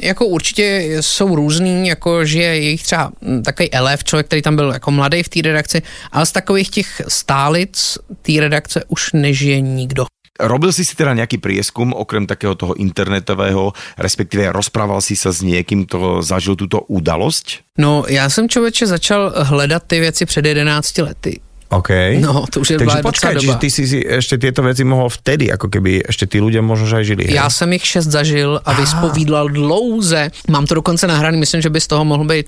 Jako 0.00 0.26
určitě 0.26 0.96
jsou 1.00 1.34
různý, 1.34 1.88
jako 1.88 2.24
že 2.24 2.42
je 2.42 2.70
jich 2.70 2.82
třeba 2.82 3.12
takový 3.44 3.72
elef, 3.72 4.04
člověk, 4.04 4.26
který 4.26 4.42
tam 4.42 4.56
byl 4.56 4.72
jako 4.72 4.90
mladý 4.90 5.22
v 5.22 5.28
té 5.28 5.42
redakci, 5.42 5.82
ale 6.12 6.26
z 6.26 6.32
takových 6.32 6.70
těch 6.70 7.02
stálic 7.08 7.98
té 8.22 8.32
redakce 8.40 8.84
už 8.88 9.12
nežije 9.12 9.60
nikdo. 9.60 10.06
Robil 10.40 10.74
si 10.74 10.82
si 10.82 10.98
teda 10.98 11.14
nejaký 11.14 11.38
prieskum, 11.38 11.94
okrem 11.94 12.26
takého 12.26 12.58
toho 12.58 12.74
internetového, 12.74 13.70
respektíve 13.94 14.50
rozprával 14.50 14.98
si 14.98 15.14
sa 15.14 15.30
s 15.30 15.46
niekým, 15.46 15.86
kto 15.86 16.26
zažil 16.26 16.58
túto 16.58 16.82
udalosť? 16.90 17.78
No, 17.78 18.04
já 18.08 18.30
jsem 18.30 18.48
člověče 18.48 18.86
začal 18.86 19.32
hledat 19.36 19.82
ty 19.86 20.00
věci 20.00 20.26
před 20.26 20.46
11 20.46 20.98
lety. 20.98 21.40
OK. 21.68 21.90
No, 22.20 22.44
to 22.50 22.60
už 22.60 22.70
je 22.70 22.78
Takže 22.78 23.02
počkaj, 23.02 23.34
doba. 23.34 23.54
ty 23.58 23.70
si, 23.70 23.82
si 23.88 23.98
ešte 23.98 24.38
tieto 24.38 24.62
veci 24.62 24.86
mohol 24.86 25.10
vtedy, 25.10 25.50
ako 25.50 25.66
keby 25.66 26.06
ešte 26.06 26.30
tí 26.30 26.38
ľudia 26.38 26.62
možno 26.62 26.86
že 26.86 27.02
žili. 27.04 27.26
Já 27.34 27.50
jsem 27.50 27.72
ich 27.72 27.86
šest 27.86 28.06
zažil 28.06 28.60
a 28.64 28.72
vyspovídal 28.72 29.48
dlouze. 29.48 30.30
Mám 30.48 30.66
to 30.66 30.74
dokonce 30.74 31.06
nahraný, 31.06 31.38
myslím, 31.38 31.62
že 31.62 31.70
by 31.70 31.80
z 31.80 31.86
toho 31.86 32.04
mohl 32.04 32.24
být 32.24 32.46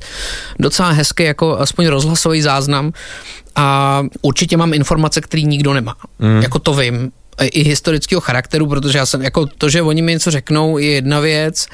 docela 0.59 0.91
hezký, 0.91 1.25
jako 1.25 1.59
aspoň 1.59 1.87
rozhlasový 1.87 2.43
záznam. 2.43 2.93
A 3.57 4.03
určitě 4.23 4.57
mám 4.57 4.75
informace, 4.75 5.21
které 5.21 5.43
nikdo 5.43 5.75
nemá. 5.75 5.95
Mm. 6.19 6.43
Jako 6.43 6.59
to 6.59 6.75
vím 6.75 7.11
i 7.45 7.65
historického 7.65 8.21
charakteru, 8.21 8.67
protože 8.67 8.99
já 8.99 9.07
jsem, 9.07 9.23
jako 9.23 9.47
to, 9.47 9.69
že 9.69 9.83
oni 9.83 10.03
mi 10.03 10.13
něco 10.13 10.31
řeknou, 10.31 10.79
je 10.79 10.87
jedna 10.87 11.21
věc, 11.21 11.67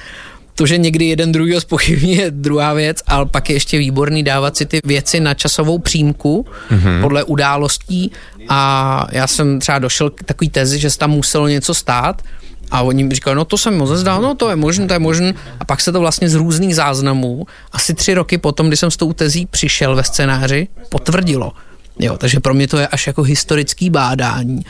to, 0.55 0.67
že 0.67 0.79
někdy 0.79 1.05
jeden 1.05 1.33
druhý 1.33 1.61
spochybní 1.61 2.17
je 2.17 2.31
druhá 2.31 2.73
věc, 2.73 3.03
ale 3.07 3.27
pak 3.27 3.51
je 3.51 3.57
ještě 3.57 3.79
výborný 3.79 4.23
dávat 4.23 4.57
si 4.57 4.67
ty 4.67 4.81
věci 4.85 5.21
na 5.21 5.35
časovou 5.35 5.79
přímku 5.79 6.47
mm-hmm. 6.71 7.01
podle 7.01 7.25
událostí 7.25 8.13
a 8.49 9.07
já 9.13 9.27
jsem 9.27 9.61
třeba 9.61 9.79
došel 9.79 10.11
k 10.11 10.23
takový 10.23 10.51
tezi, 10.51 10.79
že 10.79 10.91
se 10.91 10.99
tam 10.99 11.11
muselo 11.11 11.49
něco 11.49 11.75
stát 11.75 12.23
a 12.71 12.83
oni 12.83 13.05
mi 13.05 13.15
říkali, 13.15 13.37
no 13.37 13.45
to 13.45 13.59
jsem 13.59 13.79
moc 13.79 13.91
zdál, 13.91 14.23
no 14.23 14.35
to 14.35 14.51
je 14.51 14.57
možné, 14.57 14.87
to 14.87 14.93
je 14.93 14.99
možné. 14.99 15.35
A 15.61 15.65
pak 15.65 15.81
se 15.81 15.93
to 15.93 16.01
vlastně 16.01 16.29
z 16.29 16.35
různých 16.35 16.75
záznamů, 16.75 17.47
asi 17.73 17.95
tři 17.95 18.15
roky 18.15 18.39
potom, 18.39 18.69
kdy 18.69 18.77
jsem 18.77 18.91
s 18.91 18.97
tou 18.97 19.13
tezí 19.13 19.47
přišel 19.47 19.97
ve 19.97 20.05
scénáři, 20.05 20.69
potvrdilo. 20.89 21.53
Jo, 21.99 22.19
takže 22.19 22.41
pro 22.41 22.55
mě 22.55 22.69
to 22.69 22.79
je 22.79 22.87
až 22.87 23.07
jako 23.07 23.23
historický 23.23 23.91
bádání. 23.91 24.61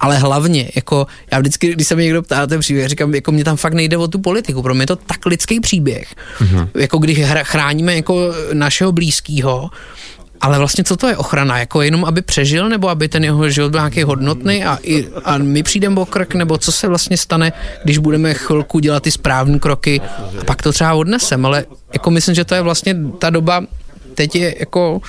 Ale 0.00 0.18
hlavně, 0.18 0.70
jako 0.76 1.06
já 1.32 1.38
vždycky, 1.38 1.72
když 1.72 1.86
se 1.86 1.96
mi 1.96 2.04
někdo 2.04 2.22
ptá 2.22 2.46
ten 2.46 2.60
příběh, 2.60 2.88
říkám, 2.88 3.14
jako 3.14 3.32
mě 3.32 3.44
tam 3.44 3.56
fakt 3.56 3.74
nejde 3.74 3.96
o 3.96 4.08
tu 4.08 4.18
politiku. 4.18 4.62
Pro 4.62 4.74
mě 4.74 4.82
je 4.82 4.86
to 4.86 4.96
tak 4.96 5.26
lidský 5.26 5.60
příběh. 5.60 6.14
Mm-hmm. 6.40 6.68
Jako 6.74 6.98
když 6.98 7.18
chráníme 7.42 7.96
jako 7.96 8.32
našeho 8.52 8.92
blízkého, 8.92 9.70
ale 10.40 10.58
vlastně 10.58 10.84
co 10.84 10.96
to 10.96 11.08
je 11.08 11.16
ochrana? 11.16 11.58
Jako 11.58 11.82
jenom, 11.82 12.04
aby 12.04 12.22
přežil, 12.22 12.68
nebo 12.68 12.88
aby 12.88 13.08
ten 13.08 13.24
jeho 13.24 13.50
život 13.50 13.70
byl 13.70 13.80
nějaký 13.80 14.02
hodnotný 14.02 14.64
a, 14.64 14.78
i, 14.82 15.08
a 15.24 15.38
my 15.38 15.62
přijdeme 15.62 16.00
o 16.00 16.06
krk, 16.06 16.34
nebo 16.34 16.58
co 16.58 16.72
se 16.72 16.88
vlastně 16.88 17.16
stane, 17.16 17.52
když 17.84 17.98
budeme 17.98 18.34
chvilku 18.34 18.78
dělat 18.78 19.02
ty 19.02 19.10
správné 19.10 19.58
kroky 19.58 20.00
a 20.40 20.44
pak 20.44 20.62
to 20.62 20.72
třeba 20.72 20.94
odnesem, 20.94 21.46
ale 21.46 21.64
jako 21.92 22.10
myslím, 22.10 22.34
že 22.34 22.44
to 22.44 22.54
je 22.54 22.62
vlastně 22.62 22.96
ta 23.18 23.30
doba, 23.30 23.64
teď 24.14 24.36
je 24.36 24.54
jako 24.58 25.00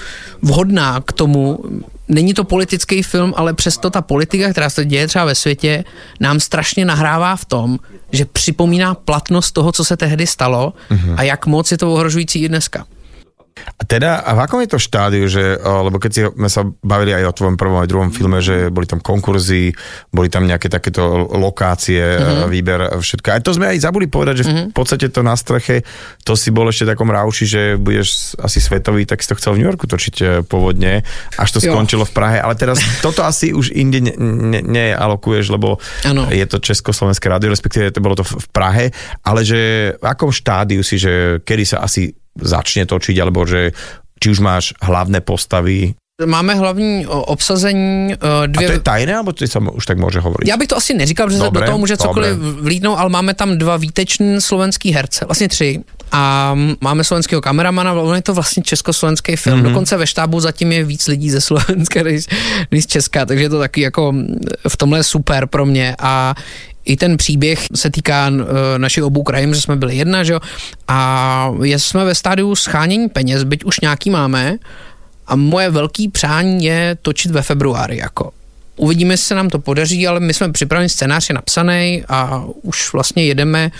vhodná 0.41 1.01
k 1.01 1.13
tomu, 1.13 1.59
není 2.07 2.33
to 2.33 2.43
politický 2.43 3.03
film, 3.03 3.33
ale 3.37 3.53
přesto 3.53 3.89
ta 3.89 4.01
politika, 4.01 4.51
která 4.51 4.69
se 4.69 4.85
děje 4.85 5.07
třeba 5.07 5.25
ve 5.25 5.35
světě, 5.35 5.83
nám 6.19 6.39
strašně 6.39 6.85
nahrává 6.85 7.35
v 7.35 7.45
tom, 7.45 7.79
že 8.11 8.25
připomíná 8.25 8.93
platnost 8.93 9.51
toho, 9.51 9.71
co 9.71 9.85
se 9.85 9.97
tehdy 9.97 10.27
stalo 10.27 10.73
mm-hmm. 10.89 11.15
a 11.17 11.23
jak 11.23 11.45
moc 11.45 11.71
je 11.71 11.77
to 11.77 11.93
ohrožující 11.93 12.43
i 12.43 12.49
dneska. 12.49 12.85
A 13.51 13.83
teda, 13.83 14.21
a 14.23 14.31
v 14.37 14.39
akom 14.45 14.61
je 14.63 14.69
to 14.71 14.79
štádiu, 14.79 15.25
že, 15.27 15.57
lebo 15.59 15.97
keď 15.97 16.11
si, 16.11 16.21
sme 16.23 16.49
sa 16.49 16.61
bavili 16.65 17.13
aj 17.17 17.29
o 17.29 17.35
tvojom 17.35 17.55
prvom 17.57 17.81
aj 17.81 17.89
druhom 17.89 18.09
filme, 18.13 18.39
že 18.39 18.69
boli 18.69 18.87
tam 18.87 19.03
konkurzy, 19.03 19.73
boli 20.13 20.31
tam 20.31 20.45
nejaké 20.47 20.69
takéto 20.69 21.27
lokácie, 21.29 21.99
mm-hmm. 21.99 22.49
výber, 22.49 22.79
všetko. 23.01 23.27
A 23.33 23.43
to 23.43 23.53
sme 23.57 23.73
aj 23.73 23.83
zabudli 23.83 24.07
povedať, 24.07 24.41
že 24.41 24.45
mm-hmm. 24.47 24.67
v 24.67 24.71
mhm. 24.71 24.75
podstate 24.75 25.05
to 25.09 25.21
na 25.25 25.35
streche, 25.35 25.83
to 26.23 26.33
si 26.37 26.49
bol 26.53 26.65
ešte 26.69 26.89
takom 26.89 27.09
rauši, 27.09 27.45
že 27.45 27.61
budeš 27.75 28.37
asi 28.39 28.61
svetový, 28.61 29.03
tak 29.03 29.21
si 29.21 29.29
to 29.29 29.37
chcel 29.37 29.57
v 29.57 29.65
New 29.65 29.67
Yorku 29.67 29.85
točiť 29.89 30.15
e, 30.21 30.25
pôvodne, 30.45 31.03
až 31.35 31.49
to 31.51 31.59
jo. 31.59 31.73
skončilo 31.73 32.07
v 32.07 32.13
Prahe. 32.13 32.37
Ale 32.39 32.55
teraz 32.55 32.79
toto 33.05 33.25
asi 33.25 33.51
už 33.51 33.73
inde 33.73 34.13
nealokuješ, 34.63 35.45
ne, 35.47 35.51
ne 35.51 35.55
lebo 35.57 35.69
ano. 36.07 36.29
je 36.31 36.45
to 36.47 36.61
Československé 36.61 37.27
rádio, 37.27 37.51
respektíve 37.51 37.91
to 37.91 37.99
bolo 37.99 38.15
to 38.15 38.23
v 38.23 38.47
Prahe, 38.53 38.85
ale 39.25 39.41
že 39.43 39.93
v 39.97 40.05
akom 40.05 40.29
štádiu 40.29 40.85
si, 40.85 41.01
že 41.01 41.43
kedy 41.43 41.63
sa 41.65 41.83
asi 41.83 42.20
začne 42.39 42.85
točiť, 42.85 43.15
alebo 43.19 43.43
že 43.43 43.75
či 44.21 44.27
už 44.31 44.39
máš 44.39 44.65
hlavné 44.81 45.19
postavy, 45.19 45.97
Máme 46.25 46.55
hlavní 46.55 47.07
obsazení 47.07 48.13
dvě... 48.45 48.67
A 48.67 48.69
to 48.69 48.73
je 48.73 48.79
tajné, 48.79 49.13
nebo 49.13 49.31
to 49.31 49.47
se 49.47 49.59
už 49.59 49.85
tak 49.85 49.97
může 49.97 50.19
hovorit? 50.19 50.47
Já 50.47 50.57
bych 50.57 50.67
to 50.67 50.77
asi 50.77 50.93
neříkal, 50.93 51.27
protože 51.27 51.39
dobre, 51.39 51.61
do 51.61 51.65
toho 51.65 51.77
může 51.77 51.97
cokoliv 51.97 52.37
dobre. 52.37 52.61
vlídnout, 52.61 52.95
ale 52.95 53.09
máme 53.09 53.33
tam 53.33 53.57
dva 53.57 53.77
výteční 53.77 54.41
slovenský 54.41 54.91
herce, 54.91 55.25
vlastně 55.25 55.47
tři. 55.49 55.79
A 56.11 56.53
máme 56.81 57.03
slovenského 57.03 57.41
kameramana, 57.41 57.93
on 57.93 58.15
je 58.15 58.21
to 58.21 58.33
vlastně 58.33 58.63
československý 58.63 59.35
film. 59.35 59.59
Mm-hmm. 59.59 59.63
Dokonce 59.63 59.97
ve 59.97 60.07
štábu 60.07 60.39
zatím 60.39 60.71
je 60.71 60.83
víc 60.83 61.07
lidí 61.07 61.29
ze 61.29 61.41
Slovenska 61.41 62.03
než, 62.03 62.25
než 62.71 62.83
z 62.83 62.87
Česka, 62.87 63.25
takže 63.25 63.43
je 63.43 63.49
to 63.49 63.59
taky 63.59 63.81
jako 63.81 64.13
v 64.67 64.77
tomhle 64.77 65.03
super 65.03 65.47
pro 65.47 65.65
mě. 65.65 65.95
A 65.99 66.35
i 66.85 66.97
ten 66.97 67.17
příběh 67.17 67.65
se 67.75 67.89
týká 67.89 68.29
uh, 68.29 68.37
našich 68.77 69.03
obou 69.03 69.23
krajů, 69.23 69.53
že 69.53 69.61
jsme 69.61 69.75
byli 69.75 69.95
jedna, 69.95 70.23
že 70.23 70.33
jo, 70.33 70.39
a 70.87 71.53
jsme 71.61 72.05
ve 72.05 72.15
stádiu 72.15 72.55
schánění 72.55 73.09
peněz, 73.09 73.43
byť 73.43 73.63
už 73.63 73.79
nějaký 73.79 74.09
máme, 74.09 74.57
a 75.27 75.35
moje 75.35 75.69
velký 75.69 76.07
přání 76.07 76.65
je 76.65 76.97
točit 77.01 77.31
ve 77.31 77.41
februári, 77.41 77.97
jako. 77.97 78.31
Uvidíme, 78.75 79.13
jestli 79.13 79.25
se 79.25 79.35
nám 79.35 79.49
to 79.49 79.59
podaří, 79.59 80.07
ale 80.07 80.19
my 80.19 80.33
jsme 80.33 80.51
připraveni, 80.51 80.89
scénář 80.89 81.29
je 81.29 81.35
napsaný 81.35 82.03
a 82.07 82.43
už 82.61 82.93
vlastně 82.93 83.25
jedeme 83.25 83.71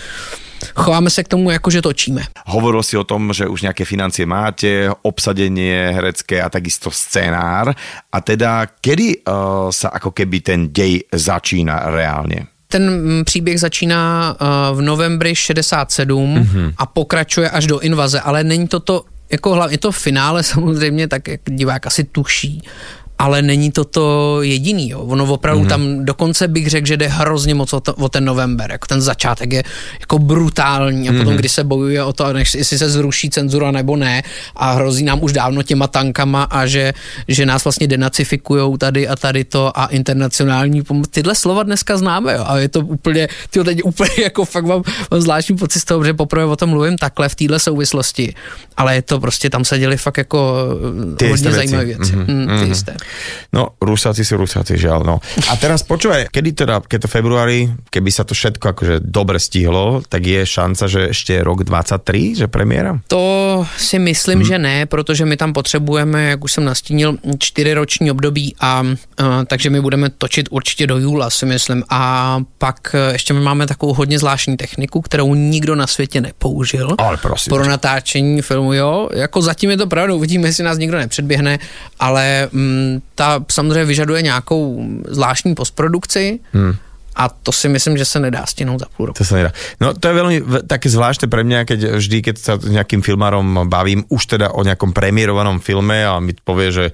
chováme 0.74 1.10
se 1.10 1.24
k 1.24 1.28
tomu, 1.28 1.50
jako 1.50 1.70
že 1.70 1.82
točíme. 1.82 2.22
Hovoril 2.46 2.82
si 2.82 2.96
o 2.96 3.04
tom, 3.04 3.32
že 3.32 3.46
už 3.46 3.62
nějaké 3.62 3.84
financie 3.84 4.26
máte, 4.26 4.90
obsadenie 5.02 5.90
herecké 5.94 6.42
a 6.42 6.48
takisto 6.48 6.90
scénár. 6.90 7.74
A 8.12 8.20
teda, 8.20 8.66
kedy 8.80 9.26
uh, 9.26 9.70
sa 9.74 9.88
ako 9.88 10.10
keby 10.10 10.40
ten 10.40 10.60
dej 10.72 11.02
začína 11.12 11.90
reálně? 11.90 12.51
Ten 12.72 12.90
mm, 12.90 13.24
příběh 13.24 13.60
začíná 13.60 14.36
uh, 14.40 14.78
v 14.78 14.80
novembri 14.80 15.34
67 15.34 16.36
mm-hmm. 16.36 16.72
a 16.76 16.86
pokračuje 16.86 17.50
až 17.50 17.66
do 17.66 17.78
invaze, 17.78 18.20
ale 18.20 18.44
není 18.44 18.68
to 18.68 18.80
to, 18.80 19.04
jako 19.32 19.52
hlavně 19.52 19.78
to 19.78 19.92
finále 19.92 20.42
samozřejmě, 20.42 21.08
tak 21.08 21.28
jak 21.28 21.40
divák 21.48 21.86
asi 21.86 22.04
tuší, 22.04 22.62
ale 23.22 23.42
není 23.42 23.70
to 23.70 23.84
to 23.84 24.38
jediný. 24.42 24.90
Jo. 24.90 25.00
Ono 25.00 25.24
opravdu 25.24 25.64
mm-hmm. 25.64 25.68
tam 25.68 26.04
dokonce 26.04 26.48
bych 26.48 26.70
řekl, 26.70 26.86
že 26.86 26.96
jde 26.96 27.08
hrozně 27.08 27.54
moc 27.54 27.72
o, 27.72 27.80
to, 27.80 27.94
o 27.94 28.08
ten 28.08 28.24
november. 28.24 28.70
Jako 28.70 28.86
ten 28.86 29.00
začátek 29.00 29.52
je 29.52 29.62
jako 30.00 30.18
brutální 30.18 31.08
a 31.08 31.12
mm-hmm. 31.12 31.18
potom, 31.18 31.36
kdy 31.36 31.48
se 31.48 31.64
bojuje 31.64 32.02
o 32.02 32.12
to, 32.12 32.32
než, 32.32 32.54
jestli 32.54 32.78
se 32.78 32.90
zruší 32.90 33.30
cenzura 33.30 33.70
nebo 33.70 33.96
ne 33.96 34.22
a 34.56 34.72
hrozí 34.72 35.04
nám 35.04 35.22
už 35.22 35.32
dávno 35.32 35.62
těma 35.62 35.86
tankama 35.86 36.42
a 36.42 36.66
že, 36.66 36.92
že 37.28 37.46
nás 37.46 37.64
vlastně 37.64 37.86
denacifikujou 37.86 38.76
tady 38.76 39.08
a 39.08 39.16
tady 39.16 39.44
to 39.44 39.78
a 39.78 39.86
internacionální 39.86 40.82
pomoc. 40.82 41.08
Tyhle 41.10 41.34
slova 41.34 41.62
dneska 41.62 41.96
známe 41.96 42.32
jo, 42.34 42.44
a 42.46 42.58
je 42.58 42.68
to 42.68 42.80
úplně, 42.80 43.28
tyjo, 43.50 43.64
teď 43.64 43.82
úplně 43.84 44.10
jako 44.22 44.44
fakt 44.44 44.64
mám, 44.64 44.82
mám 45.10 45.20
zvláštní 45.20 45.56
pocit 45.56 45.80
z 45.80 45.84
toho, 45.84 46.04
že 46.04 46.14
poprvé 46.14 46.44
o 46.44 46.56
tom 46.56 46.70
mluvím 46.70 46.98
takhle 46.98 47.28
v 47.28 47.34
téhle 47.34 47.58
souvislosti, 47.58 48.34
ale 48.76 48.94
je 48.94 49.02
to 49.02 49.20
prostě, 49.20 49.50
tam 49.50 49.64
se 49.64 49.78
děli 49.78 49.96
fakt 49.96 50.18
jako 50.18 50.68
ty 51.16 51.28
hodně 51.28 51.52
zajímavé 51.52 51.84
věci. 51.84 52.12
Mm-hmm. 52.12 52.34
Mm, 52.34 52.46
ty 52.46 52.52
mm-hmm. 52.52 52.68
jisté. 52.68 52.96
No, 53.52 53.76
Rusáci 53.80 54.24
sú 54.24 54.40
Rusáci, 54.40 54.78
žiaľ, 54.80 55.04
no. 55.04 55.16
A 55.50 55.54
teraz 55.60 55.84
počúvaj, 55.84 56.32
kedy 56.32 56.50
teda, 56.64 56.80
keď 56.80 57.04
to 57.04 57.08
februári, 57.08 57.68
keby 57.90 58.10
sa 58.10 58.24
to 58.24 58.32
všetko 58.32 58.64
akože 58.72 58.94
dobre 59.04 59.36
stihlo, 59.36 60.00
tak 60.08 60.24
je 60.24 60.46
šanca, 60.46 60.84
že 60.88 61.00
ešte 61.12 61.36
rok 61.44 61.64
23, 61.64 62.44
že 62.44 62.46
premiéra? 62.48 62.98
To 63.08 63.66
si 63.76 63.98
myslím, 63.98 64.38
hmm. 64.42 64.48
že 64.48 64.56
ne, 64.58 64.86
protože 64.86 65.24
my 65.24 65.36
tam 65.36 65.52
potřebujeme, 65.52 66.24
jak 66.24 66.44
už 66.44 66.52
jsem 66.52 66.64
nastínil, 66.64 67.18
čtyřiroční 67.38 68.10
období 68.10 68.54
a 68.60 68.82
uh, 68.82 69.44
takže 69.46 69.70
my 69.70 69.80
budeme 69.80 70.10
točit 70.10 70.48
určitě 70.50 70.86
do 70.86 70.98
júla, 70.98 71.30
si 71.30 71.46
myslím. 71.46 71.84
A 71.88 72.40
pak 72.58 72.94
uh, 72.94 73.12
ještě 73.12 73.34
my 73.34 73.40
máme 73.40 73.66
takovou 73.66 73.94
hodně 73.94 74.18
zvláštní 74.18 74.56
techniku, 74.56 75.00
kterou 75.00 75.34
nikdo 75.34 75.74
na 75.74 75.86
světě 75.86 76.20
nepoužil. 76.20 76.94
Ale 76.98 77.16
prosím. 77.16 77.50
Pro 77.50 77.66
natáčení 77.66 78.42
filmu, 78.42 78.72
jo. 78.72 79.08
Jako 79.14 79.42
zatím 79.42 79.70
je 79.70 79.76
to 79.76 79.86
pravda, 79.86 80.14
uvidíme, 80.14 80.48
jestli 80.48 80.64
nás 80.64 80.78
nikdo 80.78 80.98
nepředběhne, 80.98 81.58
ale 82.00 82.48
mm, 82.52 83.01
ta 83.14 83.44
samozřejmě 83.50 83.84
vyžaduje 83.84 84.22
nějakou 84.22 84.86
zvláštní 85.08 85.54
postprodukci, 85.54 86.40
hmm 86.52 86.76
a 87.14 87.28
to 87.28 87.52
si 87.52 87.68
myslím, 87.68 87.98
že 87.98 88.04
se 88.04 88.20
nedá 88.20 88.46
stihnout 88.46 88.80
za 88.80 88.86
půl 88.96 89.06
roku. 89.06 89.18
To 89.18 89.24
se 89.24 89.34
nedá. 89.34 89.52
No 89.80 89.94
to 89.94 90.08
je 90.08 90.14
velmi 90.14 90.42
také 90.66 90.88
zvláštne 90.88 91.28
pre 91.28 91.44
mňa, 91.44 91.64
keď 91.68 91.80
vždy, 92.00 92.18
keď 92.22 92.36
sa 92.38 92.54
s 92.56 92.68
nejakým 92.68 93.04
filmárom 93.04 93.68
bavím, 93.68 94.04
už 94.08 94.36
teda 94.36 94.56
o 94.56 94.64
nejakom 94.64 94.96
premiérovanom 94.96 95.60
filme 95.60 96.04
a 96.04 96.20
mi 96.20 96.32
povie, 96.32 96.72
že 96.72 96.84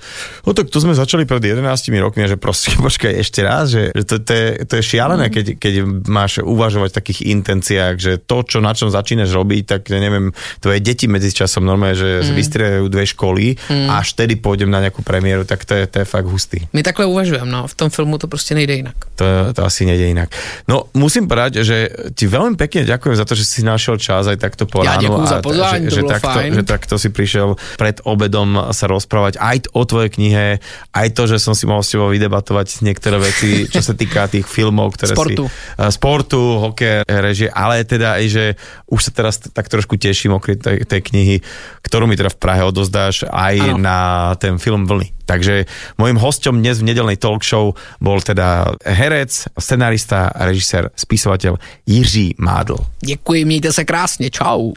no 0.43 0.55
tak 0.55 0.71
to 0.75 0.83
sme 0.83 0.95
začali 0.95 1.23
pred 1.23 1.43
11 1.43 1.63
rokmi 2.03 2.27
a 2.27 2.29
že 2.29 2.37
prosím, 2.37 2.83
počkaj 2.89 3.13
ešte 3.15 3.41
raz, 3.47 3.71
že, 3.71 3.95
že 3.95 4.05
to, 4.05 4.15
to, 4.19 4.33
je, 4.35 4.49
to 4.67 4.75
je 4.79 4.83
šialené, 4.83 5.27
mm. 5.31 5.33
keď, 5.33 5.47
keď 5.59 5.75
máš 6.11 6.43
uvažovať 6.43 6.91
v 6.91 6.99
takých 6.99 7.21
intenciách, 7.39 7.95
že 7.99 8.13
to, 8.19 8.43
čo 8.43 8.59
na 8.59 8.75
čom 8.75 8.91
začínaš 8.91 9.31
robiť, 9.31 9.63
tak 9.79 9.81
neviem, 9.95 10.35
tvoje 10.59 10.83
deti 10.83 11.07
medzi 11.07 11.31
časom 11.31 11.63
normálne, 11.63 11.95
že 11.95 12.27
mm. 12.27 12.35
vystriedajú 12.35 12.85
dve 12.91 13.05
školy 13.07 13.55
mm. 13.55 13.87
a 13.87 14.03
až 14.03 14.19
tedy 14.19 14.35
pôjdem 14.35 14.71
na 14.71 14.83
nejakú 14.83 15.07
premiéru, 15.07 15.47
tak 15.47 15.63
to 15.63 15.79
je, 15.79 15.87
to 15.87 16.03
je 16.03 16.07
fakt 16.07 16.27
hustý. 16.27 16.67
My 16.75 16.83
takhle 16.83 17.07
uvažujeme, 17.07 17.47
no, 17.47 17.67
v 17.71 17.75
tom 17.75 17.91
filmu 17.91 18.19
to 18.19 18.27
prostě 18.27 18.55
nejde 18.55 18.75
jinak. 18.75 18.97
To, 19.17 19.25
to 19.55 19.65
asi 19.65 19.87
nejde 19.87 20.08
inak. 20.13 20.29
No, 20.67 20.89
musím 20.97 21.29
povedať, 21.29 21.61
že 21.63 21.91
ti 22.17 22.25
veľmi 22.25 22.57
pekne 22.57 22.89
ďakujem 22.89 23.17
za 23.17 23.25
to, 23.29 23.37
že 23.37 23.45
si 23.45 23.61
našiel 23.61 24.01
čas 24.01 24.25
aj 24.29 24.39
takto 24.41 24.65
po 24.65 24.81
ja 24.81 24.97
ránu. 24.97 25.25
Ja 25.25 25.29
za 25.29 25.39
pozvání, 25.45 25.93
že, 25.93 26.01
že, 26.01 26.03
takto, 26.09 26.39
fajn. 26.39 26.53
že 26.55 26.63
takto 26.65 26.95
si 26.97 27.09
prišiel 27.13 27.49
pred 27.77 28.01
obedom 28.05 28.73
sa 28.73 28.87
rozprávať 28.89 29.37
aj 29.37 29.57
o 29.77 29.83
tvojej 29.85 30.11
knihe, 30.15 30.47
aj 30.95 31.09
to, 31.13 31.29
že 31.29 31.37
som 31.43 31.53
si 31.53 31.69
mohol 31.69 31.85
s 31.85 31.93
tebou 31.93 32.09
vydebatovať 32.09 32.81
niektoré 32.81 33.21
veci, 33.21 33.69
čo 33.69 33.85
sa 33.85 33.93
týka 33.93 34.31
tých 34.31 34.49
filmov, 34.49 34.97
ktoré 34.97 35.15
sportu. 35.15 35.45
si... 35.47 35.77
Uh, 35.77 35.91
sportu, 35.93 36.41
hokej, 36.63 37.05
režie, 37.05 37.49
ale 37.53 37.85
teda 37.85 38.17
aj, 38.17 38.25
že 38.29 38.45
už 38.89 39.01
sa 39.01 39.13
teraz 39.13 39.41
tak 39.43 39.69
trošku 39.69 40.01
teším 40.01 40.37
okrem 40.37 40.57
tej, 40.57 40.87
tej 40.89 41.01
knihy, 41.05 41.37
ktorú 41.85 42.09
mi 42.09 42.17
teda 42.17 42.33
v 42.33 42.39
Prahe 42.39 42.63
odozdáš 42.65 43.27
aj 43.29 43.55
ano. 43.75 43.77
na 43.81 43.99
ten 44.41 44.57
film 44.57 44.89
Vlny. 44.89 45.18
Takže 45.29 45.69
môjim 46.01 46.17
hostom 46.17 46.65
dnes 46.65 46.81
v 46.81 46.89
nedelnej 46.89 47.21
talk 47.21 47.45
show 47.45 47.77
bol 48.01 48.25
teda 48.25 48.73
herec, 48.81 49.53
scenárista, 49.61 50.33
režisér, 50.33 50.89
spisovateľ 50.97 51.61
Jiří 51.85 52.41
Mádl. 52.41 52.81
Děkuji, 53.05 53.45
mějte 53.45 53.73
se 53.73 53.85
krásně, 53.85 54.31
čau. 54.31 54.73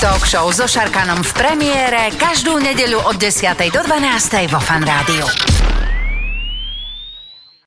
Talk 0.00 0.26
show 0.26 0.52
so 0.52 0.68
Šarkanom. 0.68 1.24
V 1.24 1.32
premiére 1.32 2.12
každú 2.20 2.60
nedeľu 2.60 3.08
od 3.08 3.16
10. 3.16 3.56
do 3.72 3.80
12. 3.80 4.52
vo 4.52 4.60
Fan 4.60 4.84
Rádiu. 4.84 5.24